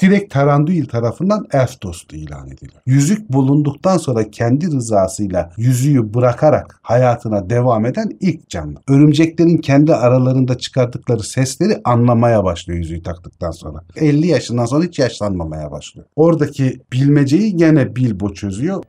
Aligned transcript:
direkt 0.00 0.32
Taranduil 0.32 0.86
tarafından 0.86 1.46
elf 1.52 1.82
dostu 1.82 2.16
ilan 2.16 2.46
ediliyor. 2.46 2.82
Yüzük 2.86 3.32
bulunduktan 3.32 3.96
sonra 3.96 4.30
kendi 4.30 4.66
rızasıyla 4.66 5.52
yüzüğü 5.56 6.14
bırakarak 6.14 6.80
hayatına 6.82 7.50
devam 7.50 7.86
eden 7.86 8.10
ilk 8.20 8.48
canlı. 8.48 8.78
Örümceklerin 8.88 9.58
kendi 9.58 9.94
aralarında 9.94 10.58
çıkardıkları 10.58 11.22
sesleri 11.22 11.80
anlamaya 11.84 12.44
başlıyor 12.44 12.78
yüzüğü 12.78 13.02
taktıktan 13.02 13.50
sonra. 13.50 13.84
50 13.96 14.26
yaşından 14.26 14.66
sonra 14.66 14.84
hiç 14.84 14.98
yaşlanmamaya 14.98 15.70
başlıyor. 15.70 16.06
Oradaki 16.16 16.80
bilmeceyi 16.92 17.56
gene 17.56 17.96
Bilbo 17.96 18.34
çözüyor. 18.34 18.84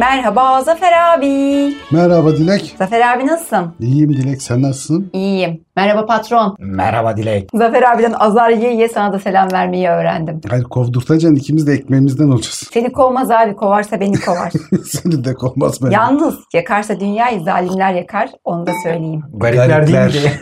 Merhaba 0.00 0.62
Zafer 0.62 0.92
abi. 0.92 1.74
Merhaba 1.92 2.36
Dilek. 2.36 2.74
Zafer 2.78 3.16
abi 3.16 3.26
nasılsın? 3.26 3.74
İyiyim 3.80 4.12
Dilek 4.12 4.42
sen 4.42 4.62
nasılsın? 4.62 5.10
İyiyim. 5.12 5.60
Merhaba 5.76 6.06
patron. 6.06 6.56
Merhaba 6.58 7.16
Dilek. 7.16 7.48
Zafer 7.54 7.82
abiden 7.82 8.12
azar 8.12 8.50
yiye 8.50 8.72
yiye 8.72 8.88
sana 8.88 9.12
da 9.12 9.18
selam 9.18 9.52
vermeyi 9.52 9.88
öğrendim. 9.88 10.40
Hayır 10.50 10.64
kovdurtacaksın 10.64 11.34
ikimiz 11.36 11.66
de 11.66 11.72
ekmeğimizden 11.72 12.28
olacağız. 12.28 12.68
Seni 12.72 12.92
kovmaz 12.92 13.30
abi 13.30 13.56
kovarsa 13.56 14.00
beni 14.00 14.20
kovar. 14.20 14.52
Seni 14.84 15.24
de 15.24 15.34
kovmaz 15.34 15.82
beni. 15.82 15.94
Yalnız 15.94 16.34
yakarsa 16.54 17.00
dünyayı 17.00 17.40
zalimler 17.40 17.94
yakar 17.94 18.30
onu 18.44 18.66
da 18.66 18.72
söyleyeyim. 18.82 19.22
Garipler 19.34 19.86
değil 19.86 19.98
miydi? 19.98 20.32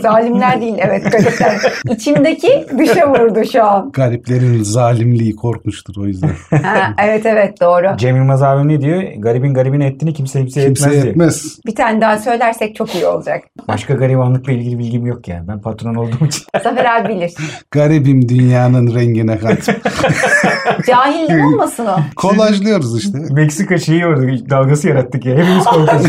Zalimler 0.02 0.60
değil 0.60 0.76
evet 0.78 1.12
garipler. 1.12 1.72
İçimdeki 1.90 2.66
dışa 2.78 3.10
vurdu 3.10 3.40
şu 3.52 3.64
an. 3.64 3.90
Gariplerin 3.92 4.62
zalimliği 4.62 5.36
korkmuştur 5.36 5.94
o 6.02 6.06
yüzden. 6.06 6.30
Ha, 6.50 6.94
evet 7.04 7.26
evet 7.26 7.60
doğru. 7.60 7.96
Cem 7.96 8.16
Yılmaz 8.16 8.42
abi 8.42 8.68
ne 8.68 8.80
diyor? 8.80 9.05
Garibin 9.18 9.54
garibin 9.54 9.80
ettiğini 9.80 10.14
kimse 10.14 10.40
kimseye 10.40 10.66
Kimse 10.66 10.90
etmez 10.90 11.04
etmez. 11.04 11.58
Bir 11.66 11.74
tane 11.74 12.00
daha 12.00 12.18
söylersek 12.18 12.76
çok 12.76 12.94
iyi 12.94 13.06
olacak. 13.06 13.44
Başka 13.68 13.94
garibanlıkla 13.94 14.52
ilgili 14.52 14.78
bilgim 14.78 15.06
yok 15.06 15.28
ya. 15.28 15.44
Ben 15.48 15.60
patron 15.60 15.94
olduğum 15.94 16.26
için. 16.26 16.42
Zafer 16.62 16.84
abi 16.84 17.08
bilir. 17.14 17.32
Garibim 17.70 18.28
dünyanın 18.28 18.94
rengine 18.94 19.38
kat. 19.38 19.58
Cahillik 20.86 21.44
olmasın 21.44 21.86
o. 21.86 21.96
Kolajlıyoruz 22.16 22.98
işte. 22.98 23.18
Meksika 23.30 23.78
şeyi 23.78 24.06
orada 24.06 24.50
dalgası 24.50 24.88
yarattık 24.88 25.26
ya. 25.26 25.36
Hepimiz 25.36 25.64
korkuyoruz. 25.64 26.06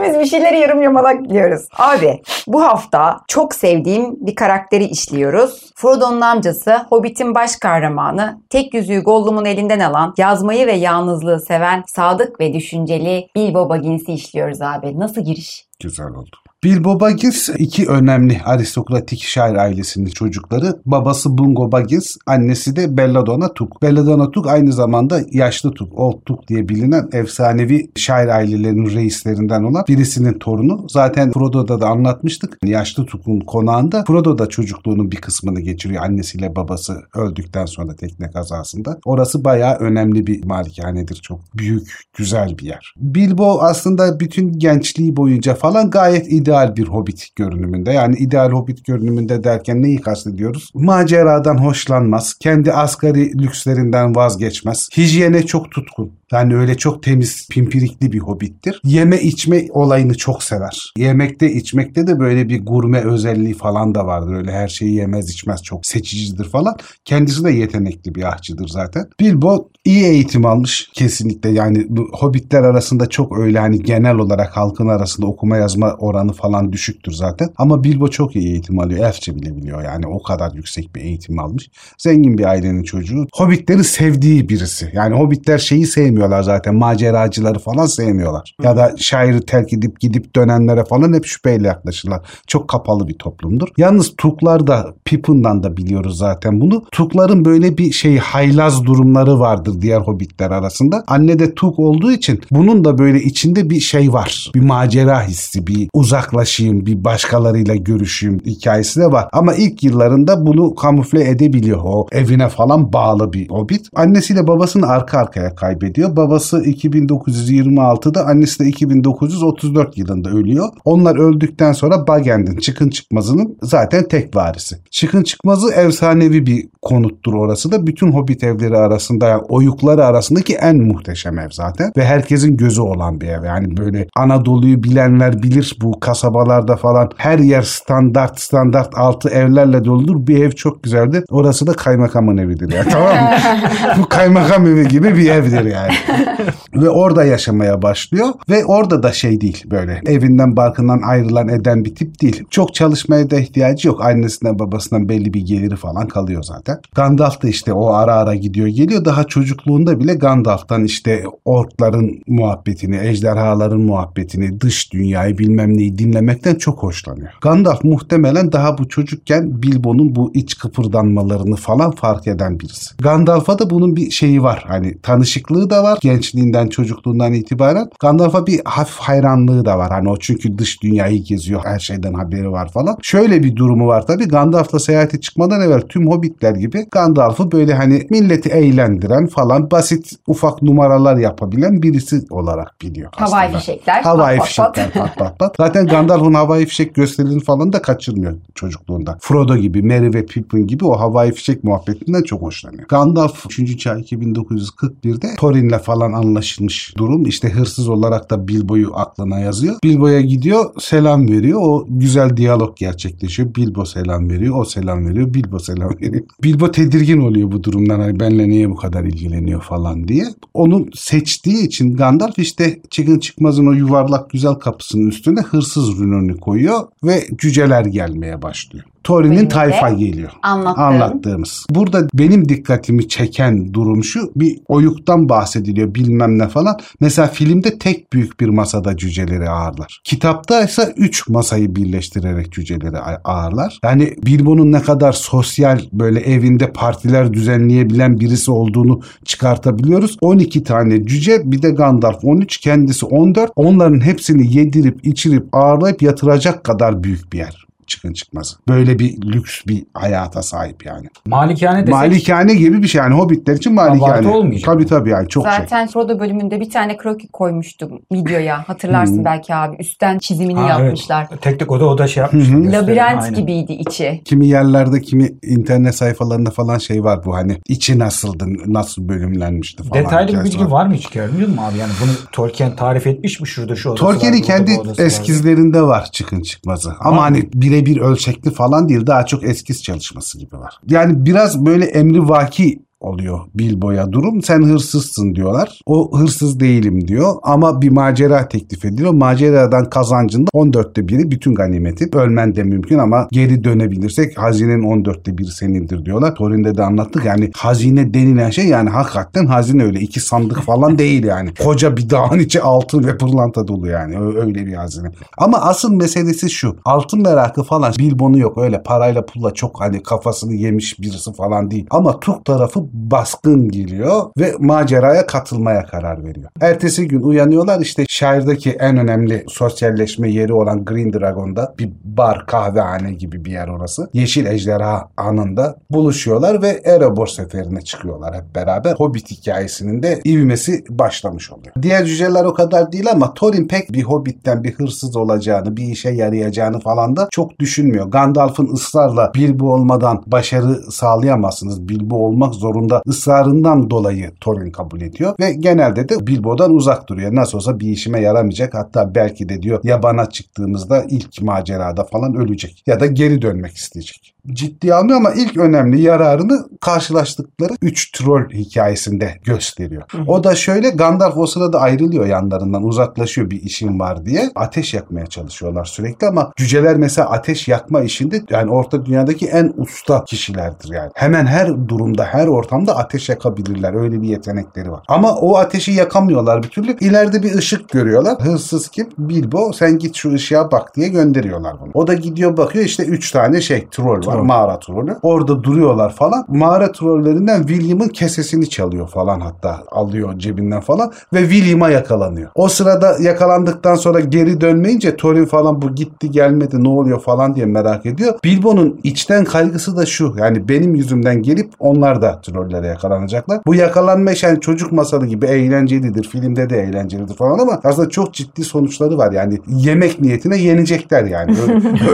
Hepimiz 0.00 0.20
bir 0.20 0.26
şeyleri 0.26 0.58
yarım 0.58 0.82
yamalak 0.82 1.24
biliyoruz. 1.24 1.68
Abi 1.78 2.22
bu 2.46 2.62
hafta 2.62 3.20
çok 3.28 3.54
sevdiğim 3.54 4.26
bir 4.26 4.34
karakteri 4.34 4.84
işliyoruz. 4.84 5.72
Frodo'nun 5.76 6.20
amcası, 6.20 6.76
Hobbit'in 6.88 7.34
baş 7.34 7.56
kahramanı, 7.56 8.40
tek 8.50 8.74
yüzüğü 8.74 9.00
Gollum'un 9.02 9.44
elinden 9.44 9.80
alan, 9.80 10.14
yazmayı 10.18 10.66
ve 10.66 10.72
yalnızlığı 10.72 11.40
seven, 11.40 11.82
sadık 11.86 12.40
ve 12.40 12.52
düşünceli 12.52 13.26
Bilbo 13.36 13.68
Baggins'i 13.68 14.12
işliyoruz 14.12 14.62
abi. 14.62 14.98
Nasıl 14.98 15.20
giriş? 15.20 15.66
Güzel 15.82 16.08
oldu. 16.08 16.36
Bilbo 16.64 17.00
Baggins 17.00 17.48
iki 17.58 17.86
önemli 17.86 18.40
aristokratik 18.44 19.22
şair 19.22 19.54
ailesinin 19.54 20.06
çocukları. 20.06 20.80
Babası 20.86 21.38
Bungo 21.38 21.72
Baggins, 21.72 22.16
annesi 22.26 22.76
de 22.76 22.96
Belladonna 22.96 23.54
Tuk. 23.54 23.82
Belladonna 23.82 24.30
Tuk 24.30 24.46
aynı 24.46 24.72
zamanda 24.72 25.20
yaşlı 25.30 25.74
Tuk, 25.74 25.98
Old 25.98 26.24
Tuk 26.26 26.48
diye 26.48 26.68
bilinen 26.68 27.08
efsanevi 27.12 27.90
şair 27.96 28.28
ailelerinin 28.28 28.90
reislerinden 28.90 29.62
olan 29.62 29.84
birisinin 29.88 30.38
torunu. 30.38 30.86
Zaten 30.88 31.32
Frodo'da 31.32 31.80
da 31.80 31.86
anlatmıştık. 31.86 32.58
Yaşlı 32.64 33.06
Tuk'un 33.06 33.40
konağında 33.40 34.04
Frodo 34.06 34.38
da 34.38 34.46
çocukluğunun 34.46 35.10
bir 35.10 35.20
kısmını 35.20 35.60
geçiriyor 35.60 36.04
annesiyle 36.04 36.56
babası 36.56 37.02
öldükten 37.14 37.66
sonra 37.66 37.96
tekne 37.96 38.30
kazasında. 38.30 38.98
Orası 39.04 39.44
bayağı 39.44 39.76
önemli 39.76 40.26
bir 40.26 40.44
malikanedir. 40.44 41.20
Çok 41.22 41.40
büyük, 41.54 41.92
güzel 42.16 42.58
bir 42.58 42.66
yer. 42.66 42.94
Bilbo 42.96 43.60
aslında 43.60 44.20
bütün 44.20 44.58
gençliği 44.58 45.16
boyunca 45.16 45.54
falan 45.54 45.90
gayet 45.90 46.32
ideal 46.32 46.49
bir 46.76 46.88
hobbit 46.88 47.28
görünümünde. 47.36 47.92
Yani 47.92 48.16
ideal 48.16 48.50
hobbit 48.50 48.84
görünümünde 48.84 49.44
derken 49.44 49.82
neyi 49.82 50.00
kastediyoruz? 50.00 50.70
Maceradan 50.74 51.58
hoşlanmaz. 51.58 52.34
Kendi 52.34 52.72
asgari 52.72 53.38
lükslerinden 53.38 54.14
vazgeçmez. 54.14 54.88
Hijyene 54.96 55.46
çok 55.46 55.70
tutkun. 55.70 56.19
Yani 56.32 56.56
öyle 56.56 56.76
çok 56.76 57.02
temiz, 57.02 57.48
pimpirikli 57.50 58.12
bir 58.12 58.18
hobbittir. 58.18 58.80
Yeme 58.84 59.20
içme 59.20 59.66
olayını 59.70 60.16
çok 60.16 60.42
sever. 60.42 60.92
Yemekte 60.98 61.52
içmekte 61.52 62.06
de 62.06 62.18
böyle 62.20 62.48
bir 62.48 62.66
gurme 62.66 63.00
özelliği 63.00 63.54
falan 63.54 63.94
da 63.94 64.06
vardır. 64.06 64.34
Öyle 64.34 64.52
her 64.52 64.68
şeyi 64.68 64.94
yemez 64.94 65.30
içmez 65.30 65.62
çok 65.62 65.86
seçicidir 65.86 66.44
falan. 66.44 66.76
Kendisi 67.04 67.44
de 67.44 67.50
yetenekli 67.50 68.14
bir 68.14 68.22
ahçıdır 68.22 68.68
zaten. 68.68 69.04
Bilbo 69.20 69.68
iyi 69.84 70.04
eğitim 70.04 70.46
almış 70.46 70.90
kesinlikle. 70.94 71.50
Yani 71.50 71.86
bu 71.88 72.08
hobbitler 72.12 72.62
arasında 72.62 73.08
çok 73.08 73.38
öyle 73.38 73.58
hani 73.58 73.82
genel 73.82 74.16
olarak 74.16 74.56
halkın 74.56 74.88
arasında 74.88 75.26
okuma 75.26 75.56
yazma 75.56 75.94
oranı 75.98 76.32
falan 76.32 76.72
düşüktür 76.72 77.12
zaten. 77.12 77.48
Ama 77.56 77.84
Bilbo 77.84 78.08
çok 78.08 78.36
iyi 78.36 78.48
eğitim 78.48 78.78
alıyor. 78.78 79.04
Elfçe 79.04 79.34
bile 79.34 79.56
biliyor 79.56 79.84
yani 79.84 80.06
o 80.06 80.22
kadar 80.22 80.52
yüksek 80.54 80.96
bir 80.96 81.00
eğitim 81.00 81.38
almış. 81.38 81.70
Zengin 81.98 82.38
bir 82.38 82.44
ailenin 82.44 82.82
çocuğu. 82.82 83.26
Hobbitleri 83.34 83.84
sevdiği 83.84 84.48
birisi. 84.48 84.90
Yani 84.92 85.14
hobbitler 85.14 85.58
şeyi 85.58 85.86
sevmiyorlar 86.20 86.42
zaten. 86.42 86.74
Maceracıları 86.74 87.58
falan 87.58 87.86
sevmiyorlar. 87.86 88.54
Ya 88.62 88.76
da 88.76 88.92
şairi 88.96 89.40
terk 89.40 89.72
edip 89.72 90.00
gidip 90.00 90.36
dönenlere 90.36 90.84
falan 90.84 91.14
hep 91.14 91.26
şüpheyle 91.26 91.68
yaklaşırlar. 91.68 92.20
Çok 92.46 92.68
kapalı 92.68 93.08
bir 93.08 93.18
toplumdur. 93.18 93.68
Yalnız 93.78 94.14
Tuklar 94.16 94.66
da 94.66 94.94
Pippin'dan 95.04 95.62
da 95.62 95.76
biliyoruz 95.76 96.18
zaten 96.18 96.60
bunu. 96.60 96.84
Tukların 96.92 97.44
böyle 97.44 97.78
bir 97.78 97.92
şey 97.92 98.18
haylaz 98.18 98.84
durumları 98.84 99.40
vardır 99.40 99.74
diğer 99.80 100.00
hobbitler 100.00 100.50
arasında. 100.50 101.04
Anne 101.06 101.38
de 101.38 101.54
Tuk 101.54 101.78
olduğu 101.78 102.12
için 102.12 102.40
bunun 102.50 102.84
da 102.84 102.98
böyle 102.98 103.22
içinde 103.22 103.70
bir 103.70 103.80
şey 103.80 104.12
var. 104.12 104.50
Bir 104.54 104.60
macera 104.60 105.22
hissi, 105.22 105.66
bir 105.66 105.88
uzaklaşayım, 105.94 106.86
bir 106.86 107.04
başkalarıyla 107.04 107.76
görüşeyim 107.76 108.38
hikayesi 108.46 109.00
de 109.00 109.06
var. 109.06 109.28
Ama 109.32 109.54
ilk 109.54 109.82
yıllarında 109.82 110.46
bunu 110.46 110.74
kamufle 110.74 111.30
edebiliyor. 111.30 111.80
O 111.84 112.06
evine 112.12 112.48
falan 112.48 112.92
bağlı 112.92 113.32
bir 113.32 113.48
hobbit. 113.48 113.86
Annesiyle 113.94 114.46
babasını 114.46 114.86
arka 114.86 115.18
arkaya 115.18 115.54
kaybediyor. 115.54 116.09
Babası 116.16 116.62
2926'da 116.62 118.26
annesi 118.26 118.64
de 118.64 118.68
2934 118.68 119.98
yılında 119.98 120.30
ölüyor. 120.30 120.68
Onlar 120.84 121.16
öldükten 121.16 121.72
sonra 121.72 122.06
Bagend'in 122.06 122.56
Çıkın 122.56 122.90
Çıkmaz'ının 122.90 123.58
zaten 123.62 124.08
tek 124.08 124.36
varisi. 124.36 124.76
Çıkın 124.90 125.22
Çıkmaz'ı 125.22 125.72
efsanevi 125.72 126.46
bir 126.46 126.68
konuttur 126.82 127.34
orası 127.34 127.72
da. 127.72 127.86
Bütün 127.86 128.12
hobbit 128.12 128.44
evleri 128.44 128.76
arasında 128.76 129.28
yani 129.28 129.42
oyukları 129.48 130.04
arasındaki 130.04 130.54
en 130.54 130.76
muhteşem 130.76 131.38
ev 131.38 131.48
zaten. 131.50 131.92
Ve 131.96 132.04
herkesin 132.04 132.56
gözü 132.56 132.80
olan 132.80 133.20
bir 133.20 133.28
ev. 133.28 133.44
Yani 133.44 133.76
böyle 133.76 134.08
Anadolu'yu 134.16 134.82
bilenler 134.82 135.42
bilir 135.42 135.76
bu 135.80 136.00
kasabalarda 136.00 136.76
falan 136.76 137.10
her 137.16 137.38
yer 137.38 137.62
standart 137.62 138.40
standart 138.40 138.98
altı 138.98 139.28
evlerle 139.28 139.84
doludur. 139.84 140.26
Bir 140.26 140.44
ev 140.44 140.50
çok 140.50 140.82
güzeldir. 140.82 141.24
Orası 141.30 141.66
da 141.66 141.72
kaymakamın 141.72 142.36
evidir 142.36 142.72
yani 142.72 142.88
tamam 142.90 143.14
mı? 143.14 143.30
bu 143.98 144.08
kaymakam 144.08 144.66
evi 144.66 144.88
gibi 144.88 145.16
bir 145.16 145.30
evdir 145.30 145.64
yani. 145.64 145.92
ve 146.74 146.90
orada 146.90 147.24
yaşamaya 147.24 147.82
başlıyor 147.82 148.28
ve 148.48 148.64
orada 148.64 149.02
da 149.02 149.12
şey 149.12 149.40
değil 149.40 149.64
böyle 149.70 150.00
evinden 150.06 150.56
barkından 150.56 151.02
ayrılan 151.02 151.48
eden 151.48 151.84
bir 151.84 151.94
tip 151.94 152.20
değil. 152.20 152.44
Çok 152.50 152.74
çalışmaya 152.74 153.30
da 153.30 153.40
ihtiyacı 153.40 153.88
yok. 153.88 154.04
Annesinden 154.04 154.58
babasından 154.58 155.08
belli 155.08 155.34
bir 155.34 155.40
geliri 155.40 155.76
falan 155.76 156.08
kalıyor 156.08 156.42
zaten. 156.42 156.78
Gandalf 156.94 157.42
da 157.42 157.48
işte 157.48 157.72
o 157.72 157.92
ara 157.92 158.14
ara 158.14 158.34
gidiyor 158.34 158.66
geliyor. 158.66 159.04
Daha 159.04 159.24
çocukluğunda 159.24 160.00
bile 160.00 160.14
Gandalf'tan 160.14 160.84
işte 160.84 161.24
orkların 161.44 162.22
muhabbetini, 162.26 162.98
ejderhaların 163.02 163.80
muhabbetini, 163.80 164.60
dış 164.60 164.92
dünyayı 164.92 165.38
bilmem 165.38 165.76
neyi 165.76 165.98
dinlemekten 165.98 166.54
çok 166.54 166.82
hoşlanıyor. 166.82 167.30
Gandalf 167.40 167.84
muhtemelen 167.84 168.52
daha 168.52 168.78
bu 168.78 168.88
çocukken 168.88 169.62
Bilbo'nun 169.62 170.14
bu 170.14 170.30
iç 170.34 170.58
kıpırdanmalarını 170.58 171.56
falan 171.56 171.90
fark 171.90 172.26
eden 172.26 172.60
birisi. 172.60 172.96
Gandalf'a 172.96 173.58
da 173.58 173.70
bunun 173.70 173.96
bir 173.96 174.10
şeyi 174.10 174.42
var. 174.42 174.64
Hani 174.68 174.98
tanışıklığı 174.98 175.70
da 175.70 175.82
var 175.82 175.89
gençliğinden 176.00 176.68
çocukluğundan 176.68 177.32
itibaren. 177.32 177.90
Gandalf'a 178.00 178.46
bir 178.46 178.60
hafif 178.64 178.96
hayranlığı 178.96 179.64
da 179.64 179.78
var. 179.78 179.90
Hani 179.90 180.10
o 180.10 180.16
çünkü 180.16 180.58
dış 180.58 180.82
dünyayı 180.82 181.24
geziyor. 181.24 181.60
Her 181.64 181.78
şeyden 181.78 182.14
haberi 182.14 182.52
var 182.52 182.72
falan. 182.72 182.96
Şöyle 183.02 183.42
bir 183.42 183.56
durumu 183.56 183.86
var 183.86 184.06
tabii. 184.06 184.28
Gandalf'la 184.28 184.78
seyahate 184.78 185.20
çıkmadan 185.20 185.60
evvel 185.60 185.80
tüm 185.80 186.10
hobbitler 186.10 186.54
gibi 186.54 186.86
Gandalf'ı 186.90 187.52
böyle 187.52 187.74
hani 187.74 188.06
milleti 188.10 188.48
eğlendiren 188.48 189.26
falan 189.26 189.70
basit 189.70 190.12
ufak 190.26 190.62
numaralar 190.62 191.16
yapabilen 191.16 191.82
birisi 191.82 192.20
olarak 192.30 192.76
biliyor. 192.82 193.10
Havai 193.16 193.46
aslında. 193.46 193.58
fişekler. 193.58 194.02
Havai 194.02 194.36
pat 194.36 194.46
fişekler 194.46 194.92
pat 194.92 195.16
pat 195.16 195.38
pat. 195.38 195.54
Zaten 195.56 195.86
Gandalf'ın 195.86 196.34
havai 196.34 196.66
fişek 196.66 196.94
gösterilerini 196.94 197.42
falan 197.42 197.72
da 197.72 197.82
kaçırmıyor 197.82 198.36
çocukluğunda. 198.54 199.18
Frodo 199.20 199.56
gibi, 199.56 199.82
Merry 199.82 200.14
ve 200.14 200.26
Pippin 200.26 200.66
gibi 200.66 200.84
o 200.84 201.00
havai 201.00 201.32
fişek 201.32 201.64
muhabbetinden 201.64 202.22
çok 202.22 202.42
hoşlanıyor. 202.42 202.88
Gandalf 202.88 203.46
3. 203.58 203.78
çağ 203.78 203.94
2941'de 203.94 205.36
Thorin'le 205.38 205.78
falan 205.80 206.12
anlaşılmış 206.12 206.94
durum. 206.96 207.26
İşte 207.26 207.50
hırsız 207.50 207.88
olarak 207.88 208.30
da 208.30 208.48
Bilbo'yu 208.48 208.90
aklına 208.94 209.38
yazıyor. 209.38 209.76
Bilbo'ya 209.84 210.20
gidiyor 210.20 210.70
selam 210.80 211.28
veriyor. 211.28 211.60
O 211.62 211.86
güzel 211.88 212.36
diyalog 212.36 212.76
gerçekleşiyor. 212.76 213.54
Bilbo 213.54 213.84
selam 213.84 214.30
veriyor. 214.30 214.56
O 214.58 214.64
selam 214.64 215.06
veriyor. 215.08 215.34
Bilbo 215.34 215.58
selam 215.58 215.90
veriyor. 216.00 216.24
Bilbo 216.44 216.70
tedirgin 216.70 217.20
oluyor 217.20 217.52
bu 217.52 217.64
durumdan. 217.64 218.00
Hani 218.00 218.20
benle 218.20 218.48
niye 218.48 218.70
bu 218.70 218.76
kadar 218.76 219.04
ilgileniyor 219.04 219.62
falan 219.62 220.08
diye. 220.08 220.24
Onu 220.54 220.86
seçtiği 220.94 221.66
için 221.66 221.96
Gandalf 221.96 222.38
işte 222.38 222.80
çıkın 222.90 223.18
çıkmazın 223.18 223.66
o 223.66 223.72
yuvarlak 223.72 224.30
güzel 224.30 224.54
kapısının 224.54 225.08
üstüne 225.08 225.40
hırsız 225.40 225.98
rününü 225.98 226.36
koyuyor 226.36 226.80
ve 227.04 227.24
cüceler 227.38 227.84
gelmeye 227.84 228.42
başlıyor. 228.42 228.84
Bölümde 229.08 229.48
tayfa 229.48 229.90
geliyor. 229.90 230.30
Anlattığın. 230.42 230.82
Anlattığımız. 230.82 231.66
Burada 231.70 232.08
benim 232.14 232.48
dikkatimi 232.48 233.08
çeken 233.08 233.72
durum 233.72 234.04
şu. 234.04 234.32
Bir 234.36 234.58
oyuktan 234.68 235.28
bahsediliyor 235.28 235.94
bilmem 235.94 236.38
ne 236.38 236.48
falan. 236.48 236.76
Mesela 237.00 237.28
filmde 237.28 237.78
tek 237.78 238.12
büyük 238.12 238.40
bir 238.40 238.48
masada 238.48 238.96
cüceleri 238.96 239.50
ağırlar. 239.50 240.00
Kitapta 240.04 240.64
ise 240.64 240.94
3 240.96 241.28
masayı 241.28 241.76
birleştirerek 241.76 242.52
cüceleri 242.52 242.98
ağırlar. 243.24 243.78
Yani 243.84 244.14
Bilbo'nun 244.26 244.72
ne 244.72 244.82
kadar 244.82 245.12
sosyal 245.12 245.80
böyle 245.92 246.20
evinde 246.20 246.72
partiler 246.72 247.32
düzenleyebilen 247.32 248.20
birisi 248.20 248.50
olduğunu 248.50 249.00
çıkartabiliyoruz. 249.24 250.16
12 250.20 250.64
tane 250.64 251.04
cüce 251.06 251.42
bir 251.44 251.62
de 251.62 251.70
Gandalf 251.70 252.24
13 252.24 252.56
kendisi 252.56 253.06
14. 253.06 253.50
Onların 253.56 254.00
hepsini 254.00 254.56
yedirip 254.56 255.06
içirip 255.06 255.48
ağırlayıp 255.52 256.02
yatıracak 256.02 256.64
kadar 256.64 257.02
büyük 257.02 257.32
bir 257.32 257.38
yer 257.38 257.69
çıkın 257.90 258.12
çıkmaz. 258.12 258.56
Böyle 258.68 258.98
bir 258.98 259.22
lüks 259.22 259.60
bir 259.66 259.84
hayata 259.94 260.42
sahip 260.42 260.86
yani. 260.86 261.06
Malikane 261.26 261.80
desek 261.80 261.94
Malikane 261.94 262.54
gibi 262.54 262.82
bir 262.82 262.88
şey 262.88 262.98
yani 262.98 263.14
hobbitler 263.14 263.54
için 263.54 263.74
malikane. 263.74 264.12
Abartı 264.12 264.30
olmayacak 264.30 264.64
Tabii 264.66 264.86
tabii 264.86 265.10
yani 265.10 265.28
çok 265.28 265.44
şey. 265.46 265.52
Zaten 265.58 265.88
Frodo 265.88 266.18
bölümünde 266.20 266.60
bir 266.60 266.70
tane 266.70 266.96
kroki 266.96 267.28
koymuştum 267.28 268.00
videoya. 268.12 268.68
Hatırlarsın 268.68 269.20
Hı. 269.20 269.24
belki 269.24 269.54
abi. 269.54 269.76
Üstten 269.78 270.18
çizimini 270.18 270.58
Ha, 270.60 270.68
yapmışlar. 270.68 271.26
Evet. 271.30 271.42
Tek 271.42 271.58
tek 271.58 271.70
o 271.70 271.80
da 271.80 271.86
o 271.86 271.98
da 271.98 272.06
şey 272.06 272.20
yapmış. 272.22 272.48
Labirent 272.50 273.22
Aynen. 273.22 273.34
gibiydi 273.40 273.72
içi. 273.72 274.22
Kimi 274.24 274.46
yerlerde 274.48 275.00
kimi 275.00 275.32
internet 275.42 275.94
sayfalarında 275.94 276.50
falan 276.50 276.78
şey 276.78 277.04
var 277.04 277.24
bu 277.24 277.34
hani 277.34 277.58
içi 277.68 277.98
nasıldı 277.98 278.44
nasıl 278.66 279.08
bölümlenmişti 279.08 279.82
falan. 279.82 280.04
Detaylı 280.04 280.40
bir 280.40 280.44
bilgi 280.44 280.70
var 280.70 280.86
mı 280.86 280.94
hiç 280.94 281.06
görmüyor 281.06 281.48
musun 281.48 281.62
abi? 281.62 281.78
Yani 281.78 281.92
bunu 282.02 282.10
Tolkien 282.32 282.76
tarif 282.76 283.06
etmiş 283.06 283.40
mi 283.40 283.48
şurada 283.48 283.76
şu 283.76 283.90
odası 283.90 284.00
Tolkien'in 284.04 284.38
var, 284.38 284.46
kendi 284.46 284.78
odası 284.78 285.02
var. 285.02 285.06
eskizlerinde 285.06 285.82
var 285.82 286.08
çıkın 286.12 286.42
çıkmazı. 286.42 286.92
Ama 287.00 287.20
Var 287.22 287.30
mı? 287.30 287.36
Birebir 287.86 288.00
ölçekli 288.00 288.50
falan 288.50 288.88
değil 288.88 289.06
daha 289.06 289.26
çok 289.26 289.44
eskiz 289.44 289.82
çalışması 289.82 290.38
gibi 290.38 290.56
var. 290.56 290.74
Yani 290.86 291.26
biraz 291.26 291.66
böyle 291.66 291.84
emri 291.84 292.28
vaki 292.28 292.82
oluyor 293.00 293.40
Bilbo'ya 293.54 294.12
durum. 294.12 294.42
Sen 294.42 294.62
hırsızsın 294.62 295.34
diyorlar. 295.34 295.80
O 295.86 296.18
hırsız 296.18 296.60
değilim 296.60 297.08
diyor 297.08 297.34
ama 297.42 297.82
bir 297.82 297.88
macera 297.88 298.48
teklif 298.48 298.84
ediliyor. 298.84 299.12
Maceradan 299.12 299.90
kazancında 299.90 300.50
14'te 300.54 301.08
biri 301.08 301.30
bütün 301.30 301.54
ganimetin. 301.54 302.16
Ölmen 302.16 302.56
de 302.56 302.62
mümkün 302.62 302.98
ama 302.98 303.28
geri 303.32 303.64
dönebilirsek 303.64 304.38
hazinenin 304.38 304.82
14'te 304.82 305.38
biri 305.38 305.50
senindir 305.50 306.04
diyorlar. 306.04 306.34
Torin'de 306.34 306.76
de 306.76 306.82
anlattık 306.82 307.24
yani 307.24 307.50
hazine 307.56 308.14
denilen 308.14 308.50
şey 308.50 308.66
yani 308.66 308.90
hakikaten 308.90 309.46
hazine 309.46 309.84
öyle 309.84 310.00
iki 310.00 310.20
sandık 310.20 310.62
falan 310.62 310.98
değil 310.98 311.24
yani. 311.24 311.54
Koca 311.64 311.96
bir 311.96 312.10
dağın 312.10 312.38
içi 312.38 312.62
altın 312.62 313.04
ve 313.04 313.18
pırlanta 313.18 313.68
dolu 313.68 313.88
yani. 313.88 314.18
Öyle 314.18 314.66
bir 314.66 314.74
hazine. 314.74 315.08
Ama 315.38 315.58
asıl 315.58 315.92
meselesi 315.94 316.50
şu. 316.50 316.76
Altın 316.84 317.22
merakı 317.22 317.62
falan 317.62 317.92
Bilbo'nu 317.98 318.38
yok. 318.38 318.58
Öyle 318.58 318.82
parayla 318.82 319.26
pulla 319.26 319.54
çok 319.54 319.80
hani 319.80 320.02
kafasını 320.02 320.54
yemiş 320.54 321.00
birisi 321.00 321.32
falan 321.32 321.70
değil. 321.70 321.86
Ama 321.90 322.20
Tuk 322.20 322.44
tarafı 322.44 322.89
baskın 322.92 323.68
geliyor 323.68 324.30
ve 324.38 324.54
maceraya 324.58 325.26
katılmaya 325.26 325.86
karar 325.86 326.24
veriyor. 326.24 326.50
Ertesi 326.60 327.08
gün 327.08 327.22
uyanıyorlar 327.22 327.80
işte 327.80 328.04
şehirdeki 328.08 328.70
en 328.70 328.96
önemli 328.96 329.44
sosyalleşme 329.48 330.30
yeri 330.30 330.52
olan 330.52 330.84
Green 330.84 331.12
Dragon'da 331.12 331.74
bir 331.78 331.90
bar 332.04 332.46
kahvehane 332.46 333.12
gibi 333.12 333.44
bir 333.44 333.50
yer 333.50 333.68
orası. 333.68 334.10
Yeşil 334.12 334.46
Ejderha 334.46 335.08
anında 335.16 335.76
buluşuyorlar 335.90 336.62
ve 336.62 336.80
Erebor 336.84 337.26
seferine 337.26 337.80
çıkıyorlar 337.80 338.34
hep 338.34 338.54
beraber. 338.54 338.92
Hobbit 338.92 339.30
hikayesinin 339.30 340.02
de 340.02 340.20
ivmesi 340.26 340.84
başlamış 340.90 341.52
oluyor. 341.52 341.74
Diğer 341.82 342.04
cüceler 342.04 342.44
o 342.44 342.54
kadar 342.54 342.92
değil 342.92 343.10
ama 343.10 343.34
Thorin 343.34 343.68
pek 343.68 343.92
bir 343.92 344.02
Hobbit'ten 344.02 344.64
bir 344.64 344.74
hırsız 344.74 345.16
olacağını, 345.16 345.76
bir 345.76 345.84
işe 345.84 346.10
yarayacağını 346.10 346.80
falan 346.80 347.16
da 347.16 347.28
çok 347.30 347.58
düşünmüyor. 347.58 348.06
Gandalf'ın 348.06 348.72
ısrarla 348.72 349.32
Bilbo 349.34 349.72
olmadan 349.72 350.22
başarı 350.26 350.92
sağlayamazsınız. 350.92 351.88
Bilbo 351.88 352.16
olmak 352.16 352.54
zorunda 352.54 352.79
ısrarından 353.08 353.90
dolayı 353.90 354.30
Thorin 354.40 354.70
kabul 354.70 355.00
ediyor 355.00 355.34
ve 355.40 355.52
genelde 355.52 356.08
de 356.08 356.26
Bilbo'dan 356.26 356.74
uzak 356.74 357.08
duruyor. 357.08 357.34
Nasıl 357.34 357.58
olsa 357.58 357.80
bir 357.80 357.88
işime 357.88 358.20
yaramayacak. 358.20 358.74
Hatta 358.74 359.14
belki 359.14 359.48
de 359.48 359.62
diyor 359.62 359.80
yabana 359.84 360.30
çıktığımızda 360.30 361.04
ilk 361.10 361.42
macerada 361.42 362.04
falan 362.04 362.34
ölecek 362.34 362.82
ya 362.86 363.00
da 363.00 363.06
geri 363.06 363.42
dönmek 363.42 363.76
isteyecek. 363.76 364.34
Ciddiye 364.48 364.94
almıyor 364.94 365.18
ama 365.18 365.30
ilk 365.30 365.56
önemli 365.56 366.00
yararını 366.00 366.68
karşılaştıkları 366.80 367.72
3 367.82 368.12
troll 368.12 368.48
hikayesinde 368.50 369.40
gösteriyor. 369.44 370.02
O 370.26 370.44
da 370.44 370.54
şöyle 370.54 370.90
Gandalf 370.90 371.36
o 371.36 371.46
sırada 371.46 371.80
ayrılıyor 371.80 372.26
yanlarından 372.26 372.82
uzaklaşıyor 372.82 373.50
bir 373.50 373.62
işim 373.62 374.00
var 374.00 374.26
diye. 374.26 374.50
Ateş 374.54 374.94
yakmaya 374.94 375.26
çalışıyorlar 375.26 375.84
sürekli 375.84 376.26
ama 376.26 376.52
cüceler 376.56 376.96
mesela 376.96 377.30
ateş 377.30 377.68
yakma 377.68 378.02
işinde 378.02 378.42
yani 378.50 378.70
orta 378.70 379.06
dünyadaki 379.06 379.46
en 379.46 379.72
usta 379.76 380.24
kişilerdir 380.24 380.92
yani. 380.94 381.10
Hemen 381.14 381.46
her 381.46 381.88
durumda 381.88 382.24
her 382.24 382.46
ortamda 382.46 382.96
ateş 382.96 383.28
yakabilirler. 383.28 383.94
Öyle 383.94 384.22
bir 384.22 384.28
yetenekleri 384.28 384.90
var. 384.90 385.04
Ama 385.08 385.34
o 385.34 385.56
ateşi 385.56 385.92
yakamıyorlar 385.92 386.62
bir 386.62 386.68
türlü. 386.68 386.96
İleride 387.00 387.42
bir 387.42 387.54
ışık 387.54 387.88
görüyorlar. 387.88 388.40
Hırsız 388.40 388.88
kim? 388.88 389.08
Bilbo 389.18 389.72
sen 389.72 389.98
git 389.98 390.16
şu 390.16 390.32
ışığa 390.32 390.70
bak 390.70 390.96
diye 390.96 391.08
gönderiyorlar 391.08 391.80
bunu. 391.80 391.90
O 391.94 392.06
da 392.06 392.14
gidiyor 392.14 392.56
bakıyor 392.56 392.84
işte 392.84 393.04
3 393.04 393.30
tane 393.30 393.60
şey 393.60 393.88
troll 393.90 394.26
var. 394.26 394.29
Troll. 394.32 394.44
Mağara 394.44 394.78
trolü. 394.78 395.16
Orada 395.22 395.62
duruyorlar 395.62 396.14
falan. 396.14 396.44
Mağara 396.48 396.92
trollerinden 396.92 397.62
William'ın 397.66 398.08
kesesini 398.08 398.68
çalıyor 398.68 399.08
falan 399.08 399.40
hatta. 399.40 399.80
Alıyor 399.90 400.38
cebinden 400.38 400.80
falan 400.80 401.12
ve 401.32 401.40
William'a 401.40 401.90
yakalanıyor. 401.90 402.50
O 402.54 402.68
sırada 402.68 403.16
yakalandıktan 403.20 403.94
sonra 403.94 404.20
geri 404.20 404.60
dönmeyince 404.60 405.16
Thorin 405.16 405.44
falan 405.44 405.82
bu 405.82 405.94
gitti 405.94 406.30
gelmedi 406.30 406.84
ne 406.84 406.88
oluyor 406.88 407.20
falan 407.20 407.54
diye 407.54 407.66
merak 407.66 408.06
ediyor. 408.06 408.34
Bilbo'nun 408.44 409.00
içten 409.04 409.44
kaygısı 409.44 409.96
da 409.96 410.06
şu. 410.06 410.34
Yani 410.38 410.68
benim 410.68 410.94
yüzümden 410.94 411.42
gelip 411.42 411.72
onlar 411.78 412.22
da 412.22 412.40
trollere 412.40 412.86
yakalanacaklar. 412.86 413.60
Bu 413.66 413.74
yakalanma 413.74 414.32
iş 414.32 414.42
yani 414.42 414.60
çocuk 414.60 414.92
masalı 414.92 415.26
gibi 415.26 415.46
eğlencelidir. 415.46 416.28
Filmde 416.28 416.70
de 416.70 416.82
eğlencelidir 416.82 417.34
falan 417.34 417.58
ama 417.58 417.80
aslında 417.84 418.08
çok 418.08 418.34
ciddi 418.34 418.64
sonuçları 418.64 419.18
var. 419.18 419.32
Yani 419.32 419.58
yemek 419.68 420.20
niyetine 420.20 420.56
yenecekler 420.56 421.24
yani. 421.24 421.56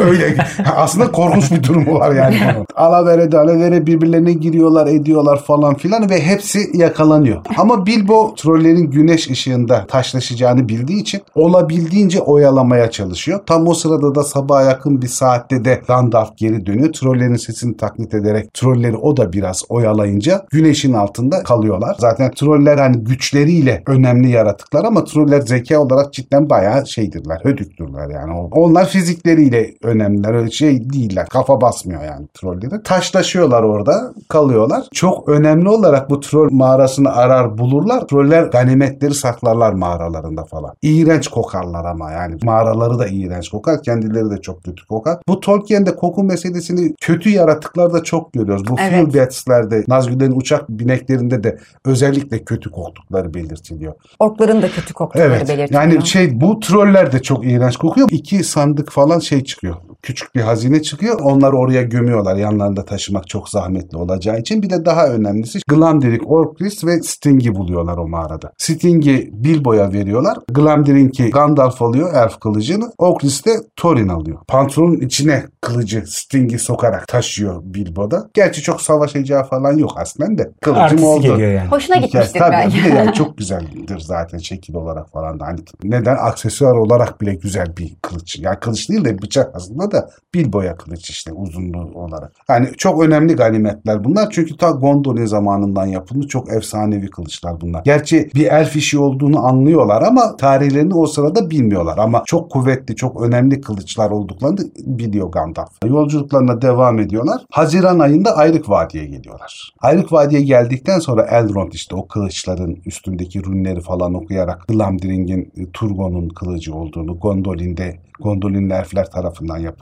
Öyle, 0.06 0.24
öyle. 0.24 0.46
aslında 0.76 1.12
korkunç 1.12 1.50
bir 1.50 1.62
durumu 1.62 1.98
var 1.98 2.05
yani. 2.12 2.36
bunun. 2.54 2.66
Alavere 2.76 3.32
de 3.32 3.38
alavere 3.38 3.86
birbirlerine 3.86 4.32
giriyorlar 4.32 4.86
ediyorlar 4.86 5.42
falan 5.42 5.74
filan 5.74 6.10
ve 6.10 6.20
hepsi 6.20 6.70
yakalanıyor. 6.74 7.42
Ama 7.56 7.86
Bilbo 7.86 8.34
trollerin 8.34 8.90
güneş 8.90 9.30
ışığında 9.30 9.86
taşlaşacağını 9.86 10.68
bildiği 10.68 11.00
için 11.00 11.20
olabildiğince 11.34 12.20
oyalamaya 12.20 12.90
çalışıyor. 12.90 13.40
Tam 13.46 13.68
o 13.68 13.74
sırada 13.74 14.14
da 14.14 14.24
sabaha 14.24 14.62
yakın 14.62 15.02
bir 15.02 15.08
saatte 15.08 15.64
de 15.64 15.82
Gandalf 15.88 16.36
geri 16.36 16.66
dönüyor. 16.66 16.92
Trollerin 16.92 17.36
sesini 17.36 17.76
taklit 17.76 18.14
ederek 18.14 18.54
trolleri 18.54 18.96
o 18.96 19.16
da 19.16 19.32
biraz 19.32 19.64
oyalayınca 19.68 20.46
güneşin 20.50 20.92
altında 20.92 21.42
kalıyorlar. 21.42 21.96
Zaten 21.98 22.30
troller 22.30 22.78
hani 22.78 22.96
güçleriyle 22.96 23.82
önemli 23.86 24.30
yaratıklar 24.30 24.84
ama 24.84 25.04
troller 25.04 25.40
zeka 25.40 25.78
olarak 25.78 26.12
cidden 26.12 26.50
bayağı 26.50 26.86
şeydirler. 26.86 27.40
Hödüktürler 27.42 28.08
yani. 28.08 28.32
Onlar 28.52 28.88
fizikleriyle 28.88 29.74
önemliler. 29.82 30.34
Öyle 30.34 30.50
şey 30.50 30.90
değiller. 30.90 31.26
Kafa 31.28 31.60
basmıyor 31.60 31.95
yani 32.04 32.26
trolleri. 32.34 32.82
Taşlaşıyorlar 32.82 33.62
orada. 33.62 34.12
Kalıyorlar. 34.28 34.84
Çok 34.94 35.28
önemli 35.28 35.68
olarak 35.68 36.10
bu 36.10 36.20
troll 36.20 36.48
mağarasını 36.50 37.12
arar 37.12 37.58
bulurlar. 37.58 38.06
Troller 38.06 38.42
ganimetleri 38.42 39.14
saklarlar 39.14 39.72
mağaralarında 39.72 40.44
falan. 40.44 40.74
İğrenç 40.82 41.28
kokarlar 41.28 41.84
ama 41.84 42.10
yani. 42.12 42.36
Mağaraları 42.42 42.98
da 42.98 43.06
iğrenç 43.06 43.48
kokar. 43.48 43.82
Kendileri 43.82 44.30
de 44.30 44.40
çok 44.40 44.64
kötü 44.64 44.86
kokar. 44.86 45.18
Bu 45.28 45.40
Tolkien'de 45.40 45.96
koku 45.96 46.24
meselesini 46.24 46.94
kötü 47.00 47.30
yaratıklarda 47.30 48.02
çok 48.02 48.32
görüyoruz. 48.32 48.68
Bu 48.68 48.76
Evet. 48.80 49.06
Filbets'lerde, 49.06 49.84
Nazgül'lerin 49.88 50.40
uçak 50.40 50.68
bineklerinde 50.68 51.44
de 51.44 51.58
özellikle 51.84 52.44
kötü 52.44 52.70
koktukları 52.70 53.34
belirtiliyor. 53.34 53.94
Orkların 54.18 54.62
da 54.62 54.68
kötü 54.68 54.94
koktukları 54.94 55.28
Evet. 55.28 55.48
belirtiliyor. 55.48 55.82
Yani 55.82 56.06
şey 56.06 56.40
bu 56.40 56.60
troller 56.60 57.12
de 57.12 57.22
çok 57.22 57.46
iğrenç 57.46 57.76
kokuyor. 57.76 58.08
İki 58.10 58.44
sandık 58.44 58.92
falan 58.92 59.18
şey 59.18 59.44
çıkıyor. 59.44 59.76
Küçük 60.06 60.34
bir 60.34 60.40
hazine 60.40 60.82
çıkıyor. 60.82 61.20
Onları 61.20 61.56
oraya 61.56 61.82
gömüyorlar. 61.82 62.36
Yanlarında 62.36 62.84
taşımak 62.84 63.28
çok 63.28 63.48
zahmetli 63.48 63.98
olacağı 63.98 64.38
için. 64.38 64.62
Bir 64.62 64.70
de 64.70 64.84
daha 64.84 65.08
önemlisi 65.08 65.58
Glamdring, 65.68 66.22
Orcris 66.26 66.84
ve 66.84 67.02
Sting'i 67.02 67.54
buluyorlar 67.54 67.98
o 67.98 68.08
mağarada. 68.08 68.52
Sting'i 68.58 69.30
Bilbo'ya 69.32 69.92
veriyorlar. 69.92 70.38
Glamdring'i 70.48 71.30
Gandalf 71.30 71.82
alıyor 71.82 72.14
elf 72.14 72.40
kılıcını. 72.40 72.92
Orcris 72.98 73.46
de 73.46 73.50
Thorin 73.76 74.08
alıyor. 74.08 74.38
Pantolonun 74.48 75.00
içine 75.00 75.44
kılıcı 75.60 76.02
Sting'i 76.06 76.58
sokarak 76.58 77.08
taşıyor 77.08 77.62
Bilbo'da. 77.64 78.30
Gerçi 78.34 78.62
çok 78.62 78.80
savaşacağı 78.80 79.44
falan 79.44 79.78
yok 79.78 79.92
aslında 79.96 80.38
de. 80.38 80.50
Kılıcım 80.60 80.82
Artisi 80.82 81.04
oldu. 81.04 81.22
geliyor 81.22 81.52
yani. 81.52 81.68
Hoşuna 81.68 81.96
gitmiştir 81.96 82.38
tabii 82.38 82.52
belki. 82.52 82.76
bir 82.78 82.84
de 82.84 82.88
yani 82.88 83.12
çok 83.14 83.38
güzeldir 83.38 83.98
zaten 83.98 84.38
şekil 84.38 84.74
olarak 84.74 85.12
falan 85.12 85.40
da. 85.40 85.46
Hani 85.46 85.60
neden 85.84 86.16
aksesuar 86.16 86.74
olarak 86.74 87.20
bile 87.20 87.34
güzel 87.34 87.76
bir 87.76 87.96
kılıç. 88.02 88.38
Yani 88.38 88.56
kılıç 88.60 88.88
değil 88.88 89.04
de 89.04 89.22
bıçak 89.22 89.56
aslında 89.56 89.90
da 89.90 89.95
Bilbo'ya 90.34 90.76
kılıç 90.76 91.10
işte 91.10 91.32
uzunluğu 91.32 91.90
olarak. 91.94 92.32
Yani 92.48 92.68
çok 92.78 93.02
önemli 93.02 93.36
ganimetler 93.36 94.04
bunlar. 94.04 94.28
Çünkü 94.30 94.56
ta 94.56 94.70
Gondolin 94.70 95.26
zamanından 95.26 95.86
yapılmış 95.86 96.26
çok 96.26 96.52
efsanevi 96.52 97.10
kılıçlar 97.10 97.60
bunlar. 97.60 97.82
Gerçi 97.84 98.30
bir 98.34 98.46
elf 98.46 98.76
işi 98.76 98.98
olduğunu 98.98 99.46
anlıyorlar 99.46 100.02
ama 100.02 100.36
tarihlerini 100.36 100.94
o 100.94 101.06
sırada 101.06 101.50
bilmiyorlar. 101.50 101.98
Ama 101.98 102.22
çok 102.26 102.50
kuvvetli, 102.50 102.96
çok 102.96 103.22
önemli 103.22 103.60
kılıçlar 103.60 104.10
olduklarını 104.10 104.58
biliyor 104.76 105.28
Gandalf. 105.28 105.70
Yolculuklarına 105.84 106.62
devam 106.62 106.98
ediyorlar. 106.98 107.42
Haziran 107.50 107.98
ayında 107.98 108.36
Ayrık 108.36 108.70
Vadi'ye 108.70 109.06
geliyorlar. 109.06 109.72
Ayrık 109.80 110.12
Vadi'ye 110.12 110.42
geldikten 110.42 110.98
sonra 110.98 111.22
Elrond 111.22 111.72
işte 111.72 111.96
o 111.96 112.08
kılıçların 112.08 112.76
üstündeki 112.86 113.44
rünleri 113.44 113.80
falan 113.80 114.14
okuyarak 114.14 114.68
Glamdring'in 114.68 115.52
e, 115.56 115.70
Turgon'un 115.72 116.28
kılıcı 116.28 116.74
olduğunu, 116.74 117.18
Gondolin'de 117.18 118.06
Gondolinli 118.20 118.72
elfler 118.72 119.10
tarafından 119.10 119.58
yapıldığını, 119.58 119.75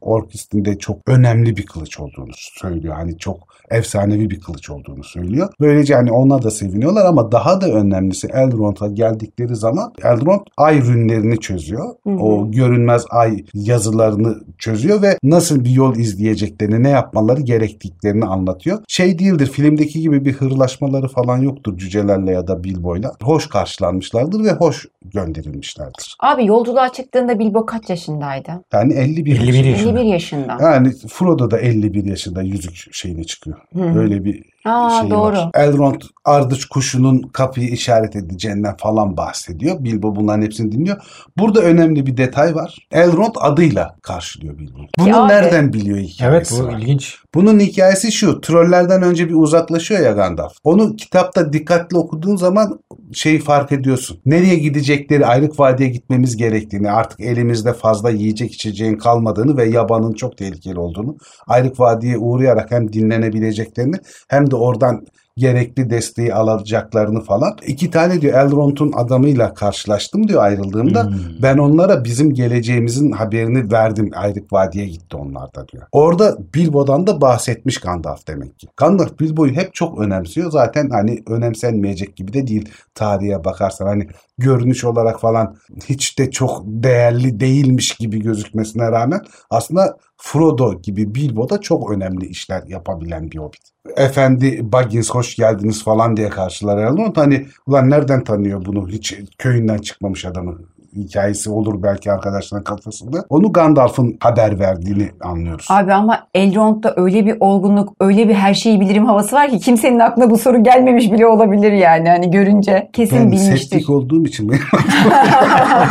Orkist'in 0.00 0.64
de 0.64 0.78
çok 0.78 0.98
önemli 1.06 1.56
bir 1.56 1.66
kılıç 1.66 2.00
olduğunu 2.00 2.32
söylüyor. 2.34 2.94
Hani 2.94 3.18
çok 3.18 3.52
efsanevi 3.70 4.30
bir 4.30 4.40
kılıç 4.40 4.70
olduğunu 4.70 5.04
söylüyor. 5.04 5.48
Böylece 5.60 5.94
hani 5.94 6.12
ona 6.12 6.42
da 6.42 6.50
seviniyorlar 6.50 7.06
ama 7.06 7.32
daha 7.32 7.60
da 7.60 7.68
önemlisi 7.68 8.28
Elrond'a 8.32 8.86
geldikleri 8.86 9.56
zaman 9.56 9.92
Elrond 10.04 10.40
ay 10.56 10.80
rünlerini 10.80 11.40
çözüyor. 11.40 11.94
Hı 12.04 12.10
hı. 12.10 12.18
O 12.18 12.50
görünmez 12.50 13.04
ay 13.10 13.44
yazılarını 13.54 14.40
çözüyor 14.58 15.02
ve 15.02 15.18
nasıl 15.22 15.64
bir 15.64 15.70
yol 15.70 15.96
izleyeceklerini, 15.96 16.82
ne 16.82 16.88
yapmaları 16.88 17.40
gerektiklerini 17.40 18.24
anlatıyor. 18.24 18.78
Şey 18.88 19.18
değildir, 19.18 19.46
filmdeki 19.46 20.00
gibi 20.00 20.24
bir 20.24 20.32
hırlaşmaları 20.32 21.08
falan 21.08 21.38
yoktur 21.38 21.78
cücelerle 21.78 22.32
ya 22.32 22.48
da 22.48 22.64
Bilbo'yla. 22.64 23.12
Hoş 23.22 23.46
karşılanmışlardır 23.46 24.44
ve 24.44 24.52
hoş 24.52 24.86
gönderilmişlerdir. 25.04 26.16
Abi 26.20 26.46
yolculuğa 26.46 26.92
çıktığında 26.92 27.38
Bilbo 27.38 27.66
kaç 27.66 27.90
yaşındaydı? 27.90 28.50
Yani 28.72 28.92
51, 29.32 29.48
51 29.48 29.64
yaşında. 29.64 30.00
yaşında. 30.00 30.00
51 30.00 30.12
yaşında. 30.12 30.58
Yani 30.62 30.92
Frodo 31.08 31.50
da 31.50 31.58
51 31.58 32.04
yaşında 32.04 32.42
yüzük 32.42 32.94
şeyine 32.94 33.24
çıkıyor. 33.24 33.56
Hı 33.74 33.82
hı. 33.82 33.98
Öyle 33.98 34.24
bir 34.24 34.51
Aa 34.64 35.00
şeyi 35.00 35.10
doğru. 35.10 35.36
var. 35.36 35.50
Elrond 35.54 36.00
ardıç 36.24 36.64
kuşunun 36.64 37.22
kapıyı 37.22 37.68
işaret 37.68 38.16
edeceğinden 38.16 38.76
falan 38.76 39.16
bahsediyor. 39.16 39.84
Bilbo 39.84 40.16
bunların 40.16 40.42
hepsini 40.42 40.72
dinliyor. 40.72 40.96
Burada 41.38 41.60
önemli 41.60 42.06
bir 42.06 42.16
detay 42.16 42.54
var. 42.54 42.78
Elrond 42.92 43.34
adıyla 43.40 43.96
karşılıyor 44.02 44.58
Bilbo'yu. 44.58 44.86
Bunu 44.98 45.22
abi. 45.24 45.32
nereden 45.32 45.72
biliyor 45.72 45.98
Evet 45.98 46.08
hikayesi 46.08 46.62
bu 46.62 46.66
var. 46.66 46.78
ilginç. 46.78 47.16
Bunun 47.34 47.60
hikayesi 47.60 48.12
şu. 48.12 48.40
Trollerden 48.40 49.02
önce 49.02 49.28
bir 49.28 49.34
uzaklaşıyor 49.34 50.00
ya 50.00 50.12
Gandalf. 50.12 50.52
Onu 50.64 50.96
kitapta 50.96 51.52
dikkatli 51.52 51.96
okuduğun 51.96 52.36
zaman 52.36 52.80
şeyi 53.12 53.38
fark 53.38 53.72
ediyorsun. 53.72 54.18
Nereye 54.26 54.56
gidecekleri, 54.56 55.26
Ayrık 55.26 55.60
Vadi'ye 55.60 55.88
gitmemiz 55.88 56.36
gerektiğini, 56.36 56.90
artık 56.90 57.20
elimizde 57.20 57.72
fazla 57.72 58.10
yiyecek 58.10 58.52
içeceğin 58.52 58.96
kalmadığını 58.96 59.56
ve 59.56 59.64
yabanın 59.64 60.12
çok 60.12 60.36
tehlikeli 60.36 60.78
olduğunu, 60.78 61.16
Ayrık 61.46 61.80
Vadi'ye 61.80 62.18
uğrayarak 62.18 62.70
hem 62.70 62.92
dinlenebileceklerini 62.92 63.96
hem 64.28 64.50
de 64.52 64.56
oradan 64.56 65.06
gerekli 65.36 65.90
desteği 65.90 66.34
alacaklarını 66.34 67.20
falan. 67.20 67.56
İki 67.66 67.90
tane 67.90 68.20
diyor 68.20 68.34
Elrond'un 68.34 68.92
adamıyla 68.92 69.54
karşılaştım 69.54 70.28
diyor 70.28 70.42
ayrıldığımda. 70.42 71.06
Hmm. 71.06 71.18
Ben 71.42 71.58
onlara 71.58 72.04
bizim 72.04 72.34
geleceğimizin 72.34 73.12
haberini 73.12 73.72
verdim. 73.72 74.10
Ayrık 74.14 74.52
Vadi'ye 74.52 74.86
gitti 74.86 75.16
onlar 75.16 75.54
da 75.54 75.68
diyor. 75.68 75.86
Orada 75.92 76.36
Bilbo'dan 76.54 77.06
da 77.06 77.20
bahsetmiş 77.20 77.78
Gandalf 77.78 78.28
demek 78.28 78.58
ki. 78.58 78.66
Gandalf 78.76 79.20
Bilbo'yu 79.20 79.52
hep 79.52 79.74
çok 79.74 79.98
önemsiyor. 80.00 80.50
Zaten 80.50 80.90
hani 80.90 81.22
önemsenmeyecek 81.26 82.16
gibi 82.16 82.32
de 82.32 82.46
değil 82.46 82.68
tarihe 82.94 83.44
bakarsan. 83.44 83.86
Hani 83.86 84.06
görünüş 84.38 84.84
olarak 84.84 85.20
falan 85.20 85.56
hiç 85.88 86.18
de 86.18 86.30
çok 86.30 86.62
değerli 86.66 87.40
değilmiş 87.40 87.94
gibi 87.94 88.22
gözükmesine 88.22 88.90
rağmen 88.90 89.20
aslında 89.50 89.96
Frodo 90.16 90.80
gibi 90.82 91.14
Bilbo 91.14 91.48
da 91.48 91.60
çok 91.60 91.90
önemli 91.90 92.26
işler 92.26 92.62
yapabilen 92.66 93.30
bir 93.30 93.38
hobbit. 93.38 93.71
Efendi 93.96 94.72
Baggins 94.72 95.10
hoş 95.10 95.36
geldiniz 95.36 95.84
falan 95.84 96.16
diye 96.16 96.28
karşılar 96.28 96.78
Elrond. 96.78 97.16
Hani 97.16 97.46
ulan 97.66 97.90
nereden 97.90 98.24
tanıyor 98.24 98.64
bunu? 98.64 98.88
Hiç 98.88 99.14
köyünden 99.38 99.78
çıkmamış 99.78 100.24
adamı 100.24 100.58
hikayesi 100.96 101.50
olur 101.50 101.82
belki 101.82 102.12
arkadaşların 102.12 102.64
kafasında. 102.64 103.24
Onu 103.28 103.52
Gandalf'ın 103.52 104.16
haber 104.20 104.58
verdiğini 104.58 105.10
anlıyoruz. 105.20 105.66
Abi 105.70 105.92
ama 105.92 106.26
Elrond'da 106.34 106.94
öyle 106.96 107.26
bir 107.26 107.36
olgunluk, 107.40 107.92
öyle 108.00 108.28
bir 108.28 108.34
her 108.34 108.54
şeyi 108.54 108.80
bilirim 108.80 109.06
havası 109.06 109.36
var 109.36 109.50
ki 109.50 109.58
kimsenin 109.58 109.98
aklına 109.98 110.30
bu 110.30 110.38
soru 110.38 110.62
gelmemiş 110.62 111.12
bile 111.12 111.26
olabilir 111.26 111.72
yani. 111.72 112.08
Hani 112.08 112.30
görünce 112.30 112.90
kesin 112.92 113.18
ben 113.18 113.32
bilmiştir. 113.32 113.56
septik 113.56 113.90
olduğum 113.90 114.26
için 114.26 114.48
benim 114.48 114.62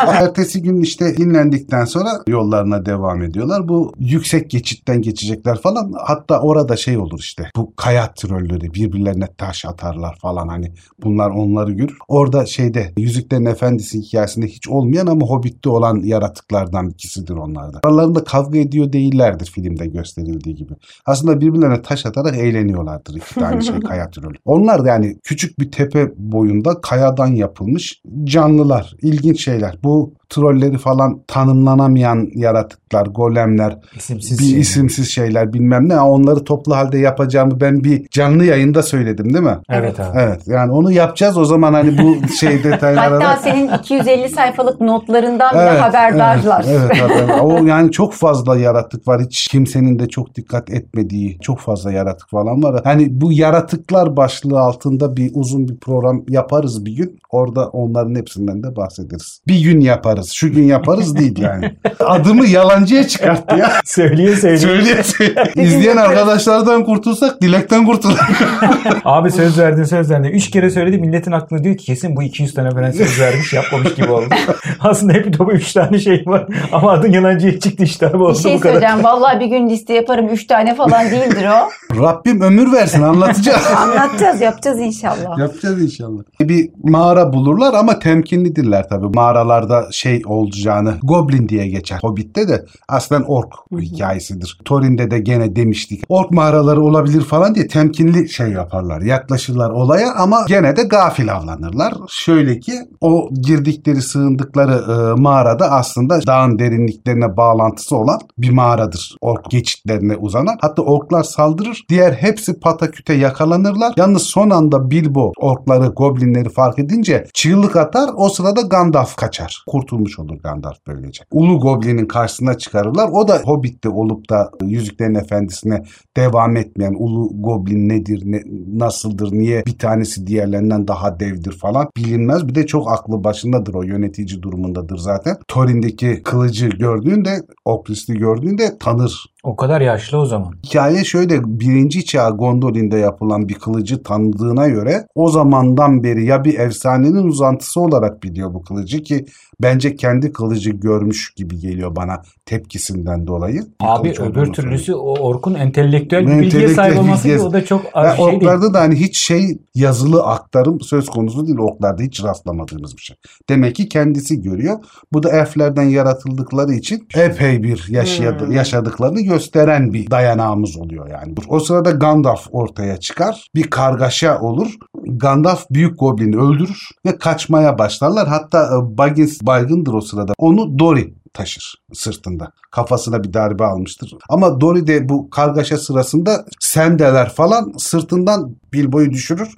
Ertesi 0.08 0.62
gün 0.62 0.81
işte 0.81 1.17
dinlendikten 1.17 1.86
sonra 1.86 2.10
yollarına 2.27 2.86
devam 2.86 3.24
ediyorlar. 3.24 3.67
Bu 3.67 3.93
yüksek 4.00 4.50
geçitten 4.50 5.01
geçecekler 5.01 5.58
falan. 5.58 5.93
Hatta 5.98 6.41
orada 6.41 6.77
şey 6.77 6.98
olur 6.98 7.20
işte. 7.20 7.43
Bu 7.55 7.74
kaya 7.75 8.13
trolleri 8.13 8.74
birbirlerine 8.74 9.27
taş 9.38 9.65
atarlar 9.65 10.17
falan 10.22 10.48
hani. 10.48 10.72
Bunlar 11.03 11.29
onları 11.29 11.72
görür. 11.72 11.98
Orada 12.08 12.46
şeyde 12.46 12.91
Yüzüklerin 12.98 13.46
Efendisi 13.46 14.00
hikayesinde 14.00 14.48
hiç 14.48 14.70
olmayan 14.91 15.07
ama 15.07 15.25
Hobbit'te 15.25 15.69
olan 15.69 16.01
yaratıklardan 16.03 16.89
ikisidir 16.89 17.33
onlar 17.33 17.74
da. 17.74 17.79
Aralarında 17.83 18.24
kavga 18.24 18.60
ediyor 18.60 18.93
değillerdir 18.93 19.45
filmde 19.45 19.88
gösterildiği 19.88 20.55
gibi. 20.55 20.74
Aslında 21.05 21.41
birbirlerine 21.41 21.81
taş 21.81 22.05
atarak 22.05 22.38
eğleniyorlardır 22.38 23.15
iki 23.15 23.36
tane 23.36 23.62
şey 23.62 23.79
kaya 23.88 24.10
trolü. 24.10 24.38
Onlar 24.45 24.86
da 24.86 24.88
yani 24.88 25.17
küçük 25.24 25.60
bir 25.60 25.71
tepe 25.71 26.12
boyunda 26.17 26.81
kayadan 26.81 27.27
yapılmış 27.27 28.01
canlılar. 28.24 28.95
ilginç 29.01 29.43
şeyler. 29.43 29.77
Bu 29.83 30.13
trolleri 30.31 30.77
falan 30.77 31.21
tanımlanamayan 31.27 32.27
yaratıklar, 32.35 33.05
golemler, 33.05 33.77
İsimsiz 33.95 34.39
bir 34.39 34.43
şey. 34.43 34.59
isimsiz 34.59 35.09
şeyler 35.09 35.53
bilmem 35.53 35.89
ne. 35.89 36.00
Onları 36.00 36.43
toplu 36.43 36.75
halde 36.75 36.97
yapacağımı 36.97 37.61
ben 37.61 37.83
bir 37.83 38.07
canlı 38.11 38.45
yayında 38.45 38.83
söyledim 38.83 39.33
değil 39.33 39.45
mi? 39.45 39.57
Evet 39.69 40.00
abi. 40.00 40.17
Evet 40.19 40.41
yani 40.47 40.71
onu 40.71 40.91
yapacağız 40.91 41.38
o 41.38 41.45
zaman 41.45 41.73
hani 41.73 41.97
bu 41.97 42.27
şey 42.39 42.63
detaylara 42.63 43.15
Hatta 43.15 43.38
senin 43.41 43.67
250 43.67 44.29
sayfalık 44.29 44.81
notlarından 44.81 45.53
bile 45.53 45.61
Evet, 45.61 45.81
haberdarlar. 45.81 46.65
Evet, 46.69 46.91
evet 47.01 47.29
haber- 47.29 47.39
O 47.39 47.65
yani 47.65 47.91
çok 47.91 48.13
fazla 48.13 48.57
yaratık 48.57 49.07
var. 49.07 49.21
Hiç 49.21 49.47
kimsenin 49.47 50.00
de 50.00 50.07
çok 50.09 50.35
dikkat 50.35 50.69
etmediği 50.69 51.38
çok 51.41 51.59
fazla 51.59 51.91
yaratık 51.91 52.29
falan 52.29 52.63
var. 52.63 52.81
Hani 52.83 53.21
bu 53.21 53.31
yaratıklar 53.33 54.17
başlığı 54.17 54.59
altında 54.59 55.17
bir 55.17 55.31
uzun 55.33 55.67
bir 55.67 55.77
program 55.77 56.23
yaparız 56.29 56.85
bir 56.85 56.95
gün. 56.95 57.19
Orada 57.29 57.67
onların 57.67 58.15
hepsinden 58.15 58.63
de 58.63 58.75
bahsederiz. 58.75 59.41
Bir 59.47 59.61
gün 59.63 59.79
yaparız. 59.79 60.20
Şu 60.33 60.51
gün 60.51 60.63
yaparız 60.63 61.15
değil 61.17 61.39
yani. 61.39 61.71
Adımı 61.99 62.47
yalancıya 62.47 63.07
çıkarttı 63.07 63.55
ya. 63.55 63.71
Söyleye 63.85 64.35
söyleye. 64.35 64.57
Söyleye 64.57 65.03
söyleye. 65.03 65.51
İzleyen 65.55 65.97
arkadaşlardan 65.97 66.83
kurtulsak 66.85 67.41
dilekten 67.41 67.85
kurtular. 67.85 68.19
Abi 69.05 69.31
söz 69.31 69.59
verdin 69.59 69.83
söz 69.83 70.11
verdin. 70.11 70.29
Üç 70.29 70.49
kere 70.51 70.69
söyledi 70.69 70.97
milletin 70.97 71.31
aklına 71.31 71.63
diyor 71.63 71.77
ki 71.77 71.85
kesin 71.85 72.15
bu 72.15 72.23
200 72.23 72.53
tane 72.53 72.69
falan 72.71 72.91
söz 72.91 73.19
vermiş 73.19 73.53
yapmamış 73.53 73.93
gibi 73.93 74.11
oldu. 74.11 74.25
Aslında 74.79 75.13
hep 75.13 75.37
topu 75.37 75.51
3 75.51 75.73
tane 75.73 75.99
şey 75.99 76.23
var 76.25 76.45
ama 76.71 76.91
adın 76.91 77.11
yalancıya 77.11 77.59
çıktı 77.59 77.83
işte 77.83 78.07
abi 78.07 78.17
oldu 78.17 78.37
Bir 78.37 78.43
şey 78.43 78.55
bu 78.55 78.59
kadar. 78.59 78.73
söyleyeceğim. 78.73 79.03
Vallahi 79.03 79.39
bir 79.39 79.45
gün 79.45 79.69
liste 79.69 79.93
yaparım. 79.93 80.29
3 80.29 80.47
tane 80.47 80.75
falan 80.75 81.11
değildir 81.11 81.45
o. 81.47 81.69
Rabbim 82.01 82.41
ömür 82.41 82.71
versin 82.73 83.01
anlatacağız. 83.01 83.65
Anlatacağız, 83.77 84.41
yapacağız 84.41 84.79
inşallah. 84.79 85.37
Yapacağız 85.39 85.81
inşallah. 85.81 86.21
Bir 86.41 86.69
mağara 86.83 87.33
bulurlar 87.33 87.73
ama 87.73 87.99
temkinlidirler 87.99 88.89
tabii. 88.89 89.07
Mağaralarda 89.15 89.87
şey 89.91 90.11
olacağını 90.25 90.98
Goblin 91.03 91.50
diye 91.50 91.68
geçer. 91.68 92.00
Hobbit'te 92.01 92.48
de 92.48 92.65
aslen 92.89 93.22
ork 93.22 93.53
hikayesidir. 93.80 94.60
Thorin'de 94.65 95.12
de 95.12 95.20
gene 95.20 95.56
demiştik. 95.56 96.03
Ork 96.10 96.32
mağaraları 96.32 96.82
olabilir 96.82 97.22
falan 97.22 97.56
diye 97.56 97.68
temkinli 97.68 98.30
şey 98.30 98.48
yaparlar. 98.48 99.01
Yaklaşırlar 99.01 99.70
olaya 99.70 100.13
ama 100.15 100.46
gene 100.48 100.75
de 100.75 100.84
gafil 100.84 101.34
avlanırlar. 101.34 101.94
Şöyle 102.10 102.60
ki 102.60 102.74
o 103.01 103.30
girdikleri 103.41 104.01
sığındıkları 104.01 104.74
e, 104.74 105.22
mağarada 105.22 105.72
aslında 105.72 106.20
dağın 106.27 106.60
derinliklerine 106.60 107.38
bağlantısı 107.38 107.98
olan 107.98 108.20
bir 108.38 108.50
mağaradır. 108.50 109.15
Ork 109.22 109.51
geçitlerine 109.51 110.15
uzanan. 110.15 110.58
Hatta 110.62 110.82
orklar 110.82 111.24
saldırır. 111.24 111.84
Diğer 111.89 112.13
hepsi 112.13 112.60
pataküte 112.60 113.13
yakalanırlar. 113.13 113.94
Yalnız 113.98 114.24
son 114.24 114.50
anda 114.50 114.91
Bilbo 114.91 115.32
orkları, 115.38 115.88
goblinleri 115.88 116.50
fark 116.50 116.80
edince 116.80 117.27
çığlık 117.34 117.75
atar. 117.75 118.10
O 118.18 118.30
sırada 118.30 118.62
Gandalf 118.62 119.15
kaçar. 119.15 119.63
Kurtulmuş 119.68 120.00
olur 120.20 120.39
Gandalf 120.43 120.77
böylece. 120.88 121.24
Ulu 121.31 121.60
Goblin'in 121.60 122.05
karşısına 122.05 122.58
çıkarırlar. 122.58 123.10
O 123.13 123.27
da 123.27 123.41
Hobbit'te 123.46 123.89
olup 123.89 124.29
da 124.29 124.51
Yüzüklerin 124.63 125.15
Efendisi'ne 125.15 125.84
devam 126.17 126.58
etmeyen 126.58 126.96
Ulu 126.98 127.29
Goblin 127.34 127.89
nedir, 127.89 128.22
ne, 128.25 128.41
nasıldır, 128.77 129.31
niye 129.31 129.63
bir 129.65 129.77
tanesi 129.77 130.27
diğerlerinden 130.27 130.88
daha 130.88 131.20
devdir 131.20 131.51
falan 131.51 131.88
bilinmez. 131.98 132.48
Bir 132.48 132.55
de 132.55 132.67
çok 132.67 132.91
aklı 132.91 133.24
başındadır 133.24 133.74
o 133.74 133.84
yönetici 133.84 134.41
durumundadır 134.41 134.98
zaten. 134.98 135.38
Thorin'deki 135.48 136.22
kılıcı 136.24 136.70
gördüğünde, 136.70 137.41
Okrist'i 137.65 138.13
gördüğünde 138.13 138.77
tanır 138.79 139.30
O 139.43 139.55
kadar 139.55 139.81
yaşlı 139.81 140.17
o 140.17 140.25
zaman. 140.25 140.53
Hikaye 140.65 141.03
şöyle 141.03 141.60
birinci 141.60 142.05
çağ 142.05 142.29
Gondolin'de 142.29 142.98
yapılan 142.98 143.50
bir 143.50 143.53
kılıcı 143.53 144.03
tanıdığına 144.03 144.67
göre 144.67 145.07
o 145.15 145.29
zamandan 145.29 146.03
beri 146.03 146.25
ya 146.25 146.43
bir 146.45 146.60
efsanenin 146.60 147.24
uzantısı 147.27 147.81
olarak 147.81 148.24
biliyor 148.24 148.53
bu 148.53 148.62
kılıcı 148.63 149.03
ki 149.03 149.25
bence 149.62 149.95
kendi 149.95 150.31
kılıcı 150.33 150.69
görmüş 150.71 151.33
gibi 151.36 151.60
geliyor 151.60 151.95
bana 151.95 152.21
tepkisinden 152.45 153.27
dolayı. 153.27 153.62
Bir 153.62 153.86
Abi 153.86 154.13
öbür 154.19 154.53
türlüsü 154.53 154.93
o 154.93 155.12
Orkun 155.19 155.53
entelektüel 155.53 156.21
bir 156.21 156.27
bilgiye 156.27 156.45
entelektüel 156.45 156.75
sahip 156.75 157.00
olması 157.00 157.24
bilgiye- 157.27 157.39
o 157.48 157.53
da 157.53 157.65
çok 157.65 157.81
Yani 157.95 158.17
şey 158.17 158.25
değil. 158.25 158.38
oklarda 158.38 158.74
da 158.74 158.79
hani 158.79 158.95
hiç 158.95 159.17
şey 159.25 159.57
yazılı 159.75 160.24
aktarım 160.24 160.81
söz 160.81 161.10
konusu 161.10 161.48
değil. 161.48 161.57
Oklarda 161.60 162.03
hiç 162.03 162.24
rastlamadığınız 162.24 162.98
bir 162.98 163.01
şey. 163.01 163.15
Demek 163.50 163.75
ki 163.75 163.89
kendisi 163.89 164.41
görüyor. 164.41 164.79
Bu 165.13 165.24
da 165.24 165.29
elflerden 165.31 165.83
yaratıldıkları 165.83 166.74
için 166.74 167.07
epey 167.15 167.63
bir 167.63 167.86
yaşadı, 167.89 168.45
Hmm. 168.45 168.51
yaşadıklarını 168.51 169.21
gösteren 169.31 169.93
bir 169.93 170.11
dayanağımız 170.11 170.77
oluyor 170.77 171.09
yani. 171.09 171.33
O 171.47 171.59
sırada 171.59 171.91
Gandalf 171.91 172.47
ortaya 172.51 172.97
çıkar. 172.97 173.47
Bir 173.55 173.69
kargaşa 173.69 174.39
olur. 174.39 174.73
Gandalf 175.05 175.65
büyük 175.71 176.00
goblini 176.00 176.38
öldürür 176.38 176.89
ve 177.05 177.17
kaçmaya 177.17 177.77
başlarlar. 177.77 178.27
Hatta 178.27 178.65
e, 178.65 178.97
Baggins 178.97 179.41
baygındır 179.41 179.93
o 179.93 180.01
sırada. 180.01 180.33
Onu 180.38 180.79
Dori 180.79 181.13
taşır 181.33 181.75
sırtında. 181.93 182.51
Kafasına 182.71 183.23
bir 183.23 183.33
darbe 183.33 183.63
almıştır. 183.63 184.13
Ama 184.29 184.61
Dori 184.61 184.88
de 184.88 185.09
bu 185.09 185.29
kargaşa 185.29 185.77
sırasında 185.77 186.45
sendeler 186.59 187.29
falan 187.29 187.73
sırtından 187.77 188.55
Bilbo'yu 188.73 189.11
düşürür. 189.11 189.50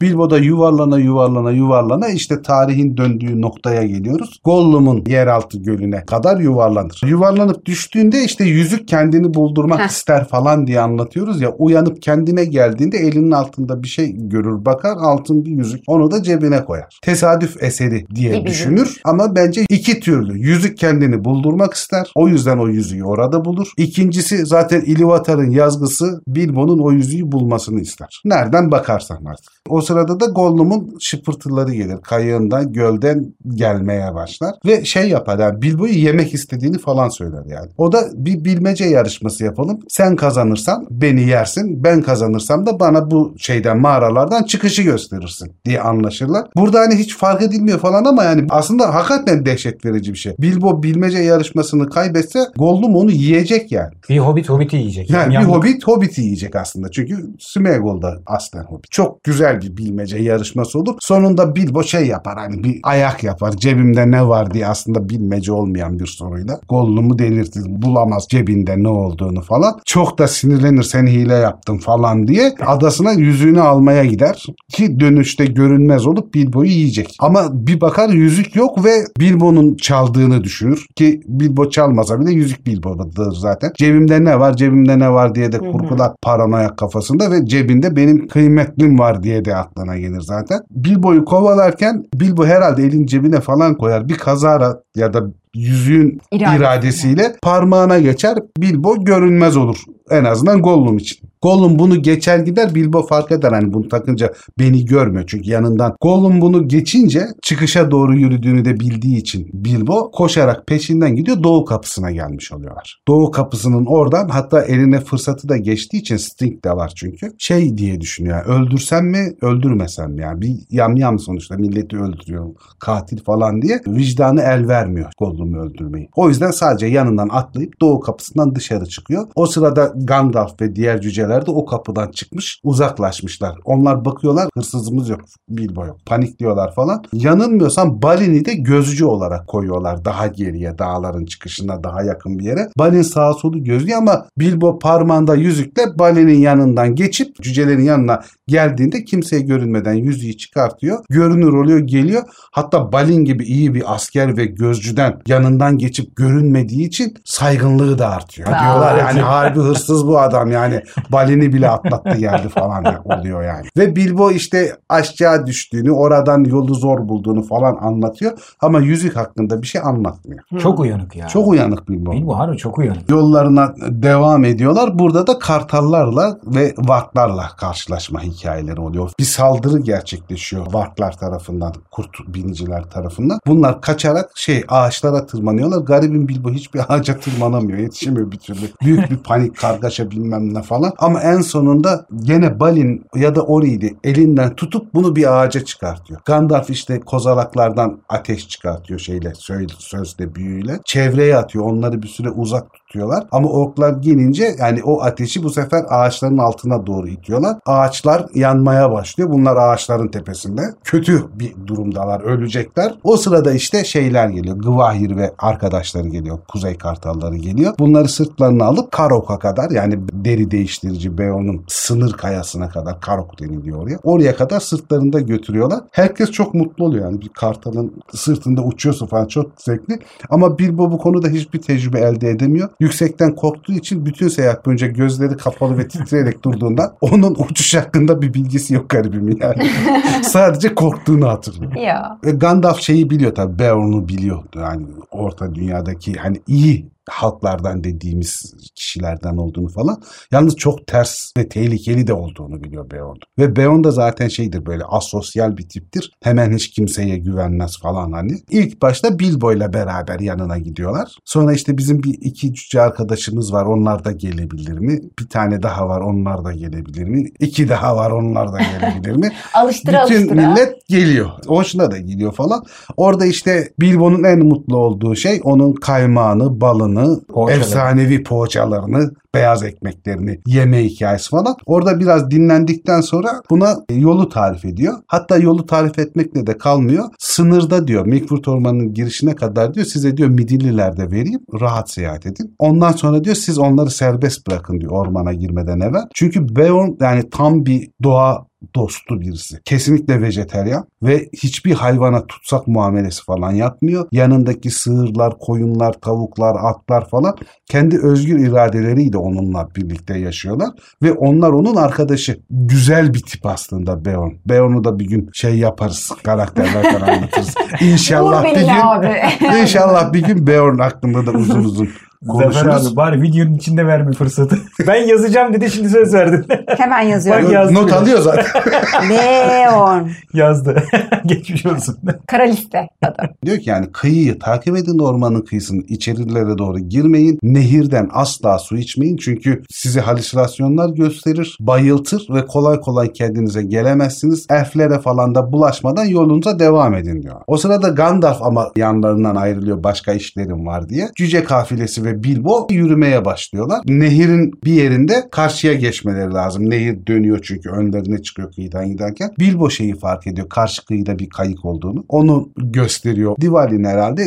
Bilbo 0.00 0.30
da 0.30 0.38
yuvarlana 0.38 0.98
yuvarlana 0.98 1.50
yuvarlana 1.50 2.08
işte 2.08 2.42
tarihin 2.42 2.96
döndüğü 2.96 3.40
noktaya 3.40 3.82
geliyoruz. 3.82 4.40
Gollum'un 4.44 5.04
yeraltı 5.06 5.58
gölüne 5.58 6.04
kadar 6.06 6.40
yuvarlanır. 6.40 7.00
Yuvarlanıp 7.06 7.66
düştüğünde 7.66 8.24
işte 8.24 8.44
yüzük 8.44 8.88
kendini 8.88 9.34
buldurmak 9.34 9.80
Heh. 9.80 9.88
ister 9.88 10.28
falan 10.28 10.66
diye 10.66 10.80
anlatıyoruz 10.80 11.40
ya. 11.40 11.50
Uyanıp 11.58 12.02
kendine 12.02 12.44
geldiğinde 12.44 12.98
elinin 12.98 13.30
altında 13.30 13.82
bir 13.82 13.88
şey 13.88 14.12
görür 14.16 14.64
bakar 14.64 14.96
altın 15.00 15.44
bir 15.44 15.50
yüzük. 15.50 15.80
Onu 15.86 16.10
da 16.10 16.22
cebine 16.22 16.64
koyar. 16.64 16.98
Tesadüf 17.02 17.62
eseri 17.62 18.06
diye 18.14 18.38
Gibi. 18.38 18.46
düşünür 18.48 19.00
ama 19.04 19.36
bence 19.36 19.64
iki 19.68 20.00
türlü. 20.00 20.38
Yüzük 20.38 20.78
kendini 20.78 21.24
buldurmak 21.24 21.74
ister. 21.74 22.12
O 22.14 22.28
yüzden 22.28 22.58
o 22.58 22.68
yüzüğü 22.68 23.04
orada 23.04 23.44
bulur. 23.44 23.68
İkincisi 23.76 24.46
zaten 24.46 24.80
Ilúvatar'ın 24.80 25.50
yazgısı 25.50 26.20
Bilbo'nun 26.26 26.78
o 26.78 26.92
yüzüğü 26.92 27.32
bulmasını 27.32 27.80
ister. 27.80 28.22
Nereden 28.24 28.70
bakarsan 28.70 29.24
artık. 29.24 29.52
O 29.68 29.80
sırada 29.90 30.20
da 30.20 30.26
Gollum'un 30.26 30.96
şıpırtıları 31.00 31.74
gelir. 31.74 31.96
Kayığından, 32.02 32.72
gölden 32.72 33.34
gelmeye 33.48 34.14
başlar. 34.14 34.54
Ve 34.66 34.84
şey 34.84 35.08
yapar 35.08 35.38
yani 35.38 35.62
Bilbo'yu 35.62 35.92
yemek 35.92 36.34
istediğini 36.34 36.78
falan 36.78 37.08
söyler 37.08 37.44
yani. 37.46 37.68
O 37.78 37.92
da 37.92 38.04
bir 38.14 38.44
bilmece 38.44 38.84
yarışması 38.84 39.44
yapalım. 39.44 39.80
Sen 39.88 40.16
kazanırsan 40.16 40.86
beni 40.90 41.28
yersin. 41.28 41.84
Ben 41.84 42.02
kazanırsam 42.02 42.66
da 42.66 42.80
bana 42.80 43.10
bu 43.10 43.34
şeyden 43.38 43.80
mağaralardan 43.80 44.42
çıkışı 44.42 44.82
gösterirsin 44.82 45.52
diye 45.64 45.80
anlaşırlar. 45.80 46.46
Burada 46.56 46.80
hani 46.80 46.94
hiç 46.94 47.16
fark 47.16 47.42
edilmiyor 47.42 47.78
falan 47.78 48.04
ama 48.04 48.24
yani 48.24 48.46
aslında 48.50 48.94
hakikaten 48.94 49.46
dehşet 49.46 49.84
verici 49.84 50.12
bir 50.12 50.18
şey. 50.18 50.34
Bilbo 50.38 50.82
bilmece 50.82 51.18
yarışmasını 51.18 51.88
kaybetse 51.88 52.40
Gollum 52.58 52.96
onu 52.96 53.10
yiyecek 53.10 53.72
yani. 53.72 53.92
Bir 54.08 54.18
hobbit 54.18 54.48
hobbiti 54.48 54.76
yiyecek. 54.76 55.10
Yani 55.10 55.28
bir 55.28 55.34
Yamyamlık. 55.34 55.56
hobbit 55.56 55.86
hobbit'i 55.86 56.20
yiyecek 56.22 56.56
aslında. 56.56 56.90
Çünkü 56.90 57.16
Smeagol'da 57.40 58.16
aslen 58.26 58.64
hobbit. 58.64 58.90
Çok 58.90 59.24
güzel 59.24 59.60
bir 59.60 59.76
bilmece 59.80 60.18
yarışması 60.18 60.78
olur. 60.78 60.94
Sonunda 61.00 61.56
Bilbo 61.56 61.82
şey 61.82 62.06
yapar 62.06 62.38
hani 62.38 62.64
bir 62.64 62.80
ayak 62.82 63.24
yapar. 63.24 63.52
Cebimde 63.56 64.10
ne 64.10 64.28
var 64.28 64.54
diye 64.54 64.66
aslında 64.66 65.08
bilmece 65.08 65.52
olmayan 65.52 65.98
bir 65.98 66.06
soruyla. 66.06 66.60
Gollum'u 66.68 67.18
delirtir. 67.18 67.62
Bulamaz 67.66 68.26
cebinde 68.30 68.82
ne 68.82 68.88
olduğunu 68.88 69.42
falan. 69.42 69.78
Çok 69.84 70.18
da 70.18 70.28
sinirlenir 70.28 70.82
sen 70.82 71.06
hile 71.06 71.34
yaptın 71.34 71.78
falan 71.78 72.26
diye. 72.26 72.52
Adasına 72.66 73.12
yüzüğünü 73.12 73.60
almaya 73.60 74.04
gider. 74.04 74.46
Ki 74.68 75.00
dönüşte 75.00 75.44
görünmez 75.44 76.06
olup 76.06 76.34
Bilbo'yu 76.34 76.70
yiyecek. 76.70 77.16
Ama 77.20 77.48
bir 77.52 77.80
bakar 77.80 78.08
yüzük 78.08 78.56
yok 78.56 78.84
ve 78.84 78.90
Bilbo'nun 79.20 79.76
çaldığını 79.76 80.44
düşünür. 80.44 80.86
Ki 80.96 81.20
Bilbo 81.26 81.70
çalmasa 81.70 82.20
bile 82.20 82.32
yüzük 82.32 82.66
Bilbo'dadır 82.66 83.32
zaten. 83.32 83.72
Cebimde 83.78 84.24
ne 84.24 84.40
var 84.40 84.56
cebimde 84.56 84.98
ne 84.98 85.12
var 85.12 85.34
diye 85.34 85.52
de 85.52 85.58
kurgular 85.58 86.12
paranoyak 86.22 86.78
kafasında 86.78 87.30
ve 87.30 87.46
cebinde 87.46 87.96
benim 87.96 88.28
kıymetlim 88.28 88.98
var 88.98 89.22
diye 89.22 89.44
de 89.44 89.54
aklına 89.60 89.98
gelir 89.98 90.20
zaten. 90.20 90.60
Bilbo'yu 90.70 91.24
kovalarken 91.24 92.04
Bilbo 92.14 92.46
herhalde 92.46 92.82
elin 92.82 93.06
cebine 93.06 93.40
falan 93.40 93.74
koyar. 93.74 94.08
Bir 94.08 94.18
kazara 94.18 94.82
ya 94.96 95.12
da 95.12 95.22
yüzüğün 95.54 96.20
İradesi. 96.32 96.56
iradesiyle 96.56 97.36
parmağına 97.42 97.98
geçer. 97.98 98.38
Bilbo 98.58 99.04
görünmez 99.04 99.56
olur. 99.56 99.76
En 100.10 100.24
azından 100.24 100.62
Gollum 100.62 100.98
için. 100.98 101.30
Gollum 101.42 101.78
bunu 101.78 102.02
geçer 102.02 102.38
gider 102.38 102.74
Bilbo 102.74 103.06
fark 103.06 103.32
eder 103.32 103.52
hani 103.52 103.72
bunu 103.72 103.88
takınca 103.88 104.32
beni 104.58 104.84
görmüyor 104.84 105.24
çünkü 105.26 105.50
yanından. 105.50 105.96
Gollum 106.00 106.40
bunu 106.40 106.68
geçince 106.68 107.26
çıkışa 107.42 107.90
doğru 107.90 108.18
yürüdüğünü 108.18 108.64
de 108.64 108.80
bildiği 108.80 109.16
için 109.16 109.50
Bilbo 109.52 110.10
koşarak 110.10 110.66
peşinden 110.66 111.16
gidiyor 111.16 111.42
doğu 111.42 111.64
kapısına 111.64 112.10
gelmiş 112.10 112.52
oluyorlar. 112.52 113.00
Doğu 113.08 113.30
kapısının 113.30 113.86
oradan 113.86 114.28
hatta 114.28 114.62
eline 114.62 115.00
fırsatı 115.00 115.48
da 115.48 115.56
geçtiği 115.56 115.98
için 115.98 116.16
Sting 116.16 116.64
de 116.64 116.70
var 116.70 116.92
çünkü. 116.96 117.32
Şey 117.38 117.78
diye 117.78 118.00
düşünüyor 118.00 118.46
öldürsem 118.46 119.06
mi 119.06 119.32
öldürmesem 119.42 120.12
mi 120.12 120.22
yani 120.22 120.40
bir 120.40 120.56
yamyam 120.70 121.18
sonuçta 121.18 121.56
milleti 121.56 121.96
öldürüyor 121.96 122.54
katil 122.78 123.24
falan 123.24 123.62
diye 123.62 123.80
vicdanı 123.86 124.40
el 124.42 124.68
vermiyor 124.68 125.10
Gollum'u 125.40 125.62
öldürmeyi. 125.62 126.08
O 126.16 126.28
yüzden 126.28 126.50
sadece 126.50 126.86
yanından 126.86 127.28
atlayıp 127.32 127.80
doğu 127.80 128.00
kapısından 128.00 128.54
dışarı 128.54 128.86
çıkıyor. 128.86 129.26
O 129.34 129.46
sırada 129.46 129.92
Gandalf 129.96 130.60
ve 130.60 130.76
diğer 130.76 131.00
cüceler 131.00 131.46
de 131.46 131.50
o 131.50 131.64
kapıdan 131.64 132.10
çıkmış 132.10 132.60
uzaklaşmışlar. 132.64 133.58
Onlar 133.64 134.04
bakıyorlar 134.04 134.48
hırsızımız 134.54 135.08
yok 135.08 135.20
Bilbo 135.48 135.86
yok 135.86 135.96
panikliyorlar 136.06 136.74
falan. 136.74 137.04
Yanılmıyorsam 137.12 138.02
Balin'i 138.02 138.44
de 138.44 138.54
gözcü 138.54 139.04
olarak 139.04 139.46
koyuyorlar 139.46 140.04
daha 140.04 140.26
geriye 140.26 140.78
dağların 140.78 141.24
çıkışına 141.24 141.84
daha 141.84 142.02
yakın 142.02 142.38
bir 142.38 142.44
yere. 142.44 142.68
Balin 142.78 143.02
sağa 143.02 143.34
solu 143.34 143.64
gözlüyor 143.64 143.98
ama 143.98 144.26
Bilbo 144.38 144.78
parmağında 144.78 145.34
yüzükle 145.34 145.82
Balin'in 145.98 146.38
yanından 146.38 146.94
geçip 146.94 147.36
cücelerin 147.42 147.84
yanına 147.84 148.20
geldiğinde 148.46 149.04
kimseye 149.04 149.42
görünmeden 149.42 149.94
yüzüğü 149.94 150.36
çıkartıyor. 150.36 151.04
Görünür 151.10 151.52
oluyor 151.52 151.78
geliyor. 151.78 152.22
Hatta 152.52 152.92
Balin 152.92 153.24
gibi 153.24 153.44
iyi 153.44 153.74
bir 153.74 153.94
asker 153.94 154.36
ve 154.36 154.46
gözcüden 154.46 155.20
yanından 155.30 155.78
geçip 155.78 156.16
görünmediği 156.16 156.86
için 156.86 157.14
saygınlığı 157.24 157.98
da 157.98 158.08
artıyor. 158.08 158.48
Aa. 158.48 158.60
Diyorlar 158.60 158.98
yani 158.98 159.20
harbi 159.20 159.60
hırsız 159.60 160.06
bu 160.06 160.18
adam 160.18 160.50
yani 160.50 160.82
Balin'i 161.12 161.52
bile 161.52 161.70
atlattı 161.70 162.16
geldi 162.16 162.48
falan 162.48 162.84
oluyor 163.04 163.42
yani. 163.42 163.66
Ve 163.76 163.96
Bilbo 163.96 164.30
işte 164.30 164.76
aşağı 164.88 165.46
düştüğünü 165.46 165.92
oradan 165.92 166.44
yolu 166.44 166.74
zor 166.74 167.08
bulduğunu 167.08 167.42
falan 167.42 167.76
anlatıyor 167.80 168.32
ama 168.60 168.80
yüzük 168.80 169.16
hakkında 169.16 169.62
bir 169.62 169.66
şey 169.66 169.80
anlatmıyor. 169.84 170.40
Çok 170.58 170.80
uyanık 170.80 171.16
ya. 171.16 171.28
Çok 171.28 171.48
uyanık 171.48 171.88
Bilbo. 171.88 172.12
Bilbo 172.12 172.38
harbi 172.38 172.56
çok 172.56 172.78
uyanık. 172.78 173.10
Yollarına 173.10 173.74
devam 173.88 174.44
ediyorlar. 174.44 174.98
Burada 174.98 175.26
da 175.26 175.38
kartallarla 175.38 176.38
ve 176.46 176.74
varklarla 176.78 177.48
karşılaşma 177.56 178.22
hikayeleri 178.22 178.80
oluyor. 178.80 179.10
Bir 179.18 179.24
saldırı 179.24 179.78
gerçekleşiyor 179.78 180.72
varklar 180.72 181.12
tarafından, 181.12 181.74
kurt 181.90 182.10
biniciler 182.28 182.82
tarafından. 182.90 183.40
Bunlar 183.46 183.80
kaçarak 183.80 184.30
şey 184.34 184.64
ağaçlara 184.68 185.19
tırmanıyorlar. 185.26 185.78
Garibin 185.78 186.28
Bilbo 186.28 186.50
hiçbir 186.50 186.80
ağaca 186.88 187.18
tırmanamıyor. 187.18 187.78
Yetişemiyor 187.78 188.32
bir 188.32 188.38
türlü. 188.38 188.60
Büyük 188.82 189.10
bir 189.10 189.16
panik, 189.16 189.56
kargaşa 189.56 190.10
bilmem 190.10 190.54
ne 190.54 190.62
falan. 190.62 190.92
Ama 190.98 191.20
en 191.20 191.40
sonunda 191.40 192.06
gene 192.22 192.60
Balin 192.60 193.06
ya 193.14 193.34
da 193.34 193.42
Ori'ydi 193.42 193.96
elinden 194.04 194.54
tutup 194.54 194.94
bunu 194.94 195.16
bir 195.16 195.40
ağaca 195.40 195.64
çıkartıyor. 195.64 196.20
Gandalf 196.24 196.70
işte 196.70 197.00
kozalaklardan 197.00 198.00
ateş 198.08 198.48
çıkartıyor 198.48 199.00
şeyle, 199.00 199.32
söyle, 199.34 199.72
sözle, 199.78 200.34
büyüyle. 200.34 200.80
Çevreye 200.84 201.36
atıyor. 201.36 201.64
Onları 201.64 202.02
bir 202.02 202.08
süre 202.08 202.30
uzak 202.30 202.79
tutuyorlar. 202.90 203.26
Ama 203.32 203.48
orklar 203.48 203.92
gelince 203.92 204.56
yani 204.58 204.82
o 204.82 205.02
ateşi 205.02 205.42
bu 205.42 205.50
sefer 205.50 205.84
ağaçların 205.88 206.38
altına 206.38 206.86
doğru 206.86 207.08
itiyorlar. 207.08 207.56
Ağaçlar 207.66 208.26
yanmaya 208.34 208.92
başlıyor. 208.92 209.30
Bunlar 209.30 209.56
ağaçların 209.56 210.08
tepesinde. 210.08 210.62
Kötü 210.84 211.24
bir 211.34 211.54
durumdalar. 211.66 212.20
Ölecekler. 212.20 212.94
O 213.04 213.16
sırada 213.16 213.52
işte 213.52 213.84
şeyler 213.84 214.28
geliyor. 214.28 214.56
Gvahir 214.56 215.16
ve 215.16 215.32
arkadaşları 215.38 216.08
geliyor. 216.08 216.38
Kuzey 216.48 216.78
kartalları 216.78 217.36
geliyor. 217.36 217.74
Bunları 217.78 218.08
sırtlarına 218.08 218.64
alıp 218.64 218.92
Karok'a 218.92 219.38
kadar 219.38 219.70
yani 219.70 219.98
deri 220.12 220.50
değiştirici 220.50 221.18
Beorn'un 221.18 221.64
sınır 221.68 222.12
kayasına 222.12 222.68
kadar 222.68 223.00
Karok 223.00 223.40
deniliyor 223.40 223.82
oraya. 223.82 223.98
Oraya 224.02 224.36
kadar 224.36 224.60
sırtlarında 224.60 225.20
götürüyorlar. 225.20 225.80
Herkes 225.90 226.30
çok 226.30 226.54
mutlu 226.54 226.84
oluyor 226.84 227.04
yani 227.04 227.20
bir 227.20 227.28
kartalın 227.28 227.92
sırtında 228.14 228.62
uçuyorsun 228.62 229.06
falan 229.06 229.26
çok 229.26 229.50
zevkli. 229.58 229.98
Ama 230.30 230.58
Bilbo 230.58 230.90
bu 230.90 230.98
konuda 230.98 231.28
hiçbir 231.28 231.62
tecrübe 231.62 232.00
elde 232.00 232.30
edemiyor. 232.30 232.68
Yüksekten 232.80 233.34
korktuğu 233.34 233.72
için 233.72 234.06
bütün 234.06 234.28
seyahat 234.28 234.66
boyunca 234.66 234.86
gözleri 234.86 235.36
kapalı 235.36 235.78
ve 235.78 235.88
titreyerek 235.88 236.44
durduğundan 236.44 236.92
onun 237.00 237.36
uçuş 237.38 237.74
hakkında 237.74 238.22
bir 238.22 238.34
bilgisi 238.34 238.74
yok 238.74 238.90
garibimin 238.90 239.38
yani. 239.40 239.70
Sadece 240.22 240.74
korktuğunu 240.74 241.28
hatırlıyor. 241.28 241.76
Ya. 241.76 242.18
E, 242.24 242.30
Gandalf 242.30 242.80
şeyi 242.80 243.10
biliyor 243.10 243.34
tabii 243.34 243.58
Beorn'u 243.58 244.08
biliyor 244.08 244.42
yani 244.54 244.86
orta 245.10 245.54
dünyadaki 245.54 246.12
hani 246.12 246.40
iyi 246.46 246.86
halklardan 247.10 247.84
dediğimiz 247.84 248.54
kişilerden 248.74 249.36
olduğunu 249.36 249.68
falan. 249.68 250.02
Yalnız 250.32 250.56
çok 250.56 250.86
ters 250.86 251.16
ve 251.38 251.48
tehlikeli 251.48 252.06
de 252.06 252.12
olduğunu 252.12 252.64
biliyor 252.64 252.90
Beorn. 252.90 253.16
Ve 253.38 253.56
Beorn 253.56 253.84
da 253.84 253.90
zaten 253.90 254.28
şeydir 254.28 254.66
böyle 254.66 254.84
asosyal 254.84 255.56
bir 255.56 255.68
tiptir. 255.68 256.12
Hemen 256.22 256.52
hiç 256.52 256.70
kimseye 256.70 257.18
güvenmez 257.18 257.78
falan 257.82 258.12
hani. 258.12 258.32
İlk 258.50 258.82
başta 258.82 259.18
Bilbo 259.18 259.52
ile 259.52 259.72
beraber 259.72 260.20
yanına 260.20 260.58
gidiyorlar. 260.58 261.16
Sonra 261.24 261.52
işte 261.52 261.78
bizim 261.78 262.02
bir 262.02 262.14
iki 262.20 262.54
cüce 262.54 262.80
arkadaşımız 262.82 263.52
var. 263.52 263.64
Onlar 263.66 264.04
da 264.04 264.12
gelebilir 264.12 264.78
mi? 264.78 265.00
Bir 265.18 265.28
tane 265.28 265.62
daha 265.62 265.88
var. 265.88 266.00
Onlar 266.00 266.44
da 266.44 266.52
gelebilir 266.52 267.04
mi? 267.04 267.24
İki 267.40 267.68
daha 267.68 267.96
var. 267.96 268.10
Onlar 268.10 268.52
da 268.52 268.58
gelebilir 268.58 269.16
mi? 269.16 269.32
Alıştıra 269.54 270.04
Bütün 270.04 270.16
alıştıra. 270.16 270.50
millet 270.50 270.88
geliyor. 270.88 271.30
Hoşuna 271.46 271.90
da 271.90 271.98
gidiyor 271.98 272.32
falan. 272.32 272.64
Orada 272.96 273.26
işte 273.26 273.68
Bilbo'nun 273.80 274.24
en 274.24 274.38
mutlu 274.38 274.76
olduğu 274.76 275.16
şey 275.16 275.40
onun 275.44 275.72
kaymağını, 275.72 276.60
balını, 276.60 276.99
Poğaçaları. 277.28 277.60
efsanevi 277.60 278.22
poğaçalarını, 278.22 279.10
beyaz 279.34 279.62
ekmeklerini 279.62 280.40
yeme 280.46 280.84
hikayesi 280.84 281.30
falan. 281.30 281.54
Orada 281.66 282.00
biraz 282.00 282.30
dinlendikten 282.30 283.00
sonra 283.00 283.28
buna 283.50 283.76
yolu 283.90 284.28
tarif 284.28 284.64
ediyor. 284.64 284.94
Hatta 285.06 285.36
yolu 285.36 285.66
tarif 285.66 285.98
etmekle 285.98 286.46
de 286.46 286.58
kalmıyor. 286.58 287.04
Sınırda 287.18 287.88
diyor 287.88 288.06
Milford 288.06 288.44
Ormanı'nın 288.44 288.94
girişine 288.94 289.34
kadar 289.34 289.74
diyor 289.74 289.86
size 289.86 290.16
diyor 290.16 290.28
Midilliler 290.28 290.96
de 290.96 291.10
vereyim. 291.10 291.40
Rahat 291.60 291.90
seyahat 291.90 292.26
edin. 292.26 292.54
Ondan 292.58 292.92
sonra 292.92 293.24
diyor 293.24 293.36
siz 293.36 293.58
onları 293.58 293.90
serbest 293.90 294.46
bırakın 294.46 294.80
diyor 294.80 294.92
ormana 294.92 295.32
girmeden 295.32 295.80
evvel. 295.80 296.04
Çünkü 296.14 296.56
Beorn 296.56 296.90
yani 297.00 297.30
tam 297.30 297.66
bir 297.66 297.88
doğa 298.02 298.49
dostu 298.74 299.20
birisi. 299.20 299.62
Kesinlikle 299.64 300.22
vejeteryan 300.22 300.84
ve 301.02 301.28
hiçbir 301.32 301.74
hayvana 301.74 302.26
tutsak 302.26 302.66
muamelesi 302.66 303.24
falan 303.24 303.52
yapmıyor. 303.52 304.08
Yanındaki 304.12 304.70
sığırlar, 304.70 305.38
koyunlar, 305.38 305.92
tavuklar, 305.92 306.56
atlar 306.62 307.08
falan 307.08 307.36
kendi 307.66 307.98
özgür 307.98 308.38
iradeleriyle 308.38 309.18
onunla 309.18 309.68
birlikte 309.76 310.18
yaşıyorlar 310.18 310.68
ve 311.02 311.12
onlar 311.12 311.50
onun 311.50 311.76
arkadaşı. 311.76 312.40
Güzel 312.50 313.14
bir 313.14 313.22
tip 313.22 313.46
aslında 313.46 314.04
Beorn. 314.04 314.32
Beorn'u 314.46 314.84
da 314.84 314.98
bir 314.98 315.04
gün 315.04 315.30
şey 315.32 315.58
yaparız. 315.58 316.10
Karakterlerden 316.22 317.00
anlatırız. 317.00 317.54
İnşallah 317.80 318.44
bir 318.44 318.60
gün 318.60 318.68
abi. 318.68 319.16
İnşallah 319.62 320.12
bir 320.12 320.22
gün 320.22 320.46
Beorn 320.46 320.78
hakkında 320.78 321.26
da 321.26 321.30
uzun 321.30 321.64
uzun 321.64 321.88
Zafer 322.22 322.62
konuşuruz. 322.62 322.86
abi 322.88 322.96
bari 322.96 323.22
videonun 323.22 323.54
içinde 323.54 323.86
verme 323.86 324.12
fırsatı. 324.12 324.58
ben 324.86 325.06
yazacağım 325.06 325.52
dedi 325.52 325.70
şimdi 325.70 325.88
söz 325.88 326.14
verdin. 326.14 326.46
Hemen 326.66 327.00
yazıyorum. 327.00 327.44
Bak 327.44 327.52
yazdı 327.52 327.74
Not 327.74 327.86
bile. 327.86 327.94
alıyor 327.94 328.18
zaten. 328.20 328.44
Leon. 329.10 330.10
Yazdı. 330.34 330.82
Geçmiş 331.26 331.66
olsun. 331.66 331.96
Kara 332.26 332.42
liste 332.42 332.88
adı. 333.02 333.30
Diyor 333.46 333.58
ki 333.58 333.70
yani 333.70 333.92
kıyıyı 333.92 334.38
takip 334.38 334.76
edin 334.76 334.98
ormanın 334.98 335.40
kıyısını 335.40 335.82
içerilere 335.88 336.58
doğru 336.58 336.78
girmeyin. 336.78 337.38
Nehirden 337.42 338.08
asla 338.12 338.58
su 338.58 338.76
içmeyin 338.76 339.16
çünkü 339.16 339.62
size 339.70 340.00
halüsinasyonlar 340.00 340.88
gösterir, 340.90 341.56
bayıltır 341.60 342.26
ve 342.34 342.46
kolay 342.46 342.80
kolay 342.80 343.12
kendinize 343.12 343.62
gelemezsiniz. 343.62 344.46
Elflere 344.50 344.98
falan 344.98 345.34
da 345.34 345.52
bulaşmadan 345.52 346.04
yolunuza 346.04 346.58
devam 346.58 346.94
edin 346.94 347.22
diyor. 347.22 347.36
O 347.46 347.56
sırada 347.56 347.88
Gandalf 347.88 348.42
ama 348.42 348.70
yanlarından 348.76 349.36
ayrılıyor 349.36 349.82
başka 349.84 350.12
işlerim 350.12 350.66
var 350.66 350.88
diye. 350.88 351.08
Cüce 351.16 351.44
kafilesi 351.44 352.04
ve 352.04 352.09
Bilbo 352.22 352.66
yürümeye 352.70 353.24
başlıyorlar. 353.24 353.80
Nehirin 353.86 354.52
bir 354.64 354.72
yerinde 354.72 355.28
karşıya 355.30 355.74
geçmeleri 355.74 356.32
lazım. 356.32 356.70
Nehir 356.70 357.06
dönüyor 357.06 357.38
çünkü 357.42 357.70
önlerine 357.70 358.22
çıkıyor 358.22 358.52
kıyıdan 358.52 358.88
giderken. 358.88 359.30
Bilbo 359.38 359.70
şeyi 359.70 359.94
fark 359.94 360.26
ediyor. 360.26 360.48
Karşı 360.48 360.84
kıyıda 360.84 361.18
bir 361.18 361.28
kayık 361.28 361.64
olduğunu. 361.64 362.04
Onu 362.08 362.48
gösteriyor. 362.56 363.36
Divalin 363.40 363.84
herhalde 363.84 364.22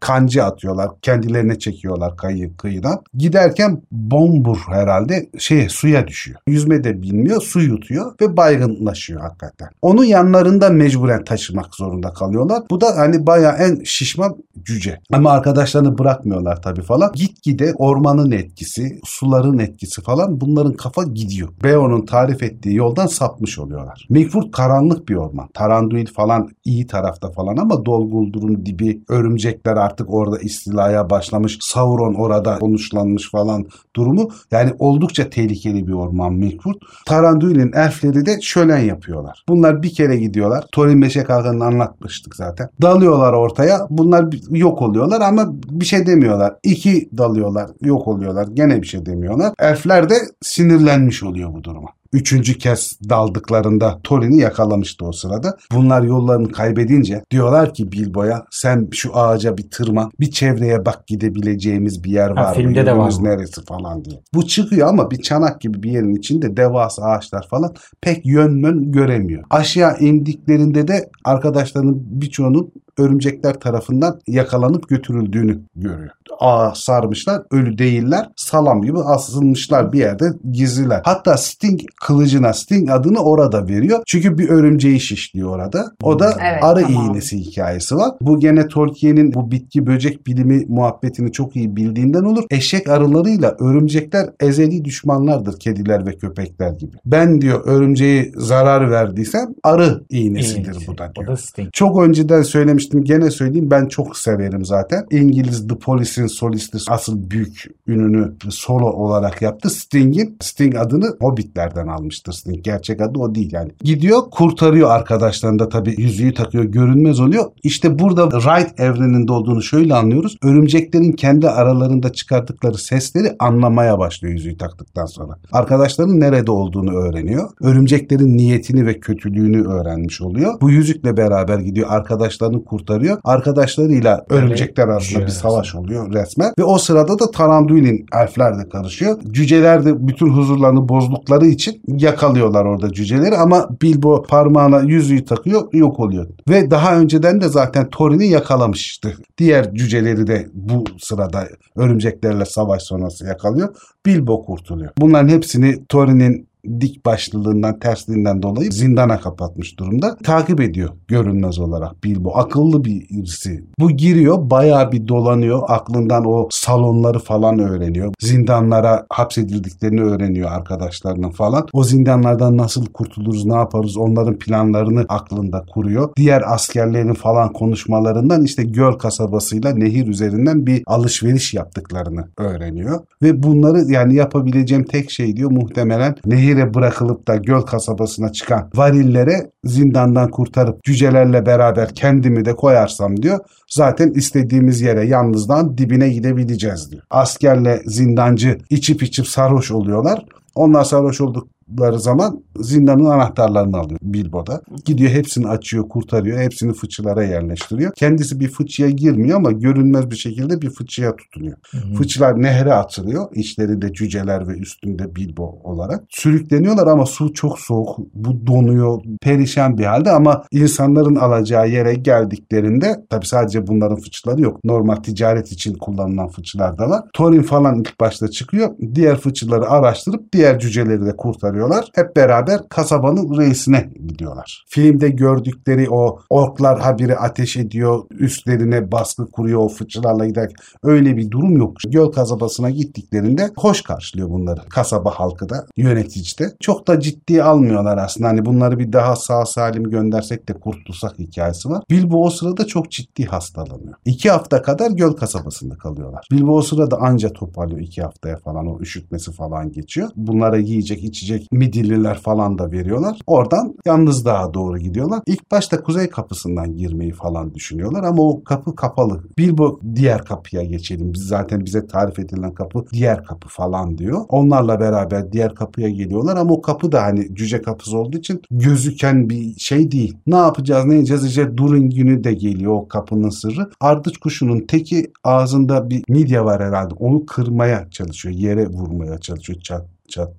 kancı 0.00 0.44
atıyorlar. 0.44 0.90
Kendilerine 1.02 1.58
çekiyorlar 1.58 2.16
kayı 2.16 2.56
kıyıdan. 2.56 3.02
Giderken 3.14 3.82
bombur 3.92 4.58
herhalde 4.68 5.28
şeye 5.38 5.68
suya 5.68 6.08
düşüyor. 6.08 6.38
Yüzme 6.46 6.84
de 6.84 7.02
bilmiyor. 7.02 7.42
Su 7.42 7.60
yutuyor 7.60 8.14
ve 8.20 8.36
baygınlaşıyor 8.36 9.20
hakikaten. 9.20 9.68
Onu 9.82 10.04
yanlarında 10.04 10.70
mecburen 10.70 11.24
taşımak 11.24 11.74
zorunda 11.74 12.12
kalıyorlar. 12.12 12.62
Bu 12.70 12.80
da 12.80 12.96
hani 12.96 13.26
bayağı 13.26 13.56
en 13.56 13.84
şişman 13.84 14.36
cüce. 14.64 15.00
Ama 15.12 15.30
arkadaşlarını 15.30 15.98
bırakmıyorlar 15.98 16.62
tabii 16.62 16.82
falan. 16.82 17.12
Gitgide 17.18 17.74
ormanın 17.78 18.30
etkisi, 18.30 19.00
suların 19.04 19.58
etkisi 19.58 20.02
falan 20.02 20.40
bunların 20.40 20.72
kafa 20.72 21.02
gidiyor. 21.02 21.48
Beorn'un 21.64 22.06
tarif 22.06 22.42
ettiği 22.42 22.74
yoldan 22.74 23.06
sapmış 23.06 23.58
oluyorlar. 23.58 24.06
Milford 24.10 24.50
karanlık 24.52 25.08
bir 25.08 25.14
orman. 25.14 25.48
Taranduil 25.54 26.06
falan 26.06 26.48
iyi 26.64 26.86
tarafta 26.86 27.30
falan 27.30 27.56
ama 27.56 27.86
Dol 27.86 28.10
Guldur 28.10 28.66
dibi, 28.66 29.02
örümcekler 29.08 29.76
artık 29.76 30.14
orada 30.14 30.38
istilaya 30.38 31.10
başlamış. 31.10 31.58
Sauron 31.60 32.14
orada 32.14 32.58
konuşlanmış 32.58 33.30
falan 33.30 33.66
durumu. 33.96 34.28
Yani 34.50 34.72
oldukça 34.78 35.30
tehlikeli 35.30 35.86
bir 35.86 35.92
orman 35.92 36.32
Milford. 36.32 36.74
Taranduil'in 37.06 37.72
elfleri 37.72 38.26
de 38.26 38.38
şölen 38.42 38.78
yapıyorlar. 38.78 39.44
Bunlar 39.48 39.82
bir 39.82 39.94
kere 39.94 40.16
gidiyorlar. 40.16 40.64
Thorin 40.72 41.02
Beşe 41.02 41.24
Kalkan'ı 41.24 41.64
anlatmıştık 41.64 42.36
zaten. 42.36 42.68
Dalıyorlar 42.82 43.32
ortaya. 43.32 43.86
Bunlar 43.90 44.26
yok 44.50 44.82
oluyorlar 44.82 45.20
ama 45.20 45.46
bir 45.70 45.84
şey 45.84 46.06
demiyorlar. 46.06 46.54
İki 46.62 47.07
dalıyorlar. 47.16 47.70
Yok 47.80 48.08
oluyorlar. 48.08 48.48
Gene 48.54 48.82
bir 48.82 48.86
şey 48.86 49.06
demiyorlar. 49.06 49.52
Elfler 49.58 50.10
de 50.10 50.14
sinirlenmiş 50.42 51.22
oluyor 51.22 51.54
bu 51.54 51.64
duruma. 51.64 51.88
Üçüncü 52.12 52.58
kez 52.58 52.98
daldıklarında 53.08 54.00
Thorin'i 54.04 54.40
yakalamıştı 54.40 55.04
o 55.04 55.12
sırada. 55.12 55.56
Bunlar 55.72 56.02
yollarını 56.02 56.52
kaybedince 56.52 57.24
diyorlar 57.30 57.74
ki 57.74 57.92
Bilbo'ya 57.92 58.44
sen 58.50 58.88
şu 58.92 59.16
ağaca 59.16 59.56
bir 59.56 59.70
tırman 59.70 60.10
bir 60.20 60.30
çevreye 60.30 60.86
bak 60.86 61.06
gidebileceğimiz 61.06 62.04
bir 62.04 62.10
yer 62.10 62.28
Ha, 62.30 62.34
var 62.34 62.48
mı? 62.48 62.54
filmde 62.54 62.86
de 62.86 62.96
var 62.96 63.12
neresi 63.20 63.64
falan 63.64 64.04
diye. 64.04 64.20
Bu 64.34 64.46
çıkıyor 64.46 64.88
ama 64.88 65.10
bir 65.10 65.22
çanak 65.22 65.60
gibi 65.60 65.82
bir 65.82 65.90
yerin 65.90 66.14
içinde 66.14 66.56
devasa 66.56 67.02
ağaçlar 67.02 67.46
falan 67.50 67.74
pek 68.00 68.26
yön 68.26 68.52
mön 68.60 68.92
göremiyor. 68.92 69.44
Aşağı 69.50 69.98
indiklerinde 69.98 70.88
de 70.88 71.10
arkadaşlarının 71.24 72.02
birçoğunun 72.10 72.72
örümcekler 72.98 73.60
tarafından 73.60 74.20
yakalanıp 74.26 74.88
götürüldüğünü 74.88 75.60
görüyor. 75.76 76.10
Ağa 76.40 76.72
sarmışlar, 76.74 77.42
ölü 77.50 77.78
değiller, 77.78 78.28
salam 78.36 78.82
gibi 78.82 78.98
asılmışlar 78.98 79.92
bir 79.92 79.98
yerde 79.98 80.24
gizliler. 80.52 81.00
Hatta 81.04 81.36
Sting 81.36 81.80
kılıcına 82.06 82.52
Sting 82.52 82.90
adını 82.90 83.18
orada 83.18 83.68
veriyor. 83.68 83.98
Çünkü 84.06 84.38
bir 84.38 84.48
örümceği 84.48 85.00
şişliyor 85.00 85.48
orada. 85.50 85.84
O 86.02 86.18
da 86.18 86.36
Evet, 86.50 86.64
arı 86.64 86.82
tamam. 86.82 87.10
iğnesi 87.10 87.38
hikayesi 87.38 87.94
var. 87.96 88.10
Bu 88.20 88.40
gene 88.40 88.68
Tolkien'in 88.68 89.34
bu 89.34 89.50
bitki 89.50 89.86
böcek 89.86 90.26
bilimi 90.26 90.64
muhabbetini 90.68 91.32
çok 91.32 91.56
iyi 91.56 91.76
bildiğinden 91.76 92.22
olur. 92.22 92.44
Eşek 92.50 92.88
arılarıyla 92.88 93.56
örümcekler 93.60 94.30
ezeli 94.40 94.84
düşmanlardır 94.84 95.60
kediler 95.60 96.06
ve 96.06 96.16
köpekler 96.16 96.70
gibi. 96.72 96.96
Ben 97.06 97.40
diyor 97.40 97.60
örümceği 97.64 98.32
zarar 98.36 98.90
verdiysem 98.90 99.46
arı 99.64 100.02
iğnesidir 100.10 100.74
İyi. 100.80 100.86
bu 100.86 100.98
da 100.98 101.10
O 101.10 101.20
diyor. 101.20 101.26
da 101.32 101.36
Sting. 101.36 101.68
Çok 101.72 102.02
önceden 102.02 102.42
söylemiştim 102.42 103.04
gene 103.04 103.30
söyleyeyim 103.30 103.70
ben 103.70 103.86
çok 103.86 104.16
severim 104.16 104.64
zaten. 104.64 105.06
İngiliz 105.10 105.68
The 105.68 105.74
Police'in 105.78 106.26
solisti 106.26 106.78
asıl 106.88 107.30
büyük 107.30 107.64
ününü 107.86 108.32
solo 108.48 108.86
olarak 108.86 109.42
yaptı. 109.42 109.70
Sting'in 109.70 110.36
Sting 110.40 110.76
adını 110.76 111.16
Hobbitlerden 111.20 111.87
almıştır 111.88 112.32
Sting. 112.32 112.64
Gerçek 112.64 113.00
adı 113.00 113.18
o 113.18 113.34
değil 113.34 113.52
yani. 113.52 113.70
Gidiyor 113.80 114.22
kurtarıyor 114.30 114.90
arkadaşlarını 114.90 115.58
da 115.58 115.68
tabii 115.68 115.94
yüzüğü 115.98 116.34
takıyor 116.34 116.64
görünmez 116.64 117.20
oluyor. 117.20 117.44
İşte 117.62 117.98
burada 117.98 118.30
Wright 118.30 118.80
evreninde 118.80 119.32
olduğunu 119.32 119.62
şöyle 119.62 119.94
anlıyoruz. 119.94 120.36
Örümceklerin 120.42 121.12
kendi 121.12 121.48
aralarında 121.48 122.12
çıkardıkları 122.12 122.78
sesleri 122.78 123.36
anlamaya 123.38 123.98
başlıyor 123.98 124.34
yüzüğü 124.34 124.58
taktıktan 124.58 125.06
sonra. 125.06 125.38
Arkadaşlarının 125.52 126.20
nerede 126.20 126.50
olduğunu 126.50 126.92
öğreniyor. 126.92 127.50
Örümceklerin 127.60 128.36
niyetini 128.36 128.86
ve 128.86 129.00
kötülüğünü 129.00 129.66
öğrenmiş 129.68 130.20
oluyor. 130.20 130.60
Bu 130.60 130.70
yüzükle 130.70 131.16
beraber 131.16 131.58
gidiyor 131.58 131.86
arkadaşlarını 131.90 132.64
kurtarıyor. 132.64 133.18
Arkadaşlarıyla 133.24 134.24
örümcekler 134.30 134.88
arasında 134.88 135.20
bir 135.20 135.26
cüceler 135.26 135.40
savaş 135.40 135.74
oluyor 135.74 136.12
resmen. 136.12 136.52
Ve 136.58 136.64
o 136.64 136.78
sırada 136.78 137.18
da 137.18 137.30
Taranduil'in 137.30 138.06
elfler 138.14 138.58
de 138.58 138.68
karışıyor. 138.68 139.18
Cüceler 139.30 139.84
de 139.84 140.08
bütün 140.08 140.28
huzurlarını 140.28 140.88
bozdukları 140.88 141.46
için 141.46 141.77
yakalıyorlar 141.86 142.64
orada 142.64 142.92
cüceleri 142.92 143.36
ama 143.36 143.68
Bilbo 143.82 144.22
parmağına 144.22 144.80
yüzüğü 144.80 145.24
takıyor 145.24 145.68
yok 145.72 146.00
oluyor. 146.00 146.26
Ve 146.48 146.70
daha 146.70 146.96
önceden 146.96 147.40
de 147.40 147.48
zaten 147.48 147.90
Thorin'i 147.90 148.26
yakalamıştı. 148.26 149.14
Diğer 149.38 149.74
cüceleri 149.74 150.26
de 150.26 150.48
bu 150.52 150.84
sırada 150.98 151.48
örümceklerle 151.76 152.44
savaş 152.44 152.82
sonrası 152.82 153.26
yakalıyor. 153.26 153.68
Bilbo 154.06 154.44
kurtuluyor. 154.44 154.90
Bunların 154.98 155.28
hepsini 155.28 155.86
Thorin'in 155.88 156.47
dik 156.64 157.06
başlılığından, 157.06 157.78
tersliğinden 157.78 158.42
dolayı 158.42 158.72
zindana 158.72 159.20
kapatmış 159.20 159.78
durumda. 159.78 160.16
Takip 160.24 160.60
ediyor 160.60 160.90
görünmez 161.08 161.58
olarak 161.58 162.04
Bilbo. 162.04 162.36
Akıllı 162.36 162.84
birisi. 162.84 163.64
Bu 163.78 163.90
giriyor, 163.90 164.50
bayağı 164.50 164.92
bir 164.92 165.08
dolanıyor. 165.08 165.62
Aklından 165.68 166.24
o 166.26 166.48
salonları 166.50 167.18
falan 167.18 167.58
öğreniyor. 167.58 168.14
Zindanlara 168.20 169.06
hapsedildiklerini 169.10 170.02
öğreniyor 170.02 170.50
arkadaşlarının 170.52 171.30
falan. 171.30 171.66
O 171.72 171.84
zindanlardan 171.84 172.56
nasıl 172.56 172.86
kurtuluruz, 172.86 173.46
ne 173.46 173.54
yaparız 173.54 173.96
onların 173.96 174.38
planlarını 174.38 175.04
aklında 175.08 175.64
kuruyor. 175.72 176.10
Diğer 176.16 176.42
askerlerin 176.54 177.14
falan 177.14 177.52
konuşmalarından 177.52 178.44
işte 178.44 178.62
göl 178.62 178.92
kasabasıyla 178.92 179.74
nehir 179.74 180.06
üzerinden 180.06 180.66
bir 180.66 180.82
alışveriş 180.86 181.54
yaptıklarını 181.54 182.28
öğreniyor. 182.36 183.00
Ve 183.22 183.42
bunları 183.42 183.92
yani 183.92 184.14
yapabileceğim 184.14 184.84
tek 184.84 185.10
şey 185.10 185.36
diyor 185.36 185.50
muhtemelen 185.50 186.14
nehire 186.48 186.74
bırakılıp 186.74 187.28
da 187.28 187.36
göl 187.36 187.60
kasabasına 187.60 188.32
çıkan 188.32 188.70
varillere 188.74 189.50
zindandan 189.64 190.30
kurtarıp 190.30 190.84
cücelerle 190.84 191.46
beraber 191.46 191.94
kendimi 191.94 192.44
de 192.44 192.56
koyarsam 192.56 193.22
diyor. 193.22 193.38
Zaten 193.70 194.10
istediğimiz 194.10 194.80
yere 194.80 195.06
yalnızdan 195.06 195.78
dibine 195.78 196.08
gidebileceğiz 196.08 196.90
diyor. 196.90 197.02
Askerle 197.10 197.82
zindancı 197.86 198.58
içip 198.70 199.02
içip 199.02 199.26
sarhoş 199.26 199.70
oluyorlar. 199.70 200.24
Onlar 200.54 200.84
sarhoş 200.84 201.20
oldukları 201.20 201.57
zaman 201.92 202.44
zindanın 202.56 203.04
anahtarlarını 203.04 203.76
alıyor 203.76 204.00
Bilbo'da. 204.02 204.60
Gidiyor 204.84 205.10
hepsini 205.10 205.48
açıyor, 205.48 205.88
kurtarıyor. 205.88 206.38
Hepsini 206.38 206.72
fıçılara 206.72 207.24
yerleştiriyor. 207.24 207.92
Kendisi 207.96 208.40
bir 208.40 208.48
fıçıya 208.48 208.90
girmiyor 208.90 209.36
ama 209.36 209.52
görünmez 209.52 210.10
bir 210.10 210.16
şekilde 210.16 210.62
bir 210.62 210.70
fıçıya 210.70 211.16
tutunuyor. 211.16 211.56
Hı-hı. 211.70 211.94
Fıçılar 211.94 212.42
nehre 212.42 212.72
atılıyor. 212.72 213.26
İçlerinde 213.34 213.92
cüceler 213.92 214.48
ve 214.48 214.52
üstünde 214.52 215.16
Bilbo 215.16 215.60
olarak. 215.64 216.04
Sürükleniyorlar 216.08 216.86
ama 216.86 217.06
su 217.06 217.32
çok 217.32 217.58
soğuk. 217.58 217.98
Bu 218.14 218.46
donuyor. 218.46 219.02
Perişan 219.20 219.78
bir 219.78 219.84
halde 219.84 220.10
ama 220.10 220.44
insanların 220.50 221.16
alacağı 221.16 221.68
yere 221.68 221.94
geldiklerinde 221.94 223.06
tabi 223.10 223.26
sadece 223.26 223.66
bunların 223.66 223.96
fıçıları 223.96 224.40
yok. 224.40 224.64
Normal 224.64 224.96
ticaret 224.96 225.52
için 225.52 225.74
kullanılan 225.74 226.28
fıçılar 226.28 226.78
da 226.78 226.90
var. 226.90 227.02
Thorin 227.14 227.42
falan 227.42 227.80
ilk 227.80 228.00
başta 228.00 228.28
çıkıyor. 228.28 228.70
Diğer 228.94 229.16
fıçıları 229.16 229.70
araştırıp 229.70 230.32
diğer 230.32 230.58
cüceleri 230.58 231.06
de 231.06 231.16
kurtarıyorlar. 231.58 231.90
Hep 231.94 232.16
beraber 232.16 232.68
kasabanın 232.68 233.38
reisine 233.38 233.90
gidiyorlar. 234.08 234.64
Filmde 234.68 235.08
gördükleri 235.08 235.90
o 235.90 236.20
orklar 236.30 236.80
habire 236.80 237.16
ateş 237.16 237.56
ediyor. 237.56 238.04
Üstlerine 238.10 238.92
baskı 238.92 239.30
kuruyor 239.30 239.60
o 239.60 239.68
fıçılarla 239.68 240.26
giderken. 240.26 240.56
Öyle 240.82 241.16
bir 241.16 241.30
durum 241.30 241.56
yok. 241.56 241.76
Göl 241.88 242.12
kasabasına 242.12 242.70
gittiklerinde 242.70 243.50
hoş 243.56 243.82
karşılıyor 243.82 244.30
bunları. 244.30 244.60
Kasaba 244.68 245.10
halkı 245.10 245.48
da 245.48 245.66
yönetici 245.76 246.38
de. 246.38 246.56
Çok 246.60 246.88
da 246.88 247.00
ciddiye 247.00 247.42
almıyorlar 247.42 247.98
aslında. 247.98 248.28
Hani 248.28 248.44
bunları 248.44 248.78
bir 248.78 248.92
daha 248.92 249.16
sağ 249.16 249.46
salim 249.46 249.84
göndersek 249.84 250.48
de 250.48 250.52
kurtulsak 250.52 251.18
hikayesi 251.18 251.68
var. 251.68 251.82
Bilbo 251.90 252.24
o 252.24 252.30
sırada 252.30 252.66
çok 252.66 252.90
ciddi 252.90 253.24
hastalanıyor. 253.24 253.94
İki 254.04 254.30
hafta 254.30 254.62
kadar 254.62 254.90
göl 254.90 255.12
kasabasında 255.12 255.74
kalıyorlar. 255.74 256.26
Bilbo 256.32 256.56
o 256.56 256.62
sırada 256.62 256.96
anca 256.96 257.32
toparlıyor 257.32 257.80
iki 257.80 258.02
haftaya 258.02 258.36
falan. 258.36 258.66
O 258.66 258.80
üşütmesi 258.80 259.32
falan 259.32 259.72
geçiyor. 259.72 260.08
Bunlara 260.16 260.56
yiyecek 260.56 261.04
içecek 261.04 261.47
midilliler 261.50 262.18
falan 262.18 262.58
da 262.58 262.72
veriyorlar. 262.72 263.18
Oradan 263.26 263.74
yalnız 263.86 264.24
dağa 264.24 264.54
doğru 264.54 264.78
gidiyorlar. 264.78 265.20
İlk 265.26 265.50
başta 265.50 265.82
kuzey 265.82 266.08
kapısından 266.08 266.76
girmeyi 266.76 267.12
falan 267.12 267.54
düşünüyorlar 267.54 268.04
ama 268.04 268.22
o 268.22 268.44
kapı 268.44 268.76
kapalı. 268.76 269.22
Bilbo 269.38 269.80
diğer 269.94 270.24
kapıya 270.24 270.62
geçelim. 270.64 271.14
Biz 271.14 271.22
zaten 271.22 271.64
bize 271.64 271.86
tarif 271.86 272.18
edilen 272.18 272.54
kapı 272.54 272.84
diğer 272.92 273.24
kapı 273.24 273.48
falan 273.48 273.98
diyor. 273.98 274.24
Onlarla 274.28 274.80
beraber 274.80 275.32
diğer 275.32 275.54
kapıya 275.54 275.88
geliyorlar 275.88 276.36
ama 276.36 276.54
o 276.54 276.62
kapı 276.62 276.92
da 276.92 277.02
hani 277.02 277.34
cüce 277.34 277.62
kapısı 277.62 277.98
olduğu 277.98 278.18
için 278.18 278.42
gözüken 278.50 279.30
bir 279.30 279.54
şey 279.58 279.90
değil. 279.90 280.16
Ne 280.26 280.36
yapacağız 280.36 280.84
ne 280.84 280.96
edeceğiz 280.98 281.24
işte 281.24 281.56
Durin 281.56 281.90
günü 281.90 282.24
de 282.24 282.34
geliyor 282.34 282.72
o 282.72 282.88
kapının 282.88 283.30
sırrı. 283.30 283.70
Ardıç 283.80 284.18
kuşunun 284.18 284.60
teki 284.60 285.12
ağzında 285.24 285.90
bir 285.90 286.02
midye 286.08 286.44
var 286.44 286.62
herhalde. 286.62 286.94
Onu 286.94 287.26
kırmaya 287.26 287.90
çalışıyor. 287.90 288.34
Yere 288.34 288.66
vurmaya 288.66 289.18
çalışıyor. 289.18 289.60
Çat 289.60 289.86
çat 290.08 290.34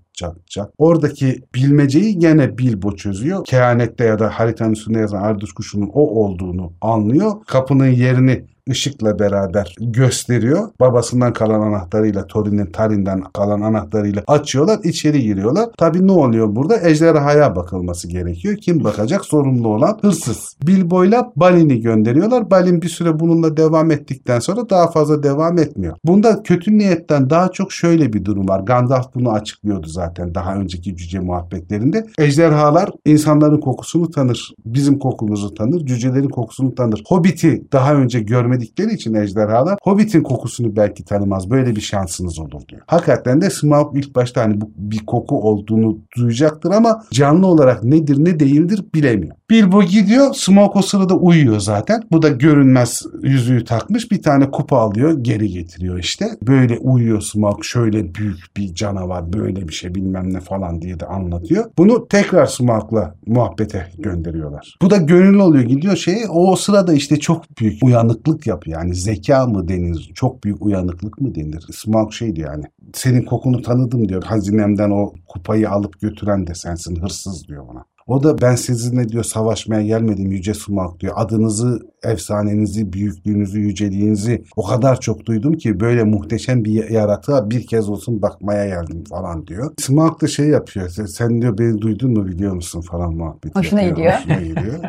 çat. 0.46 0.72
Oradaki 0.78 1.42
bilmeceyi 1.56 2.20
gene 2.20 2.58
Bilbo 2.58 2.96
çözüyor. 2.96 3.46
Kehanette 3.46 4.04
ya 4.04 4.20
da 4.20 4.30
haritanın 4.30 4.72
üstünde 4.72 5.00
yazan 5.00 5.24
Arduç 5.24 5.52
kuşunun 5.52 5.90
o 5.94 6.02
olduğunu 6.02 6.74
anlıyor. 6.82 7.32
Kapının 7.48 7.88
yerini 7.88 8.46
ışıkla 8.70 9.20
beraber 9.20 9.76
gösteriyor. 9.80 10.70
Babasından 10.80 11.34
kalan 11.34 11.62
anahtarıyla, 11.62 12.28
Thorin'in 12.28 12.66
Tarin'den 12.66 13.24
kalan 13.34 13.62
anahtarıyla 13.62 14.24
açıyorlar, 14.28 14.80
içeri 14.84 15.22
giriyorlar. 15.22 15.70
Tabii 15.78 16.08
ne 16.08 16.12
oluyor 16.12 16.56
burada? 16.56 16.90
Ejderhaya 16.90 17.56
bakılması 17.56 18.08
gerekiyor. 18.08 18.58
Kim 18.58 18.84
bakacak? 18.84 19.26
Sorumlu 19.26 19.68
olan 19.68 20.00
hırsız. 20.02 20.56
Bilbo'yla 20.64 21.32
Balin'i 21.36 21.82
gönderiyorlar. 21.82 22.52
Balin 22.52 22.82
bir 22.82 22.90
süre 22.90 23.20
bununla 23.20 23.58
devam 23.58 23.92
ettikten 23.92 24.40
sonra 24.40 24.70
daha 24.70 24.92
fazla 24.92 25.24
devam 25.24 25.58
etmiyor. 25.58 25.96
Bunda 26.06 26.44
kötü 26.44 26.78
niyetten 26.78 27.30
daha 27.30 27.52
çok 27.52 27.72
şöyle 27.72 28.14
bir 28.14 28.26
durum 28.26 28.48
var. 28.48 28.60
Gandalf 28.60 29.16
bunu 29.16 29.32
açıklıyordu 29.32 29.88
zaten 29.88 30.36
daha 30.36 30.56
önceki 30.56 30.96
cüce 30.98 31.20
muhabbetlerinde. 31.20 32.08
Ejderhalar 32.18 32.90
insanların 33.06 33.60
kokusunu 33.60 34.12
tanır. 34.12 34.54
Bizim 34.66 35.00
kokumuzu 35.00 35.54
tanır. 35.54 35.86
Cücelerin 35.86 36.30
kokusunu 36.30 36.76
tanır. 36.76 37.04
Hobbit'i 37.08 37.64
daha 37.72 37.94
önce 37.94 38.20
görmedi 38.20 38.59
görmedikleri 38.60 38.94
için 38.94 39.14
ejderhalar 39.14 39.78
Hobbit'in 39.84 40.24
kokusunu 40.24 40.76
belki 40.76 41.06
tanımaz. 41.06 41.50
Böyle 41.50 41.76
bir 41.76 41.82
şansınız 41.82 42.40
olur 42.40 42.62
diyor. 42.70 42.82
Hakikaten 42.88 43.42
de 43.42 43.50
Smaug 43.50 43.98
ilk 43.98 44.16
başta 44.16 44.42
hani 44.42 44.62
bu 44.62 44.72
bir 44.76 45.06
koku 45.06 45.42
olduğunu 45.42 45.98
duyacaktır 46.18 46.72
ama 46.72 47.04
canlı 47.12 47.48
olarak 47.48 47.84
nedir 47.84 48.18
ne 48.20 48.40
değildir 48.40 48.86
bilemiyor. 48.94 49.36
Bilbo 49.50 49.84
gidiyor. 49.84 50.34
Smaug 50.34 50.76
o 50.76 50.82
sırada 50.82 51.16
uyuyor 51.16 51.60
zaten. 51.60 52.04
Bu 52.12 52.22
da 52.22 52.30
görünmez 52.30 53.04
yüzüğü 53.22 53.66
takmış. 53.66 54.12
Bir 54.12 54.22
tane 54.22 54.52
kupa 54.52 54.78
alıyor. 54.78 55.18
Geri 55.22 55.50
getiriyor 55.50 56.00
işte. 56.00 56.26
Böyle 56.42 56.78
uyuyor 56.78 57.22
Smaug. 57.22 57.64
Şöyle 57.64 58.16
büyük 58.16 58.58
bir 58.58 58.74
canavar. 58.74 59.34
Böyle 59.34 59.68
bir 59.68 59.74
şey 59.74 59.96
bilmem 59.96 60.34
ne 60.34 60.40
falan 60.40 60.82
diye 60.82 61.00
de 61.00 61.06
anlatıyor. 61.06 61.66
Bunu 61.78 62.08
tekrar 62.08 62.46
Smaug'la 62.46 63.16
muhabbete 63.28 63.88
gönderiyorlar. 63.98 64.78
Bu 64.82 64.90
da 64.90 64.98
gönüllü 64.98 65.42
oluyor. 65.42 65.64
Gidiyor 65.64 65.96
şey 65.96 66.18
o 66.30 66.56
sırada 66.56 66.94
işte 66.94 67.20
çok 67.20 67.60
büyük 67.60 67.84
uyanıklık 67.84 68.48
yapıyor. 68.48 68.82
Yani 68.82 68.96
zeka 68.96 69.46
mı 69.46 69.68
denir? 69.68 70.12
Çok 70.16 70.44
büyük 70.44 70.62
uyanıklık 70.62 71.22
mı 71.22 71.36
denir? 71.36 71.66
Smaug 71.72 72.14
şeydi 72.14 72.40
yani. 72.40 72.64
Senin 72.94 73.22
kokunu 73.22 73.62
tanıdım 73.62 74.10
diyor. 74.10 74.24
Hazinemden 74.24 74.90
o 74.90 75.14
kupayı 75.28 75.70
alıp 75.70 76.02
götüren 76.02 76.48
de 76.48 76.56
sensin 76.56 77.02
hırsız 77.02 77.48
diyor 77.48 77.68
bana. 77.68 77.86
O 78.10 78.24
da 78.24 78.42
ben 78.42 78.56
sizinle 78.56 79.10
diyor 79.10 79.24
savaşmaya 79.24 79.82
gelmedim 79.82 80.32
Yüce 80.32 80.54
Sumak 80.54 81.00
diyor. 81.00 81.14
Adınızı, 81.16 81.80
efsanenizi, 82.04 82.94
büyüklüğünüzü, 82.94 83.60
yüceliğinizi 83.60 84.44
o 84.56 84.68
kadar 84.68 85.00
çok 85.00 85.26
duydum 85.26 85.54
ki 85.54 85.80
böyle 85.80 86.04
muhteşem 86.04 86.66
bir 86.66 86.90
yaratığa 86.90 87.50
bir 87.50 87.68
kez 87.68 87.90
olsun 87.90 88.22
bakmaya 88.22 88.66
geldim 88.66 89.04
falan 89.10 89.48
diyor. 89.48 89.72
Sumak 89.80 90.22
da 90.22 90.28
şey 90.28 90.48
yapıyor. 90.48 90.90
Sen 90.90 91.42
diyor 91.42 91.58
beni 91.58 91.82
duydun 91.82 92.12
mu 92.12 92.28
biliyor 92.28 92.54
musun 92.54 92.82
falan 92.82 93.14
muhabbet 93.14 93.56
Hoşuna 93.56 93.82
yapıyor. 93.82 93.98
gidiyor. 93.98 94.14
Hoşuna 94.14 94.42
gidiyor. 94.42 94.80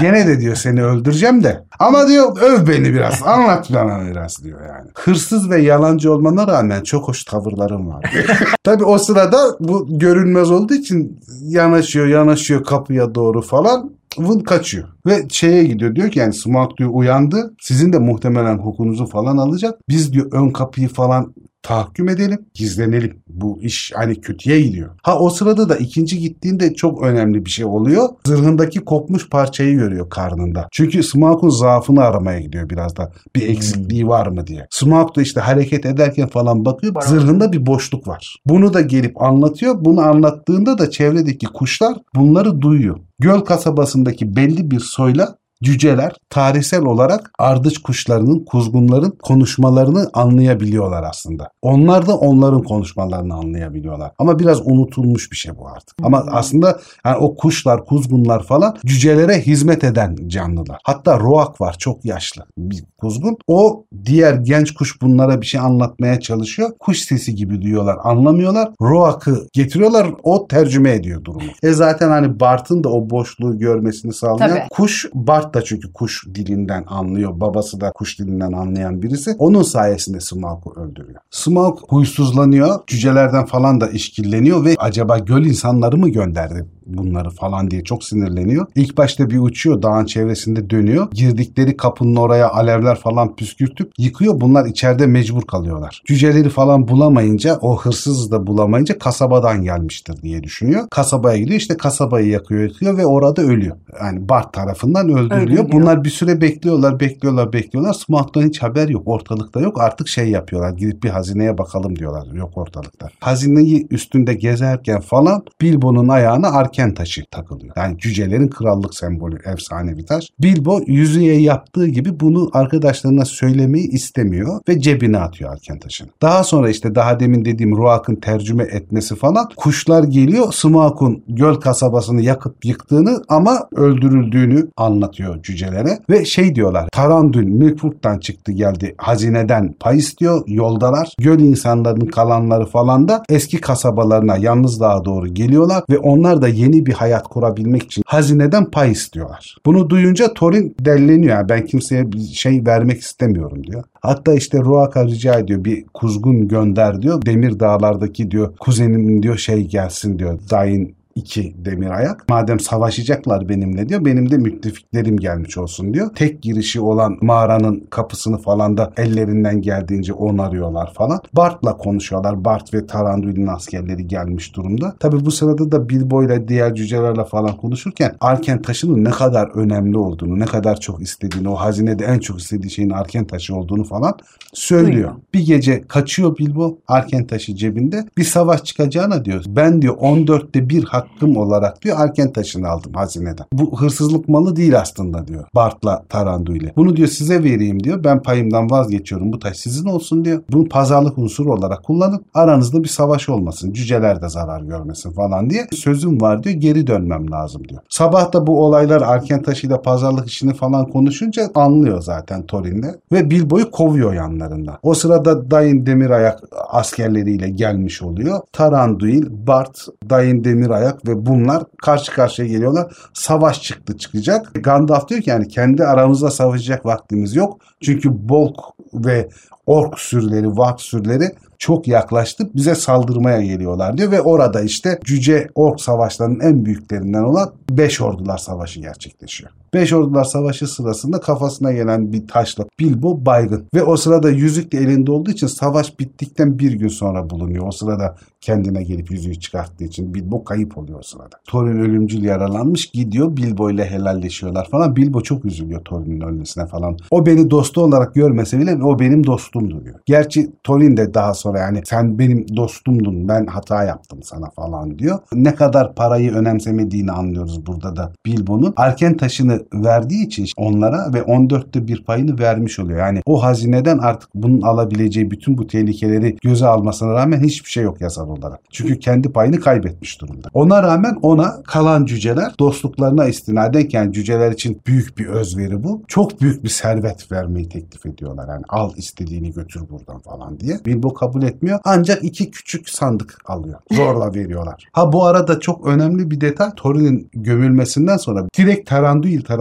Gene 0.00 0.26
de 0.26 0.40
diyor 0.40 0.56
seni 0.56 0.84
öldüreceğim 0.84 1.44
de. 1.44 1.64
Ama 1.78 2.08
diyor 2.08 2.36
öv 2.42 2.68
beni 2.68 2.94
biraz. 2.94 3.22
Anlat 3.22 3.70
bana 3.74 4.06
biraz 4.10 4.44
diyor 4.44 4.60
yani. 4.60 4.90
Hırsız 4.94 5.50
ve 5.50 5.62
yalancı 5.62 6.12
olmana 6.12 6.46
rağmen 6.46 6.82
çok 6.82 7.08
hoş 7.08 7.24
tavırlarım 7.24 7.88
var. 7.88 8.12
Tabii 8.64 8.84
o 8.84 8.98
sırada 8.98 9.38
bu 9.60 9.98
görünmez 9.98 10.50
olduğu 10.50 10.74
için 10.74 11.20
yanaşıyor 11.42 12.06
yanaşıyor 12.06 12.55
kapıya 12.62 13.14
doğru 13.14 13.42
falan. 13.42 13.96
Vın 14.18 14.40
kaçıyor. 14.40 14.88
Ve 15.06 15.26
şeye 15.28 15.64
gidiyor 15.64 15.94
diyor 15.94 16.10
ki 16.10 16.18
yani 16.18 16.32
Smaug 16.32 16.76
diyor 16.76 16.90
uyandı. 16.92 17.54
Sizin 17.60 17.92
de 17.92 17.98
muhtemelen 17.98 18.58
hukukunuzu 18.58 19.06
falan 19.06 19.36
alacak. 19.36 19.78
Biz 19.88 20.12
diyor 20.12 20.32
ön 20.32 20.50
kapıyı 20.50 20.88
falan 20.88 21.34
tahakküm 21.66 22.08
edelim, 22.08 22.46
gizlenelim. 22.54 23.22
Bu 23.28 23.58
iş 23.62 23.92
hani 23.94 24.20
kötüye 24.20 24.60
gidiyor. 24.60 24.90
Ha 25.02 25.18
o 25.18 25.30
sırada 25.30 25.68
da 25.68 25.76
ikinci 25.76 26.18
gittiğinde 26.18 26.74
çok 26.74 27.02
önemli 27.02 27.44
bir 27.44 27.50
şey 27.50 27.64
oluyor. 27.64 28.08
Zırhındaki 28.26 28.80
kopmuş 28.80 29.28
parçayı 29.28 29.74
görüyor 29.74 30.10
karnında. 30.10 30.68
Çünkü 30.72 31.02
Smaug'un 31.02 31.48
zaafını 31.48 32.02
aramaya 32.02 32.40
gidiyor 32.40 32.70
biraz 32.70 32.96
da. 32.96 33.12
Bir 33.36 33.48
eksikliği 33.48 34.08
var 34.08 34.26
mı 34.26 34.46
diye. 34.46 34.66
Smaug 34.70 35.16
da 35.16 35.22
işte 35.22 35.40
hareket 35.40 35.86
ederken 35.86 36.28
falan 36.28 36.64
bakıyor. 36.64 36.94
Var. 36.94 37.02
Zırhında 37.02 37.52
bir 37.52 37.66
boşluk 37.66 38.08
var. 38.08 38.36
Bunu 38.46 38.74
da 38.74 38.80
gelip 38.80 39.22
anlatıyor. 39.22 39.74
Bunu 39.84 40.00
anlattığında 40.00 40.78
da 40.78 40.90
çevredeki 40.90 41.46
kuşlar 41.46 41.98
bunları 42.14 42.60
duyuyor. 42.60 42.98
Göl 43.18 43.40
kasabasındaki 43.40 44.36
belli 44.36 44.70
bir 44.70 44.80
soyla 44.80 45.38
Cüceler 45.62 46.12
tarihsel 46.30 46.84
olarak 46.84 47.30
ardıç 47.38 47.78
kuşlarının, 47.78 48.44
kuzgunların 48.44 49.18
konuşmalarını 49.22 50.10
anlayabiliyorlar 50.14 51.02
aslında. 51.02 51.50
Onlar 51.62 52.06
da 52.06 52.16
onların 52.16 52.62
konuşmalarını 52.62 53.34
anlayabiliyorlar. 53.34 54.12
Ama 54.18 54.38
biraz 54.38 54.66
unutulmuş 54.66 55.30
bir 55.30 55.36
şey 55.36 55.56
bu 55.56 55.68
artık. 55.68 55.96
Ama 56.02 56.24
aslında 56.30 56.80
yani 57.04 57.16
o 57.16 57.36
kuşlar, 57.36 57.84
kuzgunlar 57.84 58.42
falan 58.42 58.76
cücelere 58.86 59.40
hizmet 59.40 59.84
eden 59.84 60.16
canlılar. 60.26 60.78
Hatta 60.84 61.20
roak 61.20 61.60
var 61.60 61.76
çok 61.78 62.04
yaşlı 62.04 62.46
bir 62.58 62.84
kuzgun. 62.98 63.36
O 63.46 63.84
diğer 64.04 64.34
genç 64.34 64.74
kuş 64.74 65.02
bunlara 65.02 65.40
bir 65.40 65.46
şey 65.46 65.60
anlatmaya 65.60 66.20
çalışıyor. 66.20 66.70
Kuş 66.78 66.98
sesi 66.98 67.34
gibi 67.34 67.62
duyuyorlar, 67.62 67.96
anlamıyorlar. 68.02 68.70
Roak'ı 68.80 69.48
getiriyorlar, 69.52 70.10
o 70.22 70.46
tercüme 70.48 70.92
ediyor 70.92 71.24
durumu. 71.24 71.50
E 71.62 71.72
zaten 71.72 72.08
hani 72.08 72.40
Bart'ın 72.40 72.84
da 72.84 72.88
o 72.88 73.10
boşluğu 73.10 73.58
görmesini 73.58 74.12
sağlayan 74.12 74.50
Tabii. 74.50 74.68
kuş 74.70 75.06
Bart 75.14 75.45
da 75.54 75.64
çünkü 75.64 75.92
kuş 75.92 76.26
dilinden 76.34 76.84
anlıyor. 76.86 77.40
Babası 77.40 77.80
da 77.80 77.92
kuş 77.92 78.18
dilinden 78.18 78.52
anlayan 78.52 79.02
birisi. 79.02 79.34
Onun 79.38 79.62
sayesinde 79.62 80.20
Smaug'u 80.20 80.80
öldürüyor. 80.80 81.20
Smaug 81.30 81.78
huysuzlanıyor. 81.88 82.80
Cücelerden 82.86 83.46
falan 83.46 83.80
da 83.80 83.88
işkilleniyor 83.88 84.64
ve 84.64 84.74
acaba 84.78 85.18
göl 85.18 85.44
insanları 85.44 85.96
mı 85.96 86.08
gönderdi 86.08 86.66
bunları 86.86 87.30
falan 87.30 87.70
diye 87.70 87.84
çok 87.84 88.04
sinirleniyor. 88.04 88.66
İlk 88.74 88.96
başta 88.96 89.30
bir 89.30 89.38
uçuyor 89.38 89.82
dağın 89.82 90.04
çevresinde 90.04 90.70
dönüyor. 90.70 91.08
Girdikleri 91.12 91.76
kapının 91.76 92.16
oraya 92.16 92.50
alevler 92.50 92.96
falan 92.96 93.36
püskürtüp 93.36 93.92
yıkıyor. 93.98 94.40
Bunlar 94.40 94.66
içeride 94.66 95.06
mecbur 95.06 95.42
kalıyorlar. 95.42 96.02
Cüceleri 96.06 96.48
falan 96.48 96.88
bulamayınca 96.88 97.58
o 97.60 97.80
hırsız 97.80 98.30
da 98.30 98.46
bulamayınca 98.46 98.98
kasabadan 98.98 99.62
gelmiştir 99.62 100.22
diye 100.22 100.42
düşünüyor. 100.42 100.88
Kasabaya 100.90 101.38
gidiyor 101.38 101.60
işte 101.60 101.76
kasabayı 101.76 102.28
yakıyor 102.28 102.56
yakıyor 102.66 102.96
ve 102.96 103.06
orada 103.06 103.42
ölüyor. 103.42 103.76
Yani 104.00 104.28
Bart 104.28 104.52
tarafından 104.52 105.08
öldürülüyor. 105.08 105.42
Öldürülüyor. 105.42 105.72
Bunlar 105.72 106.04
bir 106.04 106.10
süre 106.10 106.40
bekliyorlar 106.40 107.00
bekliyorlar 107.00 107.52
bekliyorlar. 107.52 107.92
Smaug'dan 107.92 108.42
hiç 108.42 108.62
haber 108.62 108.88
yok 108.88 109.02
ortalıkta 109.06 109.60
yok. 109.60 109.80
Artık 109.80 110.08
şey 110.08 110.30
yapıyorlar 110.30 110.72
gidip 110.72 111.02
bir 111.02 111.08
hazineye 111.08 111.58
bakalım 111.58 111.96
diyorlar. 111.96 112.34
Yok 112.34 112.50
ortalıkta. 112.56 113.08
Hazineyi 113.20 113.86
üstünde 113.90 114.34
gezerken 114.34 115.00
falan 115.00 115.42
Bilbo'nun 115.60 116.08
ayağına 116.08 116.52
arken 116.76 116.94
taşı 116.94 117.24
takılıyor. 117.30 117.72
Yani 117.76 117.98
cücelerin 117.98 118.48
krallık 118.48 118.94
sembolü 118.94 119.38
efsane 119.44 119.96
bir 119.96 120.06
taş. 120.06 120.28
Bilbo 120.42 120.80
yüzüğe 120.86 121.40
yaptığı 121.40 121.86
gibi 121.86 122.20
bunu 122.20 122.50
arkadaşlarına 122.52 123.24
söylemeyi 123.24 123.88
istemiyor 123.88 124.60
ve 124.68 124.80
cebine 124.80 125.18
atıyor 125.18 125.52
arken 125.52 125.78
taşını. 125.78 126.08
Daha 126.22 126.44
sonra 126.44 126.70
işte 126.70 126.94
daha 126.94 127.20
demin 127.20 127.44
dediğim 127.44 127.76
Ruak'ın 127.76 128.16
tercüme 128.16 128.64
etmesi 128.64 129.16
falan 129.16 129.48
kuşlar 129.56 130.04
geliyor 130.04 130.52
Smaug'un 130.52 131.22
göl 131.28 131.54
kasabasını 131.54 132.22
yakıp 132.22 132.64
yıktığını 132.64 133.22
ama 133.28 133.68
öldürüldüğünü 133.76 134.68
anlatıyor 134.76 135.42
cücelere 135.42 135.98
ve 136.10 136.24
şey 136.24 136.54
diyorlar 136.54 136.88
Tarandül 136.92 137.44
Milford'dan 137.44 138.18
çıktı 138.18 138.52
geldi 138.52 138.94
hazineden 138.98 139.74
pay 139.80 139.98
istiyor 139.98 140.42
yoldalar. 140.46 141.14
Göl 141.18 141.38
insanların 141.38 142.06
kalanları 142.06 142.66
falan 142.66 143.08
da 143.08 143.22
eski 143.28 143.60
kasabalarına 143.60 144.36
yalnız 144.36 144.80
dağa 144.80 145.04
doğru 145.04 145.34
geliyorlar 145.34 145.84
ve 145.90 145.98
onlar 145.98 146.42
da 146.42 146.48
yeni 146.48 146.65
bir 146.72 146.92
hayat 146.92 147.28
kurabilmek 147.28 147.82
için 147.82 148.02
hazineden 148.06 148.70
pay 148.70 148.92
istiyorlar. 148.92 149.56
Bunu 149.66 149.90
duyunca 149.90 150.34
Thorin 150.34 150.74
delleniyor. 150.80 151.36
Yani 151.36 151.48
ben 151.48 151.66
kimseye 151.66 152.12
bir 152.12 152.18
şey 152.18 152.66
vermek 152.66 153.00
istemiyorum 153.00 153.64
diyor. 153.64 153.84
Hatta 154.00 154.34
işte 154.34 154.58
Ruaka 154.58 155.04
rica 155.04 155.38
ediyor 155.38 155.64
bir 155.64 155.84
kuzgun 155.94 156.48
gönder 156.48 157.02
diyor. 157.02 157.22
Demir 157.26 157.60
dağlardaki 157.60 158.30
diyor 158.30 158.56
kuzenim 158.60 159.22
diyor 159.22 159.36
şey 159.36 159.66
gelsin 159.66 160.18
diyor. 160.18 160.38
Dain 160.50 160.95
iki 161.16 161.54
demir 161.64 161.90
ayak. 161.90 162.28
Madem 162.28 162.60
savaşacaklar 162.60 163.48
benimle 163.48 163.88
diyor. 163.88 164.04
Benim 164.04 164.30
de 164.30 164.36
müttefiklerim 164.38 165.16
gelmiş 165.16 165.58
olsun 165.58 165.94
diyor. 165.94 166.14
Tek 166.14 166.42
girişi 166.42 166.80
olan 166.80 167.18
mağaranın 167.20 167.86
kapısını 167.90 168.38
falan 168.38 168.76
da 168.76 168.92
ellerinden 168.96 169.62
geldiğince 169.62 170.12
onarıyorlar 170.12 170.94
falan. 170.94 171.20
Bart'la 171.32 171.76
konuşuyorlar. 171.76 172.44
Bart 172.44 172.74
ve 172.74 172.86
Taranduil'in 172.86 173.46
askerleri 173.46 174.06
gelmiş 174.06 174.56
durumda. 174.56 174.96
Tabi 175.00 175.24
bu 175.24 175.30
sırada 175.30 175.72
da 175.72 175.88
Bilbo 175.88 176.24
ile 176.24 176.48
diğer 176.48 176.74
cücelerle 176.74 177.24
falan 177.24 177.56
konuşurken 177.56 178.16
Arken 178.20 178.62
taşının 178.62 179.04
ne 179.04 179.10
kadar 179.10 179.48
önemli 179.48 179.98
olduğunu, 179.98 180.38
ne 180.38 180.44
kadar 180.44 180.80
çok 180.80 181.02
istediğini, 181.02 181.48
o 181.48 181.54
hazinede 181.54 182.04
en 182.04 182.18
çok 182.18 182.40
istediği 182.40 182.70
şeyin 182.70 182.90
Arken 182.90 183.24
taşı 183.24 183.56
olduğunu 183.56 183.84
falan 183.84 184.14
söylüyor. 184.52 184.92
Duyuyor. 184.92 185.12
Bir 185.34 185.46
gece 185.46 185.82
kaçıyor 185.88 186.38
Bilbo 186.38 186.78
Arken 186.88 187.26
taşı 187.26 187.56
cebinde. 187.56 188.04
Bir 188.18 188.24
savaş 188.24 188.64
çıkacağına 188.64 189.24
diyor. 189.24 189.44
Ben 189.48 189.82
diyor 189.82 189.96
14'te 189.96 190.68
bir 190.68 190.84
hakkım 191.16 191.36
olarak 191.36 191.82
diyor 191.82 191.96
Arken 192.00 192.32
taşını 192.32 192.68
aldım 192.68 192.92
hazineden. 192.94 193.46
Bu 193.52 193.80
hırsızlık 193.80 194.28
malı 194.28 194.56
değil 194.56 194.80
aslında 194.80 195.26
diyor. 195.26 195.44
Bart'la 195.54 196.02
Tarandu 196.08 196.56
ile. 196.56 196.72
Bunu 196.76 196.96
diyor 196.96 197.08
size 197.08 197.44
vereyim 197.44 197.82
diyor. 197.82 198.04
Ben 198.04 198.22
payımdan 198.22 198.70
vazgeçiyorum. 198.70 199.32
Bu 199.32 199.38
taş 199.38 199.56
sizin 199.56 199.86
olsun 199.86 200.24
diyor. 200.24 200.42
Bunu 200.52 200.68
pazarlık 200.68 201.18
unsuru 201.18 201.52
olarak 201.52 201.84
kullanın. 201.84 202.24
Aranızda 202.34 202.82
bir 202.82 202.88
savaş 202.88 203.28
olmasın. 203.28 203.72
Cüceler 203.72 204.22
de 204.22 204.28
zarar 204.28 204.60
görmesin 204.60 205.10
falan 205.10 205.50
diye. 205.50 205.66
Sözüm 205.72 206.20
var 206.20 206.42
diyor. 206.42 206.54
Geri 206.54 206.86
dönmem 206.86 207.30
lazım 207.30 207.68
diyor. 207.68 207.80
Sabah 207.88 208.32
da 208.32 208.46
bu 208.46 208.64
olaylar 208.64 209.02
Arken 209.02 209.42
taşıyla 209.42 209.82
pazarlık 209.82 210.28
işini 210.28 210.54
falan 210.54 210.86
konuşunca 210.86 211.50
anlıyor 211.54 212.02
zaten 212.02 212.46
Thorin'le. 212.46 212.94
Ve 213.12 213.30
Bilbo'yu 213.30 213.70
kovuyor 213.70 214.14
yanlarında. 214.14 214.78
O 214.82 214.94
sırada 214.94 215.50
Dain 215.50 215.86
Demirayak 215.86 216.40
askerleriyle 216.68 217.48
gelmiş 217.48 218.02
oluyor. 218.02 218.40
Taranduil, 218.52 219.26
Bart, 219.46 219.86
Dain 220.10 220.44
Demirayak 220.44 220.95
ve 221.06 221.26
bunlar 221.26 221.62
karşı 221.82 222.12
karşıya 222.12 222.48
geliyorlar. 222.48 222.92
Savaş 223.14 223.62
çıktı 223.62 223.98
çıkacak. 223.98 224.50
Gandalf 224.54 225.08
diyor 225.08 225.22
ki 225.22 225.30
yani 225.30 225.48
kendi 225.48 225.84
aramızda 225.84 226.30
savaşacak 226.30 226.86
vaktimiz 226.86 227.36
yok. 227.36 227.60
Çünkü 227.80 228.28
Bolk 228.28 228.56
ve 228.94 229.28
Ork 229.66 229.98
sürüleri, 229.98 230.48
Vak 230.48 230.80
sürüleri 230.80 231.30
çok 231.58 231.88
yaklaştı. 231.88 232.50
Bize 232.54 232.74
saldırmaya 232.74 233.42
geliyorlar 233.42 233.98
diyor 233.98 234.10
ve 234.10 234.20
orada 234.20 234.60
işte 234.60 234.98
Cüce 235.04 235.48
Ork 235.54 235.80
savaşlarının 235.80 236.40
en 236.40 236.64
büyüklerinden 236.64 237.22
olan 237.22 237.52
Beş 237.70 238.00
Ordular 238.00 238.38
Savaşı 238.38 238.80
gerçekleşiyor. 238.80 239.50
Beş 239.76 239.92
Ordular 239.92 240.24
Savaşı 240.24 240.66
sırasında 240.66 241.20
kafasına 241.20 241.72
gelen 241.72 242.12
bir 242.12 242.26
taşla 242.26 242.64
Bilbo 242.80 243.26
baygın. 243.26 243.66
Ve 243.74 243.82
o 243.82 243.96
sırada 243.96 244.30
yüzük 244.30 244.72
de 244.72 244.78
elinde 244.78 245.10
olduğu 245.10 245.30
için 245.30 245.46
savaş 245.46 246.00
bittikten 246.00 246.58
bir 246.58 246.72
gün 246.72 246.88
sonra 246.88 247.30
bulunuyor. 247.30 247.66
O 247.66 247.70
sırada 247.70 248.16
kendine 248.40 248.82
gelip 248.82 249.10
yüzüğü 249.10 249.40
çıkarttığı 249.40 249.84
için 249.84 250.14
Bilbo 250.14 250.44
kayıp 250.44 250.78
oluyor 250.78 250.98
o 250.98 251.02
sırada. 251.02 251.36
Thorin 251.48 251.78
ölümcül 251.78 252.24
yaralanmış 252.24 252.86
gidiyor 252.86 253.36
Bilbo 253.36 253.70
ile 253.70 253.84
helalleşiyorlar 253.84 254.68
falan. 254.70 254.96
Bilbo 254.96 255.20
çok 255.20 255.44
üzülüyor 255.44 255.84
Thorin'in 255.84 256.20
ölmesine 256.20 256.66
falan. 256.66 256.96
O 257.10 257.26
beni 257.26 257.50
dostu 257.50 257.80
olarak 257.80 258.14
görmese 258.14 258.58
bile 258.58 258.84
o 258.84 258.98
benim 258.98 259.26
dostumdu 259.26 259.84
diyor. 259.84 260.00
Gerçi 260.06 260.50
Thorin 260.64 260.96
de 260.96 261.14
daha 261.14 261.34
sonra 261.34 261.58
yani 261.58 261.82
sen 261.84 262.18
benim 262.18 262.56
dostumdun 262.56 263.28
ben 263.28 263.46
hata 263.46 263.84
yaptım 263.84 264.22
sana 264.22 264.50
falan 264.50 264.98
diyor. 264.98 265.18
Ne 265.34 265.54
kadar 265.54 265.94
parayı 265.94 266.32
önemsemediğini 266.32 267.12
anlıyoruz 267.12 267.66
burada 267.66 267.96
da 267.96 268.12
Bilbo'nun. 268.26 268.74
Arken 268.76 269.16
taşını 269.16 269.65
verdiği 269.74 270.26
için 270.26 270.46
onlara 270.56 271.12
ve 271.14 271.18
14'te 271.18 271.88
bir 271.88 272.04
payını 272.04 272.38
vermiş 272.38 272.78
oluyor. 272.78 272.98
Yani 272.98 273.22
o 273.26 273.42
hazineden 273.42 273.98
artık 273.98 274.30
bunun 274.34 274.62
alabileceği 274.62 275.30
bütün 275.30 275.58
bu 275.58 275.66
tehlikeleri 275.66 276.36
göze 276.42 276.66
almasına 276.66 277.12
rağmen 277.12 277.40
hiçbir 277.40 277.70
şey 277.70 277.84
yok 277.84 278.00
yasal 278.00 278.28
olarak. 278.28 278.60
Çünkü 278.70 278.98
kendi 278.98 279.32
payını 279.32 279.60
kaybetmiş 279.60 280.20
durumda. 280.20 280.48
Ona 280.54 280.82
rağmen 280.82 281.18
ona 281.22 281.62
kalan 281.62 282.04
cüceler 282.04 282.54
dostluklarına 282.58 283.26
istinadeyken 283.26 284.12
cüceler 284.12 284.52
için 284.52 284.80
büyük 284.86 285.18
bir 285.18 285.26
özveri 285.26 285.84
bu. 285.84 286.02
Çok 286.08 286.40
büyük 286.40 286.64
bir 286.64 286.68
servet 286.68 287.32
vermeyi 287.32 287.68
teklif 287.68 288.06
ediyorlar. 288.06 288.48
Yani 288.48 288.64
al 288.68 288.90
istediğini 288.96 289.52
götür 289.52 289.82
buradan 289.90 290.18
falan 290.20 290.60
diye. 290.60 290.76
Bilbo 290.86 291.14
kabul 291.14 291.42
etmiyor. 291.42 291.78
Ancak 291.84 292.24
iki 292.24 292.50
küçük 292.50 292.88
sandık 292.88 293.38
alıyor. 293.46 293.78
Zorla 293.92 294.34
veriyorlar. 294.34 294.84
Ha 294.92 295.12
bu 295.12 295.24
arada 295.24 295.60
çok 295.60 295.86
önemli 295.86 296.30
bir 296.30 296.40
detay. 296.40 296.70
Thorin'in 296.76 297.30
gömülmesinden 297.34 298.16
sonra 298.16 298.44
direkt 298.58 298.88
Taranduil 298.88 299.40
tarafından 299.40 299.55